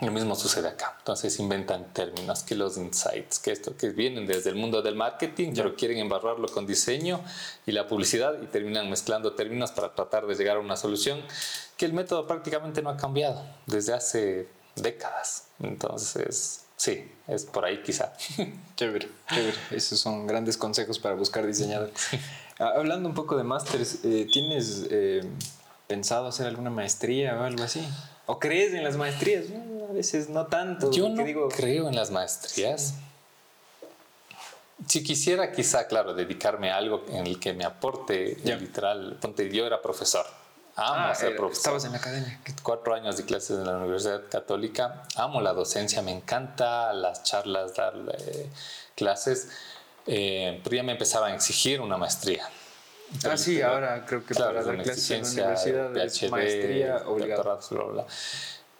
Lo 0.00 0.10
mismo 0.10 0.34
sucede 0.34 0.68
acá. 0.68 0.96
Entonces 0.98 1.38
inventan 1.38 1.92
términos, 1.94 2.42
que 2.42 2.56
los 2.56 2.76
insights, 2.76 3.38
que 3.38 3.52
esto, 3.52 3.76
que 3.76 3.90
vienen 3.90 4.26
desde 4.26 4.50
el 4.50 4.56
mundo 4.56 4.82
del 4.82 4.96
marketing, 4.96 5.52
pero 5.54 5.76
quieren 5.76 5.98
embarrarlo 5.98 6.48
con 6.48 6.66
diseño 6.66 7.20
y 7.64 7.72
la 7.72 7.86
publicidad 7.86 8.42
y 8.42 8.46
terminan 8.46 8.90
mezclando 8.90 9.34
términos 9.34 9.70
para 9.70 9.94
tratar 9.94 10.26
de 10.26 10.34
llegar 10.34 10.56
a 10.56 10.60
una 10.60 10.76
solución 10.76 11.22
que 11.76 11.86
el 11.86 11.92
método 11.92 12.26
prácticamente 12.26 12.82
no 12.82 12.90
ha 12.90 12.96
cambiado 12.96 13.46
desde 13.66 13.94
hace 13.94 14.48
décadas. 14.74 15.46
Entonces, 15.60 16.63
Sí, 16.84 17.02
es 17.28 17.46
por 17.46 17.64
ahí 17.64 17.82
quizá. 17.82 18.12
Chévere, 18.76 19.08
chévere. 19.32 19.56
Esos 19.70 19.98
son 19.98 20.26
grandes 20.26 20.58
consejos 20.58 20.98
para 20.98 21.14
buscar 21.14 21.46
diseñadores. 21.46 21.94
Ah, 22.60 22.74
hablando 22.76 23.08
un 23.08 23.16
poco 23.16 23.36
de 23.36 23.42
másters, 23.42 24.04
eh, 24.04 24.28
¿tienes 24.32 24.86
eh, 24.88 25.22
pensado 25.88 26.28
hacer 26.28 26.46
alguna 26.46 26.70
maestría 26.70 27.36
o 27.36 27.42
algo 27.42 27.64
así? 27.64 27.84
¿O 28.26 28.38
crees 28.38 28.72
en 28.74 28.84
las 28.84 28.96
maestrías? 28.96 29.46
a 29.90 29.92
veces 29.92 30.28
no 30.28 30.46
tanto. 30.46 30.92
Yo 30.92 31.08
no 31.08 31.24
digo... 31.24 31.48
creo 31.48 31.88
en 31.88 31.96
las 31.96 32.12
maestrías. 32.12 32.94
Si 34.86 35.02
quisiera 35.02 35.50
quizá, 35.50 35.88
claro, 35.88 36.14
dedicarme 36.14 36.70
a 36.70 36.76
algo 36.76 37.04
en 37.08 37.26
el 37.26 37.40
que 37.40 37.54
me 37.54 37.64
aporte, 37.64 38.36
literal, 38.44 39.18
ponte, 39.20 39.50
yo 39.50 39.66
era 39.66 39.82
profesor 39.82 40.24
Amo 40.76 41.06
ah, 41.10 41.14
ser 41.14 41.36
profesor. 41.36 41.76
Estabas 41.76 41.84
en 41.84 41.92
la 41.92 41.98
academia. 41.98 42.40
Cuatro 42.62 42.94
años 42.94 43.16
de 43.16 43.24
clases 43.24 43.58
en 43.58 43.66
la 43.66 43.76
Universidad 43.76 44.22
Católica. 44.28 45.04
Amo 45.16 45.40
la 45.40 45.52
docencia, 45.52 46.02
me 46.02 46.12
encanta 46.12 46.92
las 46.92 47.22
charlas, 47.22 47.74
dar 47.74 47.94
eh, 48.18 48.48
clases. 48.96 49.50
Eh, 50.06 50.60
pero 50.64 50.76
ya 50.76 50.82
me 50.82 50.92
empezaba 50.92 51.28
a 51.28 51.34
exigir 51.34 51.80
una 51.80 51.96
maestría. 51.96 52.48
ah, 53.24 53.36
sí, 53.36 53.62
ahora 53.62 54.04
creo 54.04 54.24
que 54.26 54.34
para 54.34 54.64
dar 54.64 54.82
clases 54.82 55.10
en 55.10 55.22
la 55.22 55.42
universidad 55.42 55.96
es 55.96 56.30
maestría 56.30 57.02
obligada. 57.06 57.60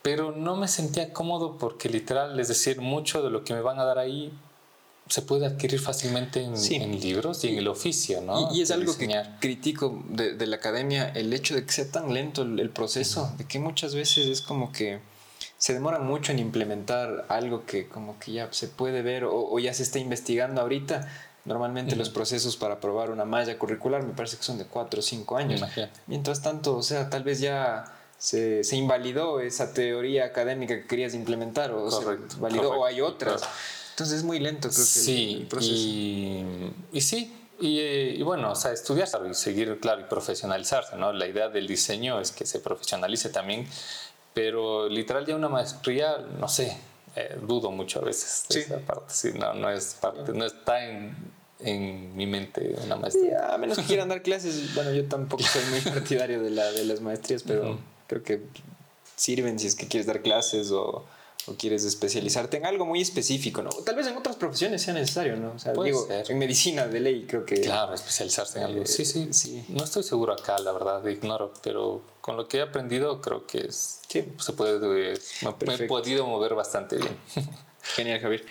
Pero 0.01 0.31
no 0.33 0.55
me 0.55 0.67
sentía 0.67 1.13
cómodo 1.13 1.57
porque 1.57 1.89
literal, 1.89 2.39
es 2.39 2.49
decir, 2.49 2.79
mucho 2.79 3.23
de 3.23 3.29
lo 3.29 3.43
que 3.43 3.53
me 3.53 3.61
van 3.61 3.79
a 3.79 3.85
dar 3.85 3.97
ahí 3.97 4.31
se 5.07 5.21
puede 5.21 5.45
adquirir 5.45 5.79
fácilmente 5.79 6.41
en, 6.41 6.99
libros 6.99 7.43
y 7.43 7.49
en 7.49 7.59
el 7.59 7.67
oficio, 7.67 8.21
¿no? 8.21 8.49
Y, 8.53 8.61
es 8.61 8.71
algo 8.71 8.97
que 8.97 9.23
critico 9.39 10.03
de, 10.09 10.47
la 10.47 10.55
academia, 10.55 11.09
el 11.09 11.31
hecho 11.33 11.53
de 11.53 11.65
que 11.65 11.71
sea 11.71 11.91
tan 11.91 12.13
lento 12.13 12.41
el, 12.41 12.69
proceso, 12.71 13.31
de 13.37 13.45
que 13.45 13.59
muchas 13.59 13.93
veces 13.93 14.27
es 14.27 14.41
como 14.41 14.71
que 14.71 14.99
se 15.57 15.73
demora 15.73 15.99
mucho 15.99 16.31
en 16.31 16.39
implementar 16.39 17.25
algo 17.29 17.65
que 17.65 17.87
como 17.87 18.17
que 18.19 18.31
ya 18.33 18.51
se 18.51 18.67
puede 18.67 19.03
ver 19.03 19.25
o, 19.25 19.57
ya 19.59 19.73
se 19.73 19.83
está 19.83 19.99
investigando 19.99 20.61
ahorita. 20.61 21.07
Normalmente 21.45 21.95
los 21.95 22.09
procesos 22.09 22.57
para 22.57 22.75
aprobar 22.75 23.11
una 23.11 23.25
malla 23.25 23.59
curricular 23.59 24.01
me 24.01 24.13
parece 24.13 24.37
que 24.37 24.43
son 24.43 24.57
de 24.57 24.65
cuatro 24.65 25.01
o 25.01 25.03
cinco 25.03 25.37
años. 25.37 25.61
Mientras 26.07 26.41
tanto, 26.41 26.75
o 26.75 26.81
sea, 26.81 27.11
tal 27.11 27.23
vez 27.23 27.39
ya 27.39 27.85
se, 28.17 28.63
se, 28.63 28.75
invalidó 28.75 29.39
esa 29.39 29.71
teoría 29.71 30.25
académica 30.25 30.75
que 30.75 30.87
querías 30.87 31.13
implementar 31.13 31.71
o 31.71 31.91
se 31.91 32.03
validó 32.39 32.71
o 32.71 32.85
hay 32.85 33.01
otras. 33.01 33.43
Entonces 33.95 34.17
es 34.17 34.23
muy 34.25 34.39
lento, 34.39 34.67
creo 34.67 34.81
que 34.81 34.83
sí, 34.83 35.37
el 35.39 35.47
proceso. 35.47 35.73
Y, 36.91 36.99
sí, 36.99 37.33
y, 37.61 38.21
bueno, 38.23 38.51
o 38.51 38.55
sea, 38.55 38.73
estudiar 38.73 39.07
y 39.31 39.33
seguir, 39.33 39.79
claro, 39.79 40.01
y 40.01 40.03
profesionalizarse, 40.03 40.97
¿no? 40.97 41.13
La 41.13 41.25
idea 41.27 41.47
del 41.47 41.65
diseño 41.65 42.19
es 42.19 42.33
que 42.33 42.45
se 42.45 42.59
profesionalice 42.59 43.29
también, 43.29 43.65
pero 44.33 44.89
literal 44.89 45.25
ya 45.25 45.37
una 45.37 45.47
maestría, 45.47 46.17
no 46.17 46.49
sé, 46.49 46.77
eh, 47.15 47.37
dudo 47.41 47.71
mucho 47.71 48.01
a 48.01 48.03
veces 48.03 48.43
de 48.49 48.59
esa 48.59 48.79
parte, 48.79 49.13
sí, 49.13 49.31
no, 49.33 49.53
no 49.53 49.69
es 49.69 49.93
parte, 49.93 50.33
no 50.33 50.43
está 50.43 50.83
en, 50.83 51.15
en 51.61 52.17
mi 52.17 52.27
mente 52.27 52.75
una 52.83 52.97
maestría. 52.97 53.53
a 53.53 53.57
menos 53.57 53.77
que 53.77 53.85
quieran 53.85 54.09
dar 54.09 54.23
clases, 54.23 54.75
bueno, 54.75 54.91
yo 54.91 55.05
tampoco 55.05 55.43
soy 55.43 55.63
muy 55.71 55.79
partidario 55.93 56.43
de, 56.43 56.49
la, 56.49 56.69
de 56.73 56.83
las 56.83 56.99
maestrías, 56.99 57.43
pero 57.43 57.79
creo 58.07 58.23
que 58.23 58.41
sirven 59.15 59.57
si 59.57 59.67
es 59.67 59.75
que 59.75 59.87
quieres 59.87 60.05
dar 60.05 60.21
clases 60.21 60.71
o 60.71 61.05
o 61.47 61.53
quieres 61.55 61.83
especializarte 61.85 62.57
en 62.57 62.65
algo 62.65 62.85
muy 62.85 63.01
específico, 63.01 63.61
¿no? 63.61 63.69
Tal 63.69 63.95
vez 63.95 64.07
en 64.07 64.17
otras 64.17 64.35
profesiones 64.35 64.81
sea 64.81 64.93
necesario, 64.93 65.35
¿no? 65.35 65.53
O 65.53 65.59
sea, 65.59 65.73
digo, 65.73 66.07
en 66.09 66.37
medicina 66.37 66.87
de 66.87 66.99
ley 66.99 67.25
creo 67.27 67.45
que... 67.45 67.61
Claro, 67.61 67.93
especializarse 67.93 68.59
en 68.59 68.65
algo. 68.65 68.81
Eh, 68.83 68.87
sí, 68.87 69.05
sí, 69.05 69.29
sí. 69.31 69.63
No 69.69 69.83
estoy 69.83 70.03
seguro 70.03 70.33
acá, 70.33 70.57
la 70.59 70.71
verdad, 70.71 71.05
ignoro, 71.05 71.53
pero 71.61 72.01
con 72.21 72.35
lo 72.35 72.47
que 72.47 72.57
he 72.57 72.61
aprendido 72.61 73.21
creo 73.21 73.45
que 73.45 73.59
es, 73.67 73.99
sí. 74.07 74.25
se 74.39 74.53
puede... 74.53 75.13
Eh, 75.13 75.19
me, 75.67 75.75
he 75.75 75.87
podido 75.87 76.25
mover 76.25 76.55
bastante 76.55 76.97
bien. 76.97 77.17
Genial, 77.95 78.19
Javier. 78.19 78.45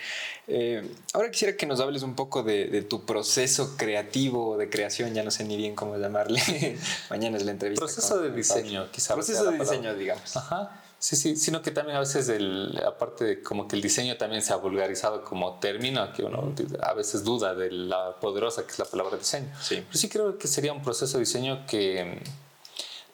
Eh, 0.46 0.88
ahora 1.12 1.30
quisiera 1.30 1.56
que 1.56 1.66
nos 1.66 1.80
hables 1.80 2.02
un 2.02 2.14
poco 2.14 2.44
de, 2.44 2.82
tu 2.82 3.04
proceso 3.04 3.76
creativo 3.76 4.56
de 4.56 4.70
creación, 4.70 5.12
ya 5.14 5.24
no 5.24 5.32
sé 5.32 5.44
ni 5.44 5.56
bien 5.56 5.74
cómo 5.74 5.96
llamarle. 5.96 6.40
Mañana 7.10 7.36
es 7.38 7.44
la 7.44 7.50
entrevista. 7.50 7.84
Proceso 7.84 8.20
de 8.20 8.30
diseño, 8.30 8.88
quizás. 8.92 9.14
Proceso 9.14 9.50
de 9.50 9.58
diseño, 9.58 9.94
digamos. 9.94 10.36
Ajá. 10.36 10.83
Sí, 11.04 11.16
sí, 11.16 11.36
sino 11.36 11.60
que 11.60 11.70
también 11.70 11.98
a 11.98 12.00
veces, 12.00 12.30
el, 12.30 12.82
aparte 12.82 13.24
de 13.26 13.42
como 13.42 13.68
que 13.68 13.76
el 13.76 13.82
diseño 13.82 14.16
también 14.16 14.40
se 14.40 14.54
ha 14.54 14.56
vulgarizado 14.56 15.22
como 15.22 15.58
término, 15.58 16.10
que 16.14 16.22
uno 16.22 16.54
a 16.80 16.94
veces 16.94 17.22
duda 17.22 17.54
de 17.54 17.70
la 17.70 18.16
poderosa 18.18 18.64
que 18.64 18.72
es 18.72 18.78
la 18.78 18.86
palabra 18.86 19.18
diseño. 19.18 19.48
Sí. 19.60 19.82
Pero 19.86 19.98
sí 19.98 20.08
creo 20.08 20.38
que 20.38 20.48
sería 20.48 20.72
un 20.72 20.80
proceso 20.80 21.18
de 21.18 21.24
diseño 21.26 21.66
que 21.66 22.22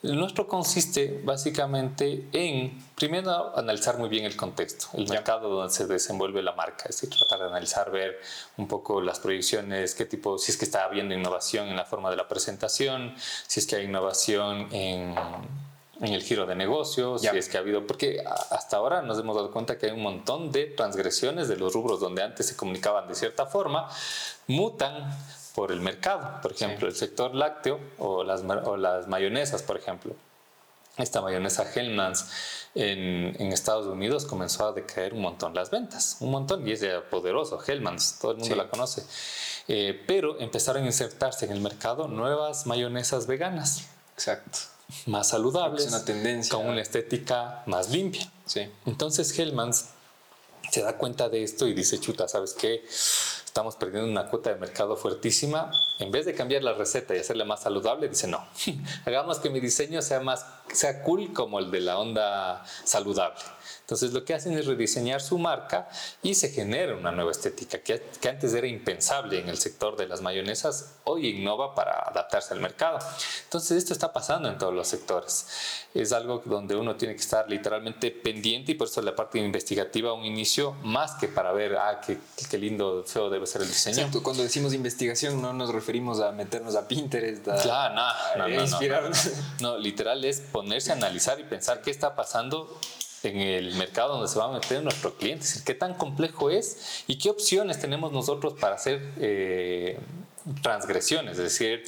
el 0.05 0.16
nuestro 0.16 0.46
consiste 0.46 1.20
básicamente 1.24 2.29
en, 2.33 2.81
primero, 2.94 3.59
analizar 3.59 3.98
muy 3.98 4.09
bien 4.09 4.24
el 4.24 4.37
contexto, 4.37 4.87
el 4.94 5.09
mercado 5.09 5.48
donde 5.48 5.74
se 5.74 5.88
desenvuelve 5.88 6.44
la 6.44 6.53
marca, 6.53 6.85
es 6.88 7.00
decir, 7.00 7.11
tratar 7.11 7.40
de 7.40 7.46
analizar, 7.46 7.90
ver 7.90 8.20
un 8.57 8.68
poco 8.68 9.00
las 9.00 9.18
proyecciones, 9.18 9.96
qué 9.96 10.05
tipo, 10.05 10.38
si 10.38 10.53
es 10.53 10.57
que 10.57 10.64
está 10.64 10.85
habiendo 10.85 11.12
innovación 11.12 11.66
en 11.66 11.74
la 11.74 11.87
forma 11.87 12.09
de 12.11 12.16
la 12.16 12.29
presentación, 12.29 13.16
si 13.48 13.59
es 13.59 13.66
que 13.66 13.74
hay 13.74 13.87
innovación 13.87 14.68
en 14.72 15.16
en 16.00 16.14
el 16.14 16.22
giro 16.22 16.46
de 16.46 16.54
negocios, 16.54 17.20
si 17.20 17.28
es 17.28 17.48
que 17.48 17.58
ha 17.58 17.60
habido, 17.60 17.86
porque 17.86 18.24
hasta 18.50 18.78
ahora 18.78 19.02
nos 19.02 19.18
hemos 19.18 19.36
dado 19.36 19.50
cuenta 19.50 19.76
que 19.76 19.86
hay 19.86 19.92
un 19.92 20.02
montón 20.02 20.50
de 20.50 20.66
transgresiones 20.66 21.48
de 21.48 21.56
los 21.56 21.74
rubros 21.74 22.00
donde 22.00 22.22
antes 22.22 22.46
se 22.46 22.56
comunicaban 22.56 23.06
de 23.06 23.14
cierta 23.14 23.44
forma, 23.46 23.88
mutan 24.46 25.14
por 25.54 25.72
el 25.72 25.80
mercado, 25.80 26.40
por 26.40 26.52
ejemplo, 26.52 26.88
el 26.88 26.94
sector 26.94 27.34
lácteo 27.34 27.78
o 27.98 28.24
las, 28.24 28.42
o 28.42 28.76
las 28.76 29.08
mayonesas, 29.08 29.62
por 29.62 29.76
ejemplo. 29.76 30.14
Esta 30.96 31.20
mayonesa 31.20 31.70
Hellmann's 31.72 32.30
en, 32.74 33.36
en, 33.38 33.52
Estados 33.52 33.86
Unidos 33.86 34.26
comenzó 34.26 34.68
a 34.68 34.72
decaer 34.72 35.14
un 35.14 35.22
montón 35.22 35.54
las 35.54 35.70
ventas, 35.70 36.16
un 36.20 36.30
montón, 36.30 36.66
y 36.66 36.72
es 36.72 36.84
poderoso, 37.10 37.62
Hellmann's, 37.64 38.18
todo 38.20 38.32
el 38.32 38.38
mundo 38.38 38.54
la 38.54 38.68
conoce. 38.68 39.04
Eh, 39.68 40.02
pero 40.06 40.38
empezaron 40.40 40.82
a 40.84 40.86
insertarse 40.86 41.44
en 41.44 41.52
el 41.52 41.60
mercado 41.60 42.08
nuevas 42.08 42.66
mayonesas 42.66 43.26
veganas. 43.26 43.88
Exacto 44.14 44.79
más 45.07 45.29
saludables, 45.29 45.87
una 45.88 46.05
tendencia. 46.05 46.57
con 46.57 46.66
una 46.66 46.81
estética 46.81 47.62
más 47.66 47.90
limpia. 47.90 48.31
Sí. 48.46 48.68
Entonces 48.87 49.37
Hellmans 49.38 49.90
se 50.70 50.83
da 50.83 50.96
cuenta 50.96 51.29
de 51.29 51.42
esto 51.42 51.66
y 51.66 51.74
dice, 51.74 51.98
chuta, 51.98 52.29
¿sabes 52.29 52.55
qué? 52.55 52.85
Estamos 53.44 53.74
perdiendo 53.74 54.09
una 54.09 54.29
cuota 54.29 54.50
de 54.50 54.57
mercado 54.57 54.96
fuertísima. 54.96 55.72
En 55.98 56.12
vez 56.12 56.24
de 56.26 56.35
cambiar 56.35 56.62
la 56.62 56.72
receta 56.72 57.16
y 57.16 57.18
hacerla 57.18 57.44
más 57.44 57.62
saludable, 57.62 58.09
dice, 58.09 58.29
no, 58.29 58.46
hagamos 59.05 59.38
que 59.40 59.50
mi 59.50 59.61
diseño 59.61 60.03
sea 60.03 60.20
más, 60.20 60.46
sea 60.72 61.03
cool 61.03 61.33
como 61.33 61.59
el 61.59 61.70
de 61.70 61.81
la 61.81 61.98
onda 61.98 62.64
saludable. 62.85 63.40
Entonces 63.80 64.12
lo 64.12 64.24
que 64.24 64.35
hacen 64.35 64.56
es 64.56 64.66
rediseñar 64.66 65.20
su 65.20 65.38
marca 65.38 65.88
y 66.22 66.35
se 66.35 66.50
genera 66.50 66.94
una 66.94 67.11
nueva 67.11 67.30
estética 67.30 67.78
que, 67.78 68.02
que, 68.20 68.28
antes 68.28 68.54
era 68.54 68.66
impensable 68.66 69.40
en 69.40 69.48
el 69.48 69.59
sector 69.59 69.96
de 69.96 70.06
las 70.06 70.20
mayonesas, 70.20 70.96
hoy 71.04 71.28
innova 71.28 71.74
para 71.74 71.92
adaptarse 72.09 72.54
al 72.54 72.61
mercado. 72.61 72.98
Entonces 73.44 73.78
esto 73.78 73.92
está 73.92 74.12
pasando 74.12 74.48
en 74.48 74.59
todos 74.59 74.74
los 74.74 74.87
sectores. 74.87 75.46
Es 75.94 76.12
algo 76.12 76.42
donde 76.44 76.76
uno 76.76 76.96
tiene 76.96 77.14
que 77.14 77.20
estar 77.20 77.48
literalmente 77.48 78.11
pendiente 78.11 78.72
y 78.72 78.74
por 78.74 78.88
eso 78.88 79.02
la 79.02 79.16
parte 79.16 79.38
investigativa 79.38 80.12
un 80.12 80.24
inicio 80.24 80.72
más 80.83 81.12
que 81.14 81.28
para 81.28 81.52
ver, 81.52 81.76
ah, 81.76 82.00
qué, 82.04 82.18
qué 82.48 82.59
lindo, 82.59 83.04
feo 83.06 83.30
debe 83.30 83.46
ser 83.46 83.62
el 83.62 83.68
diseño. 83.68 84.09
cuando 84.22 84.42
decimos 84.42 84.72
investigación 84.74 85.40
no 85.42 85.52
nos 85.52 85.70
referimos 85.70 86.20
a 86.20 86.33
meternos 86.33 86.76
a 86.76 86.87
Pinterest, 86.87 87.46
a, 87.48 87.56
claro, 87.56 87.94
no, 88.37 88.48
no, 88.48 88.62
inspirarnos. 88.62 89.30
no, 89.61 89.78
literal 89.78 90.24
es 90.24 90.40
ponerse 90.40 90.92
a 90.92 90.94
analizar 90.94 91.40
y 91.40 91.44
pensar 91.44 91.83
qué 91.83 91.90
está 91.90 92.14
pasando 92.14 92.78
en 93.22 93.38
el 93.38 93.74
mercado 93.74 94.14
donde 94.14 94.28
se 94.28 94.38
va 94.38 94.46
a 94.46 94.52
meter 94.52 94.83
nuestro 94.83 95.14
cliente, 95.14 95.44
es 95.44 95.50
decir, 95.50 95.64
qué 95.64 95.74
tan 95.74 95.94
complejo 95.94 96.50
es 96.50 97.04
y 97.06 97.18
qué 97.18 97.30
opciones 97.30 97.78
tenemos 97.78 98.12
nosotros 98.12 98.54
para 98.59 98.76
hacer 98.76 99.12
eh, 99.18 99.98
transgresiones, 100.62 101.33
es 101.33 101.44
decir, 101.44 101.85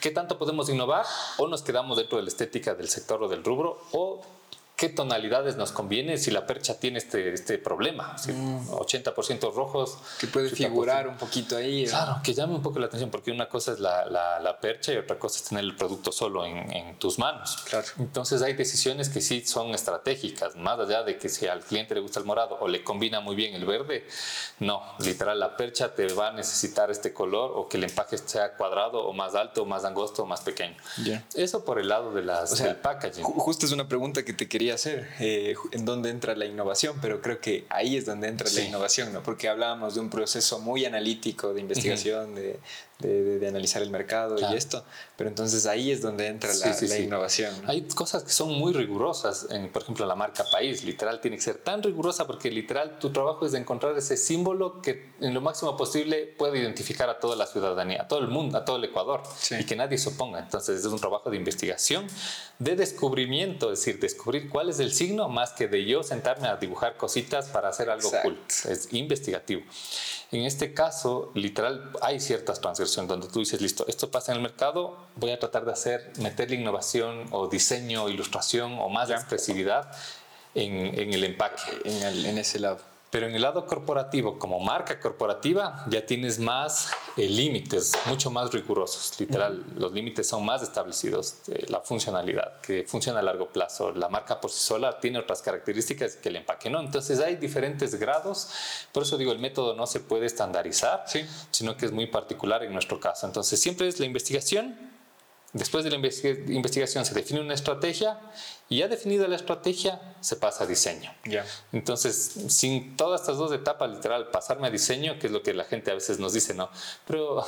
qué 0.00 0.10
tanto 0.10 0.38
podemos 0.38 0.68
innovar 0.68 1.04
o 1.38 1.48
nos 1.48 1.62
quedamos 1.62 1.96
dentro 1.98 2.16
de 2.16 2.24
la 2.24 2.28
estética 2.28 2.74
del 2.74 2.88
sector 2.88 3.22
o 3.22 3.28
del 3.28 3.44
rubro 3.44 3.78
o 3.92 4.22
qué 4.80 4.88
tonalidades 4.88 5.56
nos 5.56 5.72
conviene 5.72 6.16
si 6.16 6.30
la 6.30 6.46
percha 6.46 6.80
tiene 6.80 7.00
este, 7.00 7.34
este 7.34 7.58
problema. 7.58 8.16
80% 8.16 9.52
mm. 9.52 9.54
rojos. 9.54 9.98
Que 10.18 10.26
puede 10.26 10.48
figurar 10.48 11.06
un 11.06 11.18
poquito 11.18 11.58
ahí. 11.58 11.84
Claro, 11.84 12.22
que 12.24 12.32
llame 12.32 12.54
un 12.54 12.62
poco 12.62 12.78
la 12.78 12.86
atención, 12.86 13.10
porque 13.10 13.30
una 13.30 13.46
cosa 13.46 13.72
es 13.72 13.78
la, 13.78 14.06
la, 14.06 14.58
percha 14.58 14.94
y 14.94 14.96
otra 14.96 15.18
cosa 15.18 15.36
es 15.36 15.44
tener 15.44 15.64
el 15.64 15.76
producto 15.76 16.12
solo 16.12 16.46
en, 16.46 16.72
en, 16.72 16.98
tus 16.98 17.18
manos. 17.18 17.58
Claro. 17.68 17.86
Entonces 17.98 18.40
hay 18.40 18.54
decisiones 18.54 19.10
que 19.10 19.20
sí 19.20 19.44
son 19.44 19.74
estratégicas, 19.74 20.56
más 20.56 20.78
allá 20.78 21.02
de 21.02 21.18
que 21.18 21.28
si 21.28 21.46
al 21.46 21.60
cliente 21.60 21.94
le 21.94 22.00
gusta 22.00 22.18
el 22.18 22.24
morado 22.24 22.56
o 22.58 22.66
le 22.66 22.82
combina 22.82 23.20
muy 23.20 23.36
bien 23.36 23.54
el 23.54 23.66
verde, 23.66 24.06
no, 24.60 24.82
literal, 25.00 25.38
la 25.38 25.58
percha 25.58 25.94
te 25.94 26.10
va 26.14 26.28
a 26.28 26.32
necesitar 26.32 26.90
este 26.90 27.12
color 27.12 27.52
o 27.54 27.68
que 27.68 27.76
el 27.76 27.84
empaque 27.84 28.16
sea 28.16 28.54
cuadrado 28.54 29.06
o 29.06 29.12
más 29.12 29.34
alto, 29.34 29.62
o 29.62 29.66
más 29.66 29.84
angosto 29.84 30.22
o 30.22 30.26
más 30.26 30.40
pequeño. 30.40 30.76
Eso 31.34 31.66
por 31.66 31.78
el 31.78 31.88
lado 31.88 32.12
de 32.12 32.22
las, 32.22 32.58
del 32.58 32.76
packaging. 32.76 33.24
Justo 33.24 33.66
es 33.66 33.72
una 33.72 33.86
pregunta 33.86 34.24
que 34.24 34.32
te 34.32 34.48
quería 34.48 34.69
hacer, 34.74 35.08
eh, 35.20 35.54
en 35.72 35.84
dónde 35.84 36.10
entra 36.10 36.34
la 36.34 36.46
innovación, 36.46 36.98
pero 37.00 37.20
creo 37.20 37.40
que 37.40 37.66
ahí 37.68 37.96
es 37.96 38.06
donde 38.06 38.28
entra 38.28 38.48
la 38.50 38.60
innovación, 38.62 39.12
¿no? 39.12 39.22
Porque 39.22 39.48
hablábamos 39.48 39.94
de 39.94 40.00
un 40.00 40.10
proceso 40.10 40.58
muy 40.60 40.84
analítico 40.84 41.52
de 41.54 41.60
investigación, 41.60 42.34
de, 42.34 42.58
de, 43.00 43.48
analizar 43.48 43.82
el 43.82 43.90
mercado 43.90 44.36
y 44.38 44.56
esto, 44.56 44.84
pero 45.16 45.28
entonces 45.28 45.66
ahí 45.66 45.90
es 45.90 46.02
donde 46.02 46.26
entra 46.26 46.50
la, 46.54 46.98
innovación. 46.98 47.54
Hay 47.66 47.82
cosas 47.82 48.22
que 48.22 48.30
son 48.30 48.52
muy 48.52 48.72
rigurosas, 48.72 49.46
en, 49.50 49.70
por 49.70 49.82
ejemplo, 49.82 50.06
la 50.06 50.14
marca 50.14 50.44
país, 50.52 50.84
literal, 50.84 51.20
tiene 51.20 51.36
que 51.36 51.42
ser 51.42 51.56
tan 51.56 51.82
rigurosa 51.82 52.26
porque 52.26 52.50
literal 52.50 52.98
tu 52.98 53.10
trabajo 53.10 53.46
es 53.46 53.52
de 53.52 53.58
encontrar 53.58 53.96
ese 53.96 54.16
símbolo 54.16 54.82
que 54.82 55.10
en 55.20 55.34
lo 55.34 55.40
máximo 55.40 55.76
posible 55.76 56.26
puede 56.38 56.58
identificar 56.58 57.08
a 57.08 57.18
toda 57.18 57.36
la 57.36 57.46
ciudadanía, 57.46 58.02
a 58.02 58.08
todo 58.08 58.20
el 58.20 58.28
mundo, 58.28 58.58
a 58.58 58.64
todo 58.64 58.76
el 58.76 58.84
Ecuador, 58.84 59.22
y 59.58 59.64
que 59.64 59.76
nadie 59.76 59.98
se 59.98 60.10
oponga. 60.10 60.38
Entonces 60.38 60.80
es 60.80 60.86
un 60.86 60.98
trabajo 60.98 61.30
de 61.30 61.36
investigación, 61.36 62.06
de 62.58 62.76
descubrimiento, 62.76 63.72
es 63.72 63.80
decir, 63.80 64.00
descubrir 64.00 64.48
cuál 64.48 64.68
es 64.68 64.78
el 64.80 64.92
signo 64.92 65.28
más 65.28 65.52
que 65.52 65.68
de 65.68 65.84
yo 65.84 66.02
sentarme 66.02 66.48
a 66.48 66.56
dibujar 66.56 66.96
cositas 66.96 67.48
para 67.48 67.68
hacer 67.70 67.90
algo 67.90 68.10
cool. 68.22 68.38
Es 68.68 68.88
investigativo. 68.92 69.62
En 70.32 70.42
este 70.42 70.72
caso, 70.74 71.32
literal, 71.34 71.90
hay 72.02 72.20
ciertas 72.20 72.60
transgresiones 72.60 72.89
donde 72.96 73.28
tú 73.28 73.40
dices, 73.40 73.60
listo, 73.60 73.84
esto 73.88 74.10
pasa 74.10 74.32
en 74.32 74.36
el 74.38 74.42
mercado, 74.42 74.96
voy 75.16 75.30
a 75.30 75.38
tratar 75.38 75.64
de 75.64 75.72
hacer, 75.72 76.12
meterle 76.18 76.56
innovación 76.56 77.26
o 77.30 77.48
diseño, 77.48 78.08
ilustración 78.08 78.78
o 78.78 78.88
más 78.88 79.10
expresividad 79.10 79.90
en, 80.54 80.98
en, 80.98 81.14
el 81.14 81.24
empaque. 81.24 81.62
En, 81.84 82.26
en, 82.26 82.38
ese 82.38 82.58
lado. 82.58 82.89
Pero 83.10 83.26
en 83.26 83.34
el 83.34 83.42
lado 83.42 83.66
corporativo, 83.66 84.38
como 84.38 84.60
marca 84.60 85.00
corporativa, 85.00 85.84
ya 85.88 86.06
tienes 86.06 86.38
más 86.38 86.90
eh, 87.16 87.28
límites, 87.28 87.92
mucho 88.06 88.30
más 88.30 88.52
rigurosos. 88.52 89.18
Literal, 89.18 89.64
los 89.76 89.92
límites 89.92 90.28
son 90.28 90.44
más 90.44 90.62
establecidos. 90.62 91.38
Eh, 91.48 91.66
la 91.68 91.80
funcionalidad, 91.80 92.60
que 92.60 92.84
funciona 92.86 93.18
a 93.18 93.22
largo 93.22 93.48
plazo. 93.48 93.90
La 93.90 94.08
marca 94.08 94.40
por 94.40 94.52
sí 94.52 94.60
sola 94.60 95.00
tiene 95.00 95.18
otras 95.18 95.42
características 95.42 96.16
que 96.16 96.28
el 96.28 96.36
empaque 96.36 96.70
no. 96.70 96.80
Entonces 96.80 97.18
hay 97.18 97.34
diferentes 97.34 97.96
grados. 97.96 98.50
Por 98.92 99.02
eso 99.02 99.18
digo, 99.18 99.32
el 99.32 99.40
método 99.40 99.74
no 99.74 99.88
se 99.88 99.98
puede 99.98 100.26
estandarizar, 100.26 101.04
sino 101.50 101.76
que 101.76 101.86
es 101.86 101.92
muy 101.92 102.06
particular 102.06 102.62
en 102.62 102.72
nuestro 102.72 103.00
caso. 103.00 103.26
Entonces 103.26 103.60
siempre 103.60 103.88
es 103.88 103.98
la 103.98 104.06
investigación 104.06 104.99
Después 105.52 105.82
de 105.82 105.90
la 105.90 105.96
investigación 105.96 107.04
se 107.04 107.12
define 107.12 107.40
una 107.40 107.54
estrategia 107.54 108.20
y 108.68 108.78
ya 108.78 108.88
definida 108.88 109.26
la 109.26 109.34
estrategia 109.34 110.00
se 110.20 110.36
pasa 110.36 110.62
a 110.62 110.66
diseño. 110.68 111.12
Entonces, 111.72 112.34
sin 112.48 112.96
todas 112.96 113.22
estas 113.22 113.36
dos 113.36 113.50
etapas, 113.52 113.90
literal, 113.90 114.28
pasarme 114.30 114.68
a 114.68 114.70
diseño, 114.70 115.18
que 115.18 115.26
es 115.26 115.32
lo 115.32 115.42
que 115.42 115.52
la 115.52 115.64
gente 115.64 115.90
a 115.90 115.94
veces 115.94 116.20
nos 116.20 116.34
dice, 116.34 116.54
¿no? 116.54 116.70
Pero 117.04 117.44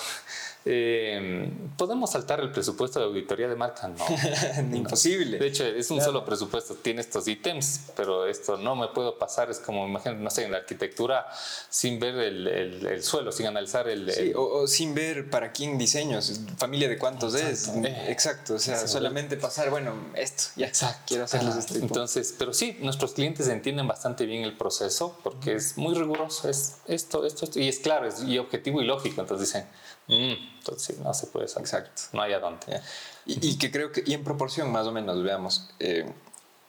eh, 0.64 1.50
¿Podemos 1.76 2.12
saltar 2.12 2.40
el 2.40 2.52
presupuesto 2.52 3.00
de 3.00 3.06
auditoría 3.06 3.48
de 3.48 3.56
marca? 3.56 3.88
No. 3.88 4.76
Imposible. 4.76 5.38
De 5.38 5.46
hecho, 5.48 5.64
es 5.64 5.90
un 5.90 6.00
solo 6.00 6.24
presupuesto, 6.24 6.74
tiene 6.74 7.00
estos 7.00 7.26
ítems, 7.26 7.80
pero 7.96 8.26
esto 8.26 8.56
no 8.56 8.76
me 8.76 8.88
puedo 8.88 9.18
pasar. 9.18 9.50
Es 9.50 9.58
como, 9.58 9.86
imagínate, 9.86 10.22
no 10.22 10.30
sé, 10.30 10.44
en 10.44 10.52
la 10.52 10.58
arquitectura, 10.58 11.26
sin 11.68 11.98
ver 11.98 12.14
el, 12.16 12.46
el, 12.46 13.02
suelo, 13.02 13.32
sin 13.32 13.46
analizar 13.46 13.88
el. 13.88 14.12
Sí, 14.12 14.32
o, 14.34 14.66
sin 14.68 14.94
ver 14.94 15.30
para 15.30 15.52
quién 15.52 15.78
diseños, 15.78 16.40
familia 16.56 16.88
de 16.88 16.98
cuántos 16.98 17.34
es. 17.34 17.68
Eh, 17.68 18.06
exacto, 18.08 18.54
o 18.54 18.58
sea, 18.58 18.86
solamente 18.86 19.36
pasar, 19.36 19.70
bueno, 19.70 19.92
esto, 20.14 20.44
ya, 20.56 20.66
Exacto. 20.66 21.02
quiero 21.06 21.24
hacerles 21.24 21.56
este 21.56 21.78
Entonces, 21.78 22.34
pero 22.38 22.52
sí, 22.52 22.76
nuestros 22.80 23.12
clientes 23.12 23.48
entienden 23.48 23.88
bastante 23.88 24.26
bien 24.26 24.44
el 24.44 24.56
proceso 24.56 25.18
porque 25.22 25.54
es 25.54 25.76
muy 25.76 25.94
riguroso, 25.94 26.48
es 26.48 26.76
esto, 26.86 27.26
esto, 27.26 27.44
esto, 27.44 27.58
y 27.58 27.68
es 27.68 27.80
claro, 27.80 28.06
es 28.06 28.22
y 28.22 28.38
objetivo 28.38 28.80
y 28.80 28.84
lógico. 28.84 29.20
Entonces 29.20 29.48
dicen, 29.48 29.66
Mm, 30.08 30.34
entonces 30.58 30.98
no 30.98 31.14
se 31.14 31.28
puede 31.28 31.46
Exacto. 31.46 32.02
No 32.12 32.22
hay 32.22 32.32
a 32.32 32.40
dónde. 32.40 32.80
Y, 33.24 33.58
que 33.58 33.70
creo 33.70 33.92
que, 33.92 34.02
y 34.04 34.14
en 34.14 34.24
proporción 34.24 34.70
más 34.72 34.86
o 34.86 34.92
menos, 34.92 35.22
veamos, 35.22 35.70
eh, 35.78 36.12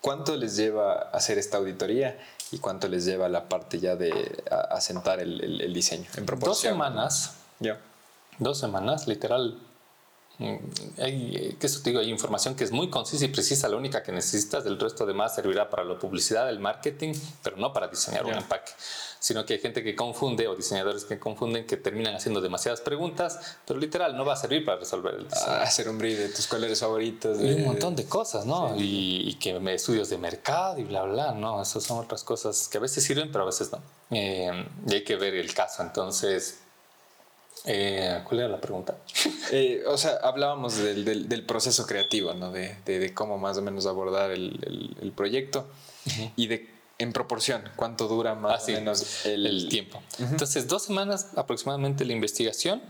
¿cuánto 0.01 0.35
les 0.35 0.55
lleva 0.55 1.09
hacer 1.09 1.37
esta 1.37 1.57
auditoría 1.57 2.19
y 2.51 2.59
cuánto 2.59 2.87
les 2.87 3.05
lleva 3.05 3.27
la 3.29 3.49
parte 3.49 3.79
ya 3.79 3.95
de 3.95 4.43
asentar 4.69 5.19
el, 5.19 5.61
el, 5.61 5.73
diseño? 5.73 6.05
En 6.15 6.25
proporción. 6.25 6.51
Dos 6.51 6.59
semanas. 6.59 7.35
Ya. 7.59 7.79
Dos 8.39 8.59
semanas, 8.59 9.07
literal. 9.07 9.59
Mm, 10.39 10.55
hay, 10.99 11.57
que 11.59 11.67
eso 11.67 11.81
te 11.81 11.91
digo, 11.91 12.01
hay 12.01 12.09
información 12.09 12.55
que 12.55 12.63
es 12.63 12.71
muy 12.71 12.89
concisa 12.89 13.25
y 13.25 13.27
precisa, 13.27 13.69
la 13.69 13.77
única 13.77 14.03
que 14.03 14.11
necesitas, 14.11 14.63
del 14.63 14.79
resto 14.79 15.05
de 15.05 15.13
más 15.13 15.35
servirá 15.35 15.69
para 15.69 15.83
la 15.83 15.97
publicidad, 15.99 16.49
el 16.49 16.59
marketing, 16.59 17.13
pero 17.43 17.57
no 17.57 17.71
para 17.71 17.87
diseñar 17.87 18.25
un 18.25 18.33
empaque 18.33 18.71
sino 19.23 19.45
que 19.45 19.53
hay 19.53 19.59
gente 19.59 19.81
que 19.81 19.95
confunde 19.95 20.49
o 20.49 20.55
diseñadores 20.55 21.05
que 21.05 21.17
confunden 21.17 21.65
que 21.65 21.77
terminan 21.77 22.13
haciendo 22.13 22.41
demasiadas 22.41 22.81
preguntas, 22.81 23.39
pero 23.65 23.79
literal 23.79 24.17
no 24.17 24.25
va 24.25 24.33
a 24.33 24.35
servir 24.35 24.65
para 24.65 24.79
resolver 24.79 25.15
el 25.15 25.29
diseño. 25.29 25.53
hacer 25.53 25.87
un 25.87 25.97
brief 25.97 26.19
de 26.19 26.27
tus 26.27 26.45
colores 26.45 26.81
favoritos. 26.81 27.39
Y 27.39 27.53
un 27.53 27.63
montón 27.63 27.95
de 27.95 28.03
cosas, 28.03 28.45
¿no? 28.45 28.75
Y, 28.77 29.37
que 29.39 29.57
me 29.61 29.75
estudios 29.75 30.09
de 30.09 30.17
mercado 30.17 30.77
y 30.77 30.83
bla, 30.83 31.03
bla, 31.03 31.31
¿no? 31.31 31.61
Esas 31.61 31.83
son 31.83 31.99
otras 31.99 32.25
cosas 32.25 32.67
que 32.67 32.79
a 32.79 32.81
veces 32.81 33.01
sirven, 33.01 33.31
pero 33.31 33.45
a 33.45 33.47
veces 33.47 33.71
no. 33.71 33.81
Eh, 34.11 34.67
y 34.89 34.93
hay 34.93 35.03
que 35.05 35.15
ver 35.15 35.35
el 35.35 35.53
caso, 35.53 35.83
entonces... 35.83 36.59
Eh, 37.65 38.21
¿Cuál 38.25 38.39
era 38.41 38.49
la 38.49 38.61
pregunta? 38.61 38.97
Eh, 39.51 39.83
o 39.85 39.97
sea, 39.97 40.17
hablábamos 40.23 40.77
del, 40.77 41.05
del, 41.05 41.45
proceso 41.45 41.85
creativo, 41.85 42.33
¿no? 42.33 42.51
De, 42.51 42.75
de, 42.85 43.13
cómo 43.13 43.37
más 43.37 43.57
o 43.57 43.61
menos 43.61 43.85
abordar 43.85 44.31
el, 44.31 44.95
el, 44.99 45.11
proyecto 45.11 45.67
y 46.35 46.47
de 46.47 46.73
en 46.97 47.13
proporción, 47.13 47.61
¿cuánto 47.75 48.07
dura 48.07 48.33
más 48.33 48.63
ah, 48.63 48.71
o 48.71 48.71
menos 48.71 49.25
el, 49.25 49.67
tiempo? 49.69 50.01
Entonces, 50.17 50.67
dos 50.67 50.83
semanas 50.83 51.31
aproximadamente 51.35 52.05
la 52.05 52.13
investigación 52.13 52.81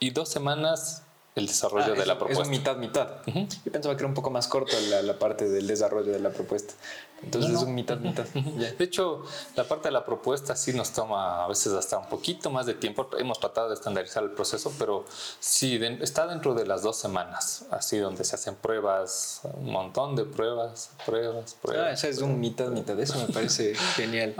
y 0.00 0.10
dos 0.10 0.28
semanas 0.28 1.02
el 1.36 1.46
desarrollo 1.46 1.92
ah, 1.92 1.98
de 1.98 2.06
la 2.06 2.18
propuesta. 2.18 2.42
Es 2.42 2.48
mitad, 2.48 2.76
mitad. 2.76 3.08
Yo 3.26 3.72
pensaba 3.72 3.94
que 3.94 4.00
era 4.00 4.08
un 4.08 4.14
poco 4.14 4.30
más 4.30 4.48
corto 4.48 4.76
la, 4.88 5.02
la, 5.02 5.18
parte 5.18 5.48
del 5.48 5.66
desarrollo 5.66 6.10
de 6.10 6.20
la 6.20 6.30
propuesta. 6.30 6.74
Entonces 7.22 7.52
es 7.52 7.62
un 7.62 7.74
mitad, 7.74 7.98
mitad. 7.98 8.24
De 8.34 8.84
hecho, 8.84 9.24
la 9.56 9.64
parte 9.64 9.88
de 9.88 9.92
la 9.92 10.04
propuesta 10.04 10.56
sí 10.56 10.72
nos 10.72 10.92
toma 10.92 11.44
a 11.44 11.48
veces 11.48 11.72
hasta 11.72 11.98
un 11.98 12.08
poquito 12.08 12.50
más 12.50 12.66
de 12.66 12.74
tiempo. 12.74 13.08
Hemos 13.18 13.38
tratado 13.38 13.68
de 13.68 13.74
estandarizar 13.74 14.22
el 14.22 14.30
proceso, 14.30 14.72
pero 14.78 15.04
sí 15.38 15.78
está 16.00 16.26
dentro 16.26 16.54
de 16.54 16.66
las 16.66 16.82
dos 16.82 16.96
semanas, 16.96 17.66
así 17.70 17.98
donde 17.98 18.24
se 18.24 18.34
hacen 18.34 18.54
pruebas, 18.54 19.42
un 19.54 19.70
montón 19.70 20.16
de 20.16 20.24
pruebas, 20.24 20.90
pruebas, 21.04 21.56
pruebas. 21.60 21.86
Ah, 21.86 21.92
esa 21.92 22.08
es 22.08 22.18
un 22.18 22.40
mitad, 22.40 22.68
mitad. 22.68 22.98
Eso 22.98 23.18
me 23.18 23.32
parece 23.32 23.74
genial. 23.96 24.34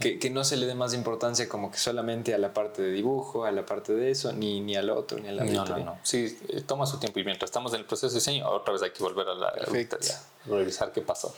Que, 0.00 0.18
que, 0.18 0.30
no 0.30 0.44
se 0.44 0.56
le 0.56 0.66
dé 0.66 0.74
más 0.74 0.94
importancia 0.94 1.48
como 1.48 1.70
que 1.70 1.78
solamente 1.78 2.34
a 2.34 2.38
la 2.38 2.52
parte 2.52 2.82
de 2.82 2.90
dibujo, 2.90 3.44
a 3.44 3.52
la 3.52 3.64
parte 3.64 3.94
de 3.94 4.10
eso, 4.10 4.32
ni, 4.32 4.60
ni 4.60 4.76
al 4.76 4.90
otro, 4.90 5.18
ni 5.18 5.28
a 5.28 5.32
la 5.32 5.44
No, 5.44 5.64
no, 5.64 5.78
no. 5.78 5.98
Sí, 6.02 6.38
eh, 6.48 6.62
toma 6.62 6.86
su 6.86 6.98
tiempo 6.98 7.18
y 7.20 7.24
mientras 7.24 7.50
estamos 7.50 7.72
en 7.72 7.80
el 7.80 7.86
proceso 7.86 8.08
de 8.08 8.14
diseño, 8.14 8.48
otra 8.48 8.72
vez 8.72 8.82
hay 8.82 8.90
que 8.90 9.02
volver 9.02 9.28
a 9.28 9.34
la 9.34 9.48
auditoría, 9.66 10.20
revisar 10.46 10.92
qué 10.92 11.02
pasó. 11.02 11.34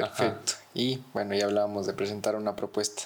Perfecto. 0.00 0.52
Y 0.74 1.00
bueno, 1.14 1.34
ya 1.34 1.46
hablábamos 1.46 1.86
de 1.86 1.94
presentar 1.94 2.36
una 2.36 2.54
propuesta. 2.54 3.02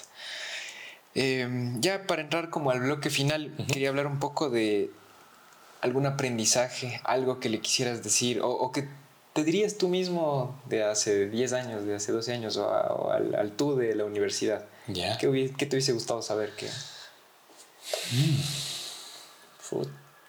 Eh, 1.15 1.47
ya 1.79 2.05
para 2.05 2.21
entrar 2.21 2.49
como 2.49 2.71
al 2.71 2.81
bloque 2.81 3.09
final, 3.09 3.53
quería 3.71 3.89
hablar 3.89 4.07
un 4.07 4.19
poco 4.19 4.49
de 4.49 4.91
algún 5.81 6.05
aprendizaje, 6.05 7.01
algo 7.03 7.39
que 7.39 7.49
le 7.49 7.59
quisieras 7.59 8.03
decir 8.03 8.39
o, 8.43 8.71
que 8.71 8.87
te 9.33 9.43
dirías 9.43 9.77
tú 9.77 9.87
mismo 9.87 10.61
de 10.65 10.83
hace 10.83 11.27
10 11.27 11.53
años, 11.53 11.85
de 11.85 11.95
hace 11.95 12.11
12 12.11 12.33
años 12.33 12.57
o, 12.57 13.11
al, 13.11 13.53
tú 13.57 13.75
de 13.75 13.95
la 13.95 14.05
universidad. 14.05 14.65
¿Ya? 14.87 15.17
¿Qué, 15.17 15.27
te 15.27 15.75
hubiese 15.75 15.93
gustado 15.93 16.21
saber? 16.21 16.51
Que... 16.55 16.67
Mm. 18.11 18.41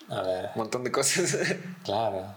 A 0.09 0.23
ver. 0.23 0.45
Un 0.47 0.53
montón 0.57 0.85
de 0.85 0.93
cosas. 0.93 1.37
claro. 1.85 2.35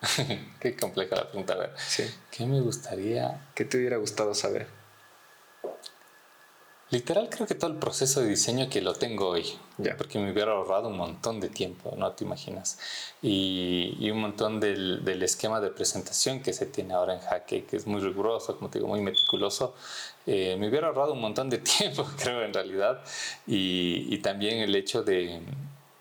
Qué 0.60 0.76
compleja 0.76 1.16
la 1.16 1.28
pregunta. 1.28 1.54
A 1.54 1.58
ver, 1.58 1.74
¿qué 2.30 2.46
me 2.46 2.60
gustaría? 2.60 3.48
¿Qué 3.54 3.64
te 3.64 3.78
hubiera 3.78 3.96
gustado 3.96 4.34
saber? 4.34 4.66
Literal 6.90 7.28
creo 7.30 7.46
que 7.46 7.54
todo 7.54 7.70
el 7.70 7.76
proceso 7.76 8.20
de 8.20 8.26
diseño 8.26 8.68
que 8.68 8.80
lo 8.80 8.94
tengo 8.94 9.28
hoy, 9.28 9.46
porque 9.96 10.18
me 10.18 10.32
hubiera 10.32 10.50
ahorrado 10.52 10.88
un 10.88 10.96
montón 10.96 11.38
de 11.38 11.48
tiempo, 11.48 11.94
no 11.96 12.10
te 12.12 12.24
imaginas, 12.24 12.80
y, 13.22 14.10
un 14.10 14.20
montón 14.20 14.58
del, 14.58 15.04
del, 15.04 15.22
esquema 15.22 15.60
de 15.60 15.70
presentación 15.70 16.42
que 16.42 16.52
se 16.52 16.66
tiene 16.66 16.94
ahora 16.94 17.14
en 17.14 17.20
Jaque, 17.20 17.64
que 17.64 17.76
es 17.76 17.86
muy 17.86 18.00
riguroso, 18.00 18.56
como 18.56 18.70
te 18.70 18.80
digo, 18.80 18.88
muy 18.88 19.00
meticuloso, 19.02 19.76
eh, 20.26 20.56
me 20.58 20.68
hubiera 20.68 20.88
ahorrado 20.88 21.12
un 21.12 21.20
montón 21.20 21.48
de 21.48 21.58
tiempo, 21.78 22.04
creo 22.18 22.42
en 22.42 22.52
realidad, 22.52 23.04
y, 23.46 24.12
y 24.12 24.18
también 24.18 24.58
el 24.58 24.74
hecho 24.74 25.04
de, 25.04 25.42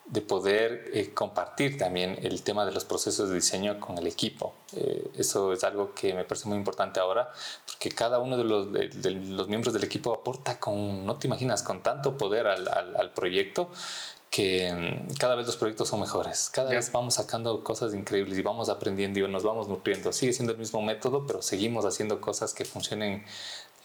de 0.10 0.22
poder 0.22 0.90
eh, 0.92 1.12
compartir 1.14 1.78
también 1.78 2.18
el 2.24 2.42
tema 2.42 2.66
de 2.66 2.72
los 2.72 2.84
procesos 2.84 3.30
de 3.30 3.36
diseño 3.36 3.80
con 3.80 3.98
el 3.98 4.08
equipo. 4.08 4.54
Eh, 4.76 5.12
eso 5.16 5.54
es 5.54 5.64
algo 5.64 5.94
que 5.94 6.14
me 6.16 6.24
parece 6.24 6.48
muy 6.48 6.58
importante 6.58 7.00
ahora, 7.00 7.32
porque 7.68 7.90
cada 7.90 8.18
uno 8.18 8.36
de 8.36 8.44
los, 8.44 8.74
de, 8.74 9.12
los 9.12 9.48
miembros 9.48 9.74
del 9.74 9.84
equipo 9.84 10.12
aporta 10.14 10.60
con, 10.60 11.06
no 11.06 11.18
te 11.18 11.28
imaginas, 11.28 11.62
con 11.62 11.84
tanto 11.84 12.18
poder 12.18 12.48
al, 12.48 12.68
al, 12.68 13.12
proyecto 13.12 13.70
que 14.32 14.74
mm, 14.74 15.14
cada 15.20 15.36
vez 15.36 15.46
los 15.46 15.58
proyectos 15.58 15.90
son 15.90 16.00
mejores, 16.00 16.50
cada 16.52 16.72
vez 16.72 16.92
vamos 16.92 17.16
sacando 17.16 17.64
cosas 17.64 17.94
increíbles 17.94 18.38
y 18.38 18.42
vamos 18.42 18.70
aprendiendo 18.70 19.20
y 19.20 19.28
nos 19.28 19.44
vamos 19.44 19.68
nutriendo. 19.68 20.12
Sigue 20.12 20.34
siendo 20.34 20.54
el 20.54 20.60
mismo 20.60 20.82
método, 20.82 21.28
pero 21.28 21.44
seguimos 21.44 21.86
haciendo 21.86 22.20
cosas 22.20 22.56
que 22.56 22.66
funcionen 22.66 23.24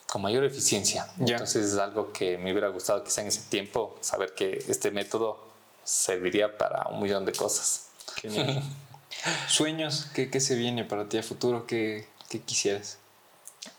con 0.06 0.22
mayor 0.22 0.44
eficiencia. 0.44 1.06
Entonces 1.18 1.72
es 1.72 1.78
algo 1.78 2.12
que 2.12 2.38
me 2.38 2.52
hubiera 2.52 2.68
gustado 2.68 3.04
quizá 3.04 3.20
en 3.20 3.28
ese 3.28 3.42
tiempo, 3.50 3.96
saber 4.00 4.34
que 4.34 4.64
este 4.68 4.90
método 4.90 5.53
serviría 5.84 6.56
para 6.56 6.88
un 6.88 7.02
millón 7.02 7.24
de 7.24 7.32
cosas. 7.32 7.88
¿Sueños? 9.48 10.06
¿Qué, 10.14 10.30
¿Qué, 10.30 10.40
se 10.40 10.56
viene 10.56 10.84
para 10.84 11.08
ti 11.08 11.18
a 11.18 11.22
futuro? 11.22 11.66
¿Qué, 11.66 12.06
qué 12.28 12.40
quisieras? 12.40 12.98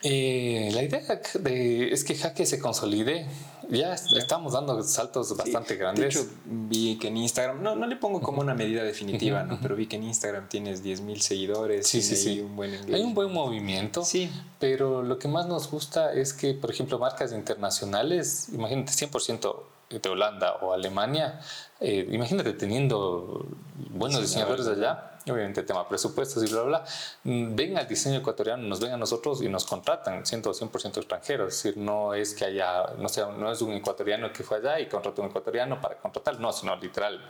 Eh, 0.02 0.70
la 0.72 0.82
idea 0.82 1.20
de, 1.40 1.92
es 1.92 2.04
que 2.04 2.14
Jaque 2.14 2.46
se 2.46 2.58
consolide. 2.58 3.26
Ya, 3.68 3.94
estamos 3.94 4.52
dando 4.52 4.80
saltos 4.84 5.36
bastante 5.36 5.74
grandes. 5.74 6.14
De 6.14 6.20
hecho, 6.20 6.30
vi 6.44 6.98
que 6.98 7.08
en 7.08 7.16
Instagram, 7.16 7.62
no, 7.62 7.74
no 7.74 7.86
le 7.86 7.96
pongo 7.96 8.20
como 8.20 8.40
una 8.40 8.54
medida 8.54 8.84
definitiva, 8.84 9.42
¿no? 9.42 9.58
pero 9.60 9.74
vi 9.74 9.86
que 9.86 9.96
en 9.96 10.04
Instagram 10.04 10.48
tienes 10.48 10.84
10.000 10.84 11.18
seguidores. 11.18 11.86
Sí, 11.88 12.00
sí, 12.00 12.14
sí. 12.14 12.40
Un 12.40 12.54
buen 12.54 12.94
hay 12.94 13.02
un 13.02 13.14
buen 13.14 13.32
movimiento. 13.32 14.04
Sí. 14.04 14.30
Pero 14.60 15.02
lo 15.02 15.18
que 15.18 15.26
más 15.26 15.46
nos 15.48 15.68
gusta 15.68 16.12
es 16.12 16.32
que, 16.32 16.54
por 16.54 16.70
ejemplo, 16.70 16.98
marcas 17.00 17.32
internacionales, 17.32 18.48
imagínate, 18.52 18.92
100% 18.92 19.56
de 19.88 20.08
Holanda 20.08 20.54
o 20.62 20.72
Alemania 20.72 21.40
eh, 21.78 22.08
imagínate 22.10 22.54
teniendo 22.54 23.44
buenos 23.90 24.22
diseñadores 24.22 24.66
allá, 24.66 25.18
obviamente 25.28 25.62
tema 25.62 25.86
presupuestos 25.86 26.42
y 26.42 26.50
bla, 26.50 26.62
bla, 26.62 26.78
bla, 26.78 27.54
ven 27.54 27.76
al 27.76 27.86
diseño 27.86 28.20
ecuatoriano, 28.20 28.62
nos 28.62 28.80
ven 28.80 28.92
a 28.92 28.96
nosotros 28.96 29.42
y 29.42 29.48
nos 29.50 29.66
contratan, 29.66 30.24
siendo 30.24 30.54
100% 30.54 30.96
extranjeros. 30.96 31.54
Es 31.54 31.62
decir, 31.62 31.76
no 31.76 32.14
es 32.14 32.32
que 32.32 32.46
haya, 32.46 32.94
no, 32.96 33.10
sea, 33.10 33.26
no 33.26 33.52
es 33.52 33.60
un 33.60 33.74
ecuatoriano 33.74 34.32
que 34.32 34.42
fue 34.42 34.56
allá 34.56 34.80
y 34.80 34.88
contrató 34.88 35.20
un 35.20 35.28
ecuatoriano 35.28 35.78
para 35.78 35.96
contratar, 35.96 36.40
no, 36.40 36.50
sino 36.50 36.74
literal. 36.76 37.20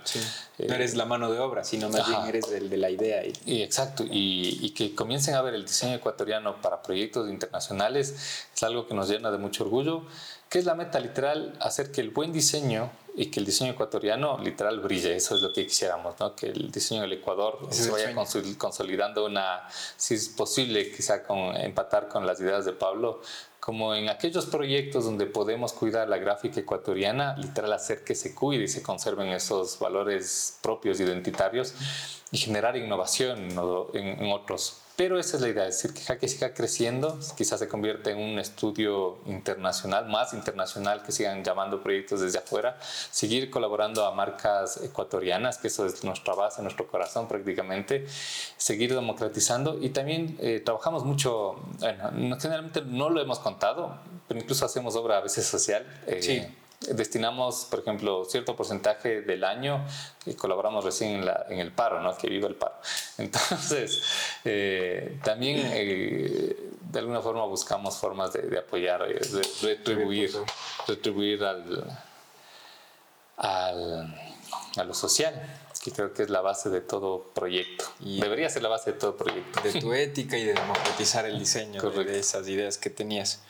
no 0.59 0.75
eres 0.75 0.95
la 0.95 1.07
mano 1.07 1.33
de 1.33 1.40
obra, 1.40 1.64
sino 1.64 1.88
más 1.88 2.07
bien 2.07 2.21
eres 2.27 2.49
el 2.53 2.71
de 2.71 2.77
la 2.77 2.90
idea. 2.90 3.23
Y, 3.45 3.62
exacto, 3.62 4.05
y, 4.05 4.64
y, 4.64 4.71
que 4.71 4.95
comiencen 4.95 5.35
a 5.35 5.42
ver 5.42 5.55
el 5.55 5.64
diseño 5.64 5.97
ecuatoriano 5.97 6.62
para 6.62 6.83
proyectos 6.83 7.29
internacionales 7.29 8.47
es 8.55 8.62
algo 8.62 8.87
que 8.87 8.95
nos 8.95 9.09
llena 9.09 9.33
de 9.33 9.38
mucho 9.38 9.64
orgullo. 9.64 10.05
¿Qué 10.49 10.59
es 10.61 10.65
la 10.65 10.75
meta 10.75 11.01
literal? 11.01 11.57
Hacer 11.61 11.91
que 11.91 12.01
el 12.01 12.11
buen 12.11 12.33
diseño 12.33 12.91
y 13.17 13.27
que 13.27 13.41
el 13.41 13.47
diseño 13.47 13.73
ecuatoriano 13.73 14.39
literal 14.39 14.79
brille. 14.81 15.17
Eso 15.17 15.35
es 15.35 15.43
lo 15.43 15.53
que 15.53 15.67
quisiéramos, 15.67 16.21
¿no? 16.21 16.37
que 16.37 16.47
el 16.47 16.71
diseño 16.71 17.01
del 17.01 17.15
Ecuador 17.15 17.67
se 17.71 17.91
vaya 17.91 18.15
consolidando 18.59 19.25
una, 19.25 19.67
si 19.97 20.15
es 20.15 20.29
posible, 20.29 20.93
quizá 20.93 21.23
con, 21.25 21.57
empatar 21.57 22.09
con 22.09 22.27
las 22.27 22.41
ideas 22.41 22.67
de 22.67 22.75
Pablo, 22.75 23.23
como 23.59 23.95
en 23.95 24.11
aquellos 24.11 24.47
proyectos 24.47 25.07
donde 25.07 25.27
podemos 25.27 25.73
cuidar 25.73 26.09
la 26.09 26.19
gráfica 26.19 26.61
ecuatoriana, 26.61 27.37
literal 27.39 27.73
hacer 27.73 28.05
que 28.05 28.15
se 28.15 28.35
cuide 28.35 28.65
y 28.65 28.69
se 28.69 28.83
conserven 28.83 29.29
esos 29.29 29.79
valores 29.79 30.59
propios 30.63 31.01
identitarios 31.01 31.75
y 32.31 32.39
generar 32.39 32.77
innovación 32.77 33.49
en 33.95 34.31
otros 34.31 34.83
pero 34.97 35.19
esa 35.19 35.37
es 35.37 35.43
la 35.43 35.49
idea, 35.49 35.67
es 35.67 35.77
decir, 35.77 35.93
que 35.93 36.01
Jaque 36.01 36.27
siga 36.27 36.55
creciendo, 36.55 37.19
quizás 37.37 37.61
se 37.61 37.69
convierta 37.69 38.11
en 38.11 38.19
un 38.19 38.39
estudio 38.39 39.19
internacional, 39.27 40.09
más 40.09 40.33
internacional, 40.33 41.03
que 41.03 41.13
sigan 41.13 41.45
llamando 41.45 41.83
proyectos 41.83 42.23
desde 42.23 42.39
afuera, 42.39 42.79
seguir 43.11 43.51
colaborando 43.51 44.07
a 44.07 44.13
marcas 44.13 44.79
ecuatorianas, 44.83 45.59
que 45.59 45.69
eso 45.69 45.85
es 45.85 46.03
nuestra 46.03 46.35
base, 46.35 46.63
nuestro 46.63 46.87
corazón 46.87 47.29
prácticamente, 47.29 48.07
seguir 48.57 48.95
democratizando 48.95 49.79
y 49.79 49.91
también 49.91 50.39
eh, 50.41 50.63
trabajamos 50.65 51.05
mucho, 51.05 51.57
bueno, 51.79 52.39
generalmente 52.41 52.81
no 52.81 53.11
lo 53.11 53.21
hemos 53.21 53.39
contado, 53.39 53.99
pero 54.27 54.41
incluso 54.41 54.65
hacemos 54.65 54.97
obra 54.97 55.19
a 55.19 55.21
veces 55.21 55.45
social. 55.47 55.87
Eh, 56.07 56.23
sí 56.23 56.43
destinamos, 56.81 57.67
por 57.71 57.81
ejemplo, 57.81 58.25
cierto 58.25 58.55
porcentaje 58.55 59.23
del 59.23 59.45
año 59.45 59.85
y 60.25 60.35
colaboramos 60.35 60.85
recién 60.85 61.29
en, 61.49 61.59
el 61.59 61.73
paro, 61.73 62.01
¿no? 62.01 62.17
Que 62.17 62.29
viva 62.29 62.49
el 62.49 62.55
paro. 62.55 62.75
Entonces, 63.19 64.03
eh, 64.45 65.19
también 65.25 65.71
eh, 65.73 66.57
de 66.81 66.99
alguna 66.99 67.21
forma 67.21 67.45
buscamos 67.45 67.97
formas 67.97 68.33
de, 68.33 68.59
apoyar, 68.59 69.07
de, 69.07 69.49
retribuir, 69.62 70.31
retribuir 70.87 71.45
al, 71.45 71.99
al, 73.37 74.15
a 74.77 74.85
lo 74.85 74.95
social 74.95 75.62
que 75.87 75.93
creo 75.93 76.12
que 76.12 76.25
es 76.25 76.31
la 76.31 76.41
base 76.41 76.69
de 76.69 76.81
todo 76.81 77.31
proyecto. 77.33 77.85
Y 78.01 78.21
Debería 78.21 78.51
ser 78.51 78.62
la 78.62 78.69
base 78.69 78.93
de 78.93 78.99
todo 78.99 79.17
proyecto. 79.17 79.61
De 79.61 79.73
tu 79.81 79.93
ética 79.93 80.37
y 80.37 80.45
de 80.45 80.55
democratizar 80.55 81.25
el 81.27 81.39
diseño 81.39 81.81
de 81.81 82.19
esas 82.19 82.49
ideas 82.49 82.77
que 82.77 82.91
tenías. 82.91 83.41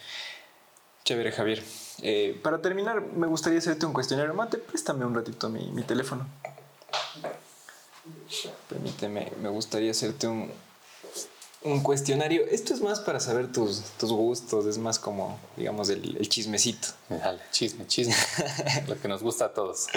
Chévere, 1.03 1.31
Javier. 1.31 1.63
Eh, 2.01 2.39
para 2.43 2.61
terminar, 2.61 3.01
me 3.01 3.27
gustaría 3.27 3.59
hacerte 3.59 3.85
un 3.85 3.93
cuestionario. 3.93 4.33
Mate, 4.33 4.57
préstame 4.57 5.05
un 5.05 5.15
ratito 5.15 5.49
mi, 5.49 5.71
mi 5.71 5.83
teléfono. 5.83 6.27
Permíteme, 8.69 9.31
me 9.41 9.49
gustaría 9.49 9.91
hacerte 9.91 10.27
un, 10.27 10.51
un 11.71 11.81
cuestionario. 11.81 12.45
Esto 12.45 12.73
es 12.73 12.81
más 12.81 12.99
para 12.99 13.19
saber 13.19 13.51
tus, 13.51 13.81
tus 13.99 14.11
gustos, 14.11 14.65
es 14.65 14.77
más 14.77 14.99
como, 14.99 15.39
digamos, 15.55 15.89
el, 15.89 16.17
el 16.17 16.29
chismecito. 16.29 16.89
Dale, 17.09 17.39
chisme, 17.51 17.87
chisme. 17.87 18.15
Lo 18.87 18.99
que 18.99 19.07
nos 19.07 19.23
gusta 19.23 19.45
a 19.45 19.53
todos. 19.53 19.87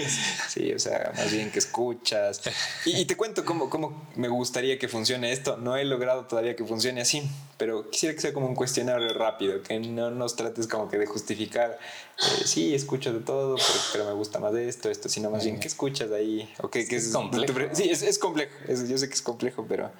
Sí, 0.48 0.72
o 0.72 0.78
sea, 0.78 1.12
más 1.16 1.32
bien 1.32 1.50
que 1.50 1.58
escuchas. 1.58 2.40
Y, 2.84 3.04
te 3.04 3.16
cuento 3.16 3.44
cómo, 3.44 3.68
cómo 3.68 4.08
me 4.14 4.28
gustaría 4.28 4.78
que 4.78 4.88
funcione 4.88 5.32
esto. 5.32 5.56
No 5.56 5.76
he 5.76 5.84
logrado 5.84 6.26
todavía 6.26 6.54
que 6.54 6.64
funcione 6.64 7.00
así, 7.00 7.22
pero 7.56 7.90
quisiera 7.90 8.14
que 8.14 8.20
sea 8.20 8.32
como 8.32 8.46
un 8.46 8.54
cuestionario 8.54 9.12
rápido, 9.14 9.62
que 9.62 9.78
no 9.80 10.10
nos 10.10 10.36
trates 10.36 10.66
como 10.66 10.88
que 10.88 10.98
de 10.98 11.06
justificar, 11.06 11.78
eh, 12.18 12.42
sí, 12.44 12.74
escucho 12.74 13.12
de 13.12 13.20
todo, 13.20 13.56
pero, 13.92 14.04
me 14.04 14.12
gusta 14.12 14.38
más 14.38 14.52
de 14.52 14.68
esto, 14.68 14.90
esto, 14.90 15.08
sino 15.08 15.30
más 15.30 15.44
bien, 15.44 15.58
¿qué 15.58 15.68
escuchas 15.68 16.10
ahí? 16.12 16.48
¿O 16.62 16.70
qué, 16.70 16.86
es, 16.88 17.08
complejo? 17.08 17.74
sí, 17.74 17.90
es, 17.90 18.02
es 18.02 18.18
complejo. 18.18 18.52
yo 18.66 18.98
sé 18.98 19.08
que 19.08 19.14
es 19.14 19.22
complejo, 19.22 19.66
pero 19.68 19.90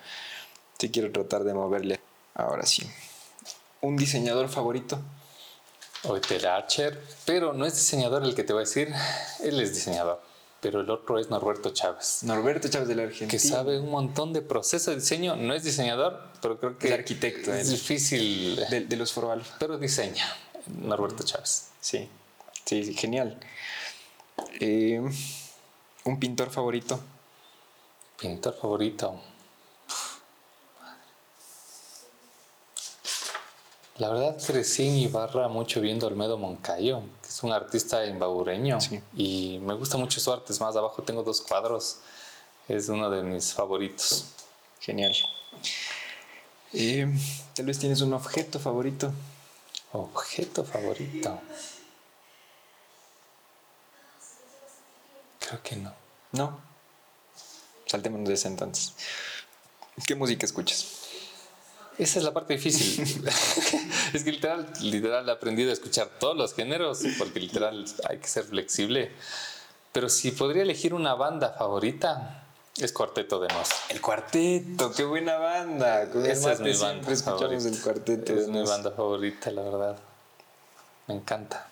Sí 0.81 0.91
quiero 0.91 1.13
tratar 1.13 1.45
de 1.45 1.53
moverle. 1.53 2.01
Ahora 2.33 2.65
sí. 2.65 2.91
¿Un 3.83 3.99
diseñador 3.99 4.49
favorito? 4.49 4.99
Oetel 6.05 6.47
Archer, 6.47 6.99
pero 7.27 7.53
no 7.53 7.67
es 7.67 7.75
diseñador 7.75 8.25
el 8.25 8.35
que 8.35 8.45
te 8.45 8.55
voy 8.55 8.61
a 8.61 8.65
decir, 8.65 8.91
él 9.43 9.61
es 9.61 9.75
diseñador, 9.75 10.23
pero 10.63 10.81
el 10.81 10.89
otro 10.89 11.19
es 11.19 11.29
Norberto 11.29 11.69
Chávez. 11.75 12.23
Norberto 12.23 12.69
Chávez 12.69 12.89
de 12.89 12.95
la 12.95 13.03
Argentina. 13.03 13.31
Que 13.31 13.39
sabe 13.39 13.79
un 13.79 13.91
montón 13.91 14.33
de 14.33 14.41
procesos 14.41 14.95
de 14.95 15.01
diseño, 15.03 15.37
no 15.37 15.53
es 15.53 15.63
diseñador, 15.63 16.19
pero 16.41 16.59
creo 16.59 16.79
que... 16.79 16.89
Es 16.89 16.95
arquitecto. 16.95 17.53
Es 17.53 17.69
difícil. 17.69 18.57
De, 18.71 18.97
los 18.97 19.13
Foro 19.13 19.39
Pero 19.59 19.77
diseña, 19.77 20.25
Norberto 20.67 21.23
Chávez. 21.23 21.69
Sí, 21.79 22.09
sí, 22.65 22.95
genial. 22.95 23.39
Eh, 24.59 25.03
¿Un 26.05 26.19
pintor 26.19 26.49
favorito? 26.49 26.99
Pintor 28.19 28.57
favorito. 28.59 29.21
La 34.01 34.09
verdad 34.09 34.35
crecí 34.43 34.89
en 34.89 34.97
Ibarra 34.97 35.49
mucho 35.49 35.83
viendo 35.83 36.07
Olmedo 36.07 36.39
Moncayo, 36.39 37.03
que 37.21 37.29
es 37.29 37.43
un 37.43 37.53
artista 37.53 38.03
embabureño 38.03 38.79
y 39.15 39.59
me 39.61 39.75
gusta 39.75 39.99
mucho 39.99 40.21
su 40.21 40.33
arte. 40.33 40.55
Más 40.59 40.75
abajo 40.75 41.03
tengo 41.03 41.23
dos 41.23 41.43
cuadros, 41.43 41.99
es 42.67 42.89
uno 42.89 43.11
de 43.11 43.23
mis 43.23 43.53
favoritos. 43.53 44.25
Genial. 44.81 45.15
Eh, 46.73 47.13
Tal 47.55 47.67
vez 47.67 47.79
tienes 47.79 48.01
un 48.01 48.15
objeto 48.15 48.59
favorito. 48.59 49.13
Objeto 49.93 50.65
favorito. 50.65 51.39
Creo 55.41 55.63
que 55.63 55.77
no. 55.77 55.93
No. 56.33 56.59
Saltémonos 57.85 58.29
de 58.29 58.35
ese 58.35 58.49
entonces. 58.49 58.95
¿Qué 60.07 60.15
música 60.15 60.47
escuchas? 60.47 61.00
Esa 62.01 62.19
es 62.19 62.25
la 62.25 62.33
parte 62.33 62.55
difícil. 62.55 63.27
es 64.15 64.25
que 64.25 64.33
literal, 64.33 64.67
literal 64.81 65.29
he 65.29 65.33
aprendido 65.33 65.69
a 65.69 65.75
escuchar 65.75 66.09
todos 66.19 66.37
los 66.37 66.55
géneros, 66.55 67.03
porque 67.19 67.41
literal 67.41 67.85
hay 68.09 68.19
que 68.19 68.27
ser 68.27 68.45
flexible. 68.45 69.11
Pero 69.93 70.09
si 70.09 70.31
podría 70.31 70.63
elegir 70.63 70.95
una 70.95 71.15
banda 71.15 71.51
favorita, 71.59 72.45
es 72.79 72.93
Cuarteto 72.93 73.39
de 73.41 73.49
Nos. 73.49 73.69
El 73.91 74.01
Cuarteto, 74.01 74.93
qué 74.93 75.05
buena 75.05 75.37
banda. 75.37 76.05
Esa 76.25 76.53
es 76.53 76.61
mi 76.61 76.73
banda 76.73 77.15
favorita. 77.15 77.69
el 77.69 77.81
Cuarteto. 77.81 78.33
Es 78.35 78.49
mi 78.49 78.63
banda 78.63 78.93
favorita, 78.93 79.51
la 79.51 79.63
verdad. 79.63 79.99
Me 81.07 81.17
encanta 81.17 81.71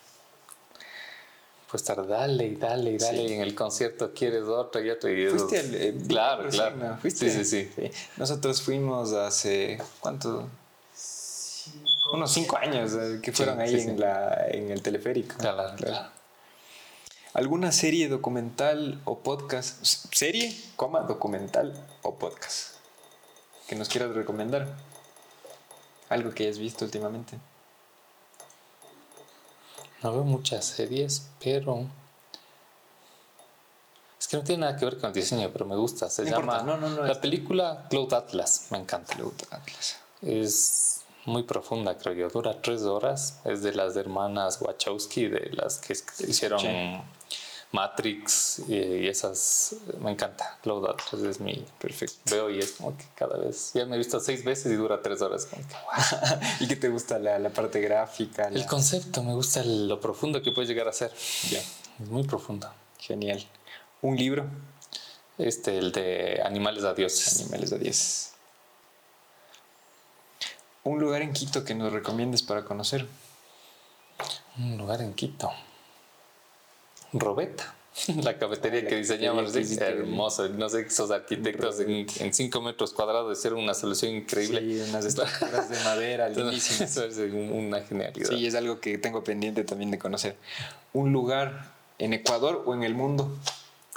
pues 1.70 1.82
estar 1.82 2.06
dale 2.06 2.46
y 2.46 2.54
dale 2.54 2.92
y 2.92 2.98
dale 2.98 3.22
y 3.22 3.32
en 3.34 3.42
el 3.42 3.54
concierto 3.54 4.12
quieres 4.14 4.44
otra 4.44 4.80
y 4.80 4.88
otra 4.88 5.10
y 5.10 5.28
Fuiste 5.28 5.58
al, 5.58 5.74
eh, 5.74 5.94
claro, 6.08 6.48
claro. 6.48 6.96
¿Fuiste? 7.00 7.30
Sí, 7.30 7.44
sí, 7.44 7.70
sí, 7.74 7.90
Nosotros 8.16 8.62
fuimos 8.62 9.12
hace, 9.12 9.78
¿cuánto? 10.00 10.48
Unos 12.12 12.32
cinco 12.32 12.56
años 12.56 12.94
eh, 12.94 13.20
que 13.22 13.32
fueron 13.32 13.60
ahí 13.60 13.78
en, 13.80 14.00
la, 14.00 14.46
en 14.48 14.70
el 14.70 14.80
teleférico. 14.80 15.36
Claro, 15.36 15.76
claro. 15.76 16.10
¿Alguna 17.34 17.70
serie 17.70 18.08
documental 18.08 19.00
o 19.04 19.18
podcast? 19.18 19.84
¿Serie, 19.84 20.56
coma, 20.76 21.00
documental 21.00 21.74
o 22.02 22.14
podcast? 22.14 22.76
Que 23.68 23.76
nos 23.76 23.90
quieras 23.90 24.14
recomendar. 24.14 24.74
Algo 26.08 26.30
que 26.30 26.44
hayas 26.44 26.58
visto 26.58 26.86
últimamente. 26.86 27.38
No 30.02 30.12
veo 30.12 30.24
muchas 30.24 30.64
series, 30.64 31.28
pero... 31.42 31.86
Es 34.18 34.26
que 34.26 34.36
no 34.36 34.42
tiene 34.42 34.62
nada 34.62 34.76
que 34.76 34.84
ver 34.84 34.98
con 34.98 35.08
el 35.08 35.14
diseño, 35.14 35.50
pero 35.52 35.64
me 35.64 35.76
gusta. 35.76 36.10
Se 36.10 36.24
llama... 36.24 36.62
No, 36.62 36.76
no, 36.76 36.88
no, 36.88 37.04
la 37.04 37.20
película 37.20 37.86
Cloud 37.88 38.12
Atlas, 38.12 38.66
me 38.70 38.78
encanta. 38.78 39.14
Cloud 39.14 39.34
Atlas. 39.50 39.96
Es 40.22 41.02
muy 41.24 41.44
profunda, 41.44 41.96
creo 41.96 42.14
yo. 42.14 42.28
Dura 42.28 42.60
tres 42.60 42.82
horas. 42.82 43.40
Es 43.44 43.62
de 43.62 43.72
las 43.72 43.96
hermanas 43.96 44.60
Wachowski, 44.60 45.28
de 45.28 45.50
las 45.52 45.78
que 45.78 45.94
hicieron... 46.26 46.60
Matrix 47.72 48.62
y, 48.68 49.06
esas 49.06 49.76
me 50.00 50.10
encanta. 50.10 50.58
Cloud 50.62 50.88
Atlas 50.88 51.22
es 51.22 51.40
mi 51.40 51.64
perfecto. 51.78 52.16
Veo 52.30 52.50
y 52.50 52.58
es 52.60 52.72
como 52.72 52.96
que 52.96 53.04
cada 53.14 53.36
vez 53.38 53.72
ya 53.74 53.84
me 53.84 53.96
he 53.96 53.98
visto 53.98 54.18
seis 54.20 54.44
veces 54.44 54.72
y 54.72 54.76
dura 54.76 55.02
tres 55.02 55.20
horas. 55.20 55.46
Como 55.46 55.62
que, 55.62 55.74
¿Y 56.64 56.68
qué 56.68 56.76
te 56.76 56.88
gusta 56.88 57.18
la, 57.18 57.38
la 57.38 57.50
parte 57.50 57.80
gráfica? 57.80 58.48
El 58.48 58.66
concepto, 58.66 59.22
me 59.22 59.34
gusta 59.34 59.62
lo 59.64 60.00
profundo 60.00 60.42
que 60.42 60.52
puede 60.52 60.66
llegar 60.66 60.88
a 60.88 60.92
ser. 60.92 61.12
Ya. 61.50 61.58
Es 61.58 62.08
muy 62.08 62.22
profundo. 62.22 62.70
Genial. 62.98 63.44
¿Un 64.00 64.16
libro? 64.16 64.46
Este, 65.36 65.78
el 65.78 65.92
de 65.92 66.40
Animales 66.44 66.84
a 66.84 66.94
Dioses. 66.94 67.40
Animales 67.40 67.72
a 67.72 67.78
Dioses. 67.78 68.32
¿Un 70.84 70.98
lugar 71.00 71.22
en 71.22 71.32
Quito 71.32 71.64
que 71.64 71.74
nos 71.74 71.92
recomiendes 71.92 72.42
para 72.42 72.64
conocer? 72.64 73.06
Un 74.56 74.78
lugar 74.78 75.02
en 75.02 75.12
Quito. 75.14 75.52
Robeta. 77.12 77.74
la 78.22 78.38
cafetería 78.38 78.86
que 78.86 78.96
diseñamos, 78.96 79.54
es 79.54 79.76
hermoso. 79.78 80.48
No 80.50 80.68
sé, 80.68 80.82
esos 80.82 81.10
arquitectos 81.10 81.80
en, 81.80 82.06
en 82.18 82.34
cinco 82.34 82.60
metros 82.60 82.92
cuadrados 82.92 83.28
de 83.28 83.36
ser 83.36 83.54
una 83.54 83.74
solución 83.74 84.14
increíble. 84.14 84.60
Sí, 84.60 84.90
unas 84.90 85.04
estructuras 85.04 85.68
de 85.68 85.78
madera 85.84 86.28
lindísimas. 86.28 86.96
Eso 86.96 87.04
es 87.04 87.18
una 87.18 87.80
genialidad. 87.82 88.28
Sí, 88.28 88.46
es 88.46 88.54
algo 88.54 88.80
que 88.80 88.98
tengo 88.98 89.24
pendiente 89.24 89.64
también 89.64 89.90
de 89.90 89.98
conocer. 89.98 90.36
Un 90.92 91.12
lugar 91.12 91.72
en 91.98 92.12
Ecuador 92.12 92.62
o 92.66 92.74
en 92.74 92.84
el 92.84 92.94
mundo 92.94 93.36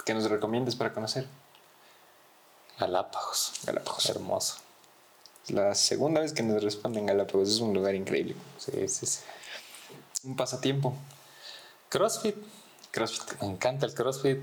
que 0.04 0.14
nos 0.14 0.28
recomiendes 0.28 0.74
para 0.74 0.92
conocer. 0.92 1.26
Galápagos. 2.78 3.52
Galápagos. 3.64 4.08
Hermoso. 4.08 4.56
La 5.48 5.74
segunda 5.74 6.20
vez 6.20 6.32
que 6.32 6.42
nos 6.42 6.62
responden 6.62 7.06
Galápagos 7.06 7.48
es 7.48 7.60
un 7.60 7.74
lugar 7.74 7.94
increíble. 7.94 8.34
Sí, 8.58 8.88
sí, 8.88 9.06
sí. 9.06 9.20
Un 10.24 10.36
pasatiempo. 10.36 10.94
CrossFit. 11.88 12.36
CrossFit. 12.92 13.40
Me 13.40 13.48
encanta 13.48 13.86
el 13.86 13.94
CrossFit. 13.94 14.38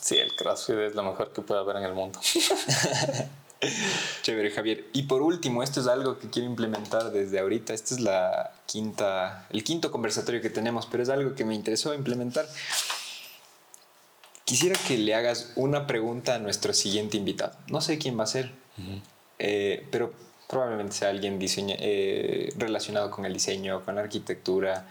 Sí, 0.00 0.18
el 0.18 0.34
CrossFit 0.36 0.76
es 0.76 0.94
lo 0.94 1.02
mejor 1.02 1.32
que 1.32 1.40
puede 1.40 1.60
haber 1.60 1.76
en 1.76 1.84
el 1.84 1.94
mundo. 1.94 2.20
Chévere, 4.22 4.50
Javier. 4.50 4.86
Y 4.92 5.04
por 5.04 5.22
último, 5.22 5.62
esto 5.62 5.80
es 5.80 5.86
algo 5.86 6.18
que 6.18 6.28
quiero 6.28 6.48
implementar 6.48 7.12
desde 7.12 7.38
ahorita. 7.38 7.72
Este 7.72 7.94
es 7.94 8.00
la 8.00 8.52
quinta, 8.66 9.46
el 9.50 9.62
quinto 9.62 9.92
conversatorio 9.92 10.42
que 10.42 10.50
tenemos, 10.50 10.86
pero 10.86 11.04
es 11.04 11.08
algo 11.08 11.34
que 11.34 11.44
me 11.44 11.54
interesó 11.54 11.94
implementar. 11.94 12.46
Quisiera 14.44 14.76
que 14.88 14.98
le 14.98 15.14
hagas 15.14 15.52
una 15.54 15.86
pregunta 15.86 16.34
a 16.34 16.38
nuestro 16.38 16.74
siguiente 16.74 17.16
invitado. 17.16 17.56
No 17.68 17.80
sé 17.80 17.98
quién 17.98 18.18
va 18.18 18.24
a 18.24 18.26
ser, 18.26 18.50
eh, 19.38 19.86
pero 19.92 20.12
probablemente 20.48 20.96
sea 20.96 21.10
alguien 21.10 21.38
eh, 21.40 22.52
relacionado 22.56 23.10
con 23.12 23.24
el 23.24 23.32
diseño, 23.32 23.84
con 23.84 23.94
la 23.94 24.02
arquitectura. 24.02 24.86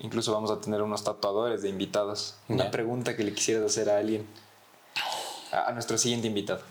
Incluso 0.00 0.32
vamos 0.32 0.50
a 0.50 0.60
tener 0.60 0.82
unos 0.82 1.04
tatuadores 1.04 1.62
de 1.62 1.68
invitados. 1.68 2.36
Una 2.48 2.70
pregunta 2.70 3.16
que 3.16 3.24
le 3.24 3.32
quisieras 3.32 3.64
hacer 3.64 3.88
a 3.90 3.98
alguien, 3.98 4.26
a 5.52 5.72
nuestro 5.72 5.96
siguiente 5.98 6.26
invitado. 6.26 6.62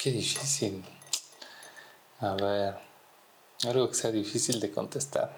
Qué 0.00 0.12
difícil. 0.12 0.84
A 2.20 2.34
ver, 2.34 2.76
algo 3.66 3.88
que 3.88 3.94
sea 3.94 4.10
difícil 4.10 4.60
de 4.60 4.70
contestar. 4.70 5.34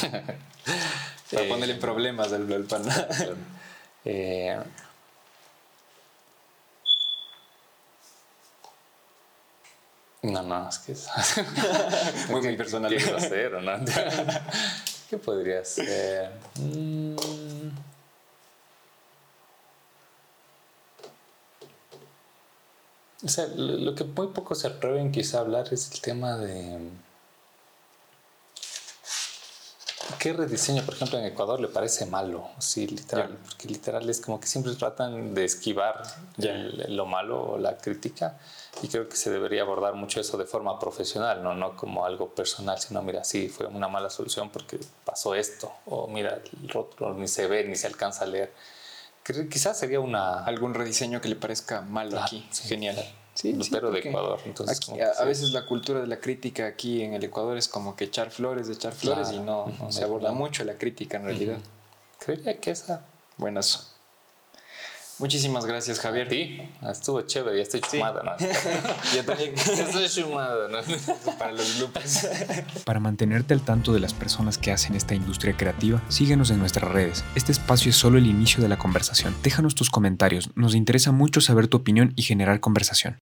Para 1.30 1.48
ponerle 1.48 1.74
problemas 1.76 2.32
al, 2.32 2.52
al 2.52 2.64
pan. 2.64 2.82
eh, 4.04 4.60
no, 10.22 10.42
no, 10.42 10.68
es 10.68 10.78
que 10.78 10.92
es 10.92 11.08
muy, 12.28 12.42
muy 12.42 12.56
personal. 12.56 12.94
¿Qué, 12.96 13.04
hacer, 13.04 13.52
no? 13.52 13.72
¿Qué 15.10 15.16
podría 15.18 15.64
ser? 15.64 16.30
Mm. 16.56 17.16
O 23.22 23.28
sea, 23.28 23.46
lo 23.54 23.94
que 23.94 24.04
muy 24.04 24.28
poco 24.28 24.54
se 24.54 24.66
atreven 24.66 25.12
quizá 25.12 25.38
a 25.38 25.40
hablar 25.40 25.72
es 25.72 25.90
el 25.92 26.00
tema 26.00 26.36
de 26.36 26.78
¿Qué 30.20 30.34
rediseño, 30.34 30.82
por 30.82 30.92
ejemplo, 30.92 31.18
en 31.18 31.24
Ecuador 31.24 31.60
le 31.60 31.68
parece 31.68 32.04
malo? 32.04 32.50
Sí, 32.58 32.86
literal. 32.86 33.38
Porque 33.42 33.66
literal 33.68 34.08
es 34.10 34.20
como 34.20 34.38
que 34.38 34.46
siempre 34.46 34.74
tratan 34.74 35.32
de 35.32 35.46
esquivar 35.46 36.02
lo 36.88 37.06
malo 37.06 37.52
o 37.52 37.58
la 37.58 37.78
crítica. 37.78 38.38
Y 38.82 38.88
creo 38.88 39.08
que 39.08 39.16
se 39.16 39.30
debería 39.30 39.62
abordar 39.62 39.94
mucho 39.94 40.20
eso 40.20 40.36
de 40.36 40.44
forma 40.44 40.78
profesional, 40.78 41.42
no, 41.42 41.54
no 41.54 41.74
como 41.74 42.04
algo 42.04 42.28
personal, 42.34 42.78
sino 42.78 43.00
mira, 43.00 43.24
sí, 43.24 43.48
fue 43.48 43.64
una 43.64 43.88
mala 43.88 44.10
solución 44.10 44.50
porque 44.50 44.78
pasó 45.06 45.34
esto. 45.34 45.72
O 45.86 46.06
mira, 46.06 46.42
el 46.62 46.68
rótulo 46.68 47.14
ni 47.14 47.26
se 47.26 47.46
ve, 47.46 47.64
ni 47.64 47.76
se 47.76 47.86
alcanza 47.86 48.24
a 48.24 48.26
leer. 48.26 48.52
Quizás 49.24 49.78
sería 49.78 50.00
una... 50.00 50.44
Algún 50.44 50.74
rediseño 50.74 51.22
que 51.22 51.30
le 51.30 51.36
parezca 51.36 51.80
malo 51.80 52.20
aquí. 52.20 52.46
Genial. 52.52 52.96
Sí, 53.40 53.56
pero 53.70 53.90
de 53.90 54.00
Ecuador. 54.00 54.38
Entonces, 54.44 54.80
a, 55.18 55.24
veces 55.24 55.52
la 55.52 55.64
cultura 55.64 56.02
de 56.02 56.06
la 56.06 56.20
crítica 56.20 56.66
aquí 56.66 57.02
en 57.02 57.14
el 57.14 57.24
Ecuador 57.24 57.56
es 57.56 57.68
como 57.68 57.96
que 57.96 58.04
echar 58.04 58.30
flores, 58.30 58.68
echar 58.68 58.92
flores 58.92 59.32
y 59.32 59.38
no, 59.38 59.72
se 59.88 60.04
aborda 60.04 60.32
mucho 60.32 60.62
la 60.64 60.74
crítica 60.74 61.16
en 61.16 61.24
realidad. 61.24 61.58
Creería 62.18 62.60
que 62.60 62.70
esa. 62.70 63.06
Buenas. 63.38 63.94
Muchísimas 65.20 65.66
gracias, 65.66 66.00
Javier. 66.00 66.28
Sí, 66.30 66.60
estuvo 66.90 67.20
chévere, 67.22 67.56
ya 67.56 67.62
estoy 67.62 67.80
chumada, 67.80 68.22
¿no? 68.22 68.32
Yo 69.14 69.24
también 69.24 69.54
estoy 69.56 70.08
chumada, 70.08 70.68
¿no? 70.68 70.78
Para 71.38 71.52
los 71.52 71.78
grupos. 71.78 72.26
Para 72.84 73.00
mantenerte 73.00 73.52
al 73.52 73.60
tanto 73.60 73.92
de 73.92 74.00
las 74.00 74.14
personas 74.14 74.56
que 74.56 74.72
hacen 74.72 74.94
esta 74.94 75.14
industria 75.14 75.54
creativa, 75.56 76.02
síguenos 76.08 76.50
en 76.50 76.58
nuestras 76.58 76.90
redes. 76.90 77.22
Este 77.34 77.52
espacio 77.52 77.90
es 77.90 77.96
solo 77.96 78.16
el 78.16 78.26
inicio 78.26 78.62
de 78.62 78.68
la 78.68 78.78
conversación. 78.78 79.34
Déjanos 79.42 79.74
tus 79.74 79.90
comentarios, 79.90 80.50
nos 80.56 80.74
interesa 80.74 81.12
mucho 81.12 81.42
saber 81.42 81.68
tu 81.68 81.76
opinión 81.76 82.14
y 82.16 82.22
generar 82.22 82.60
conversación. 82.60 83.18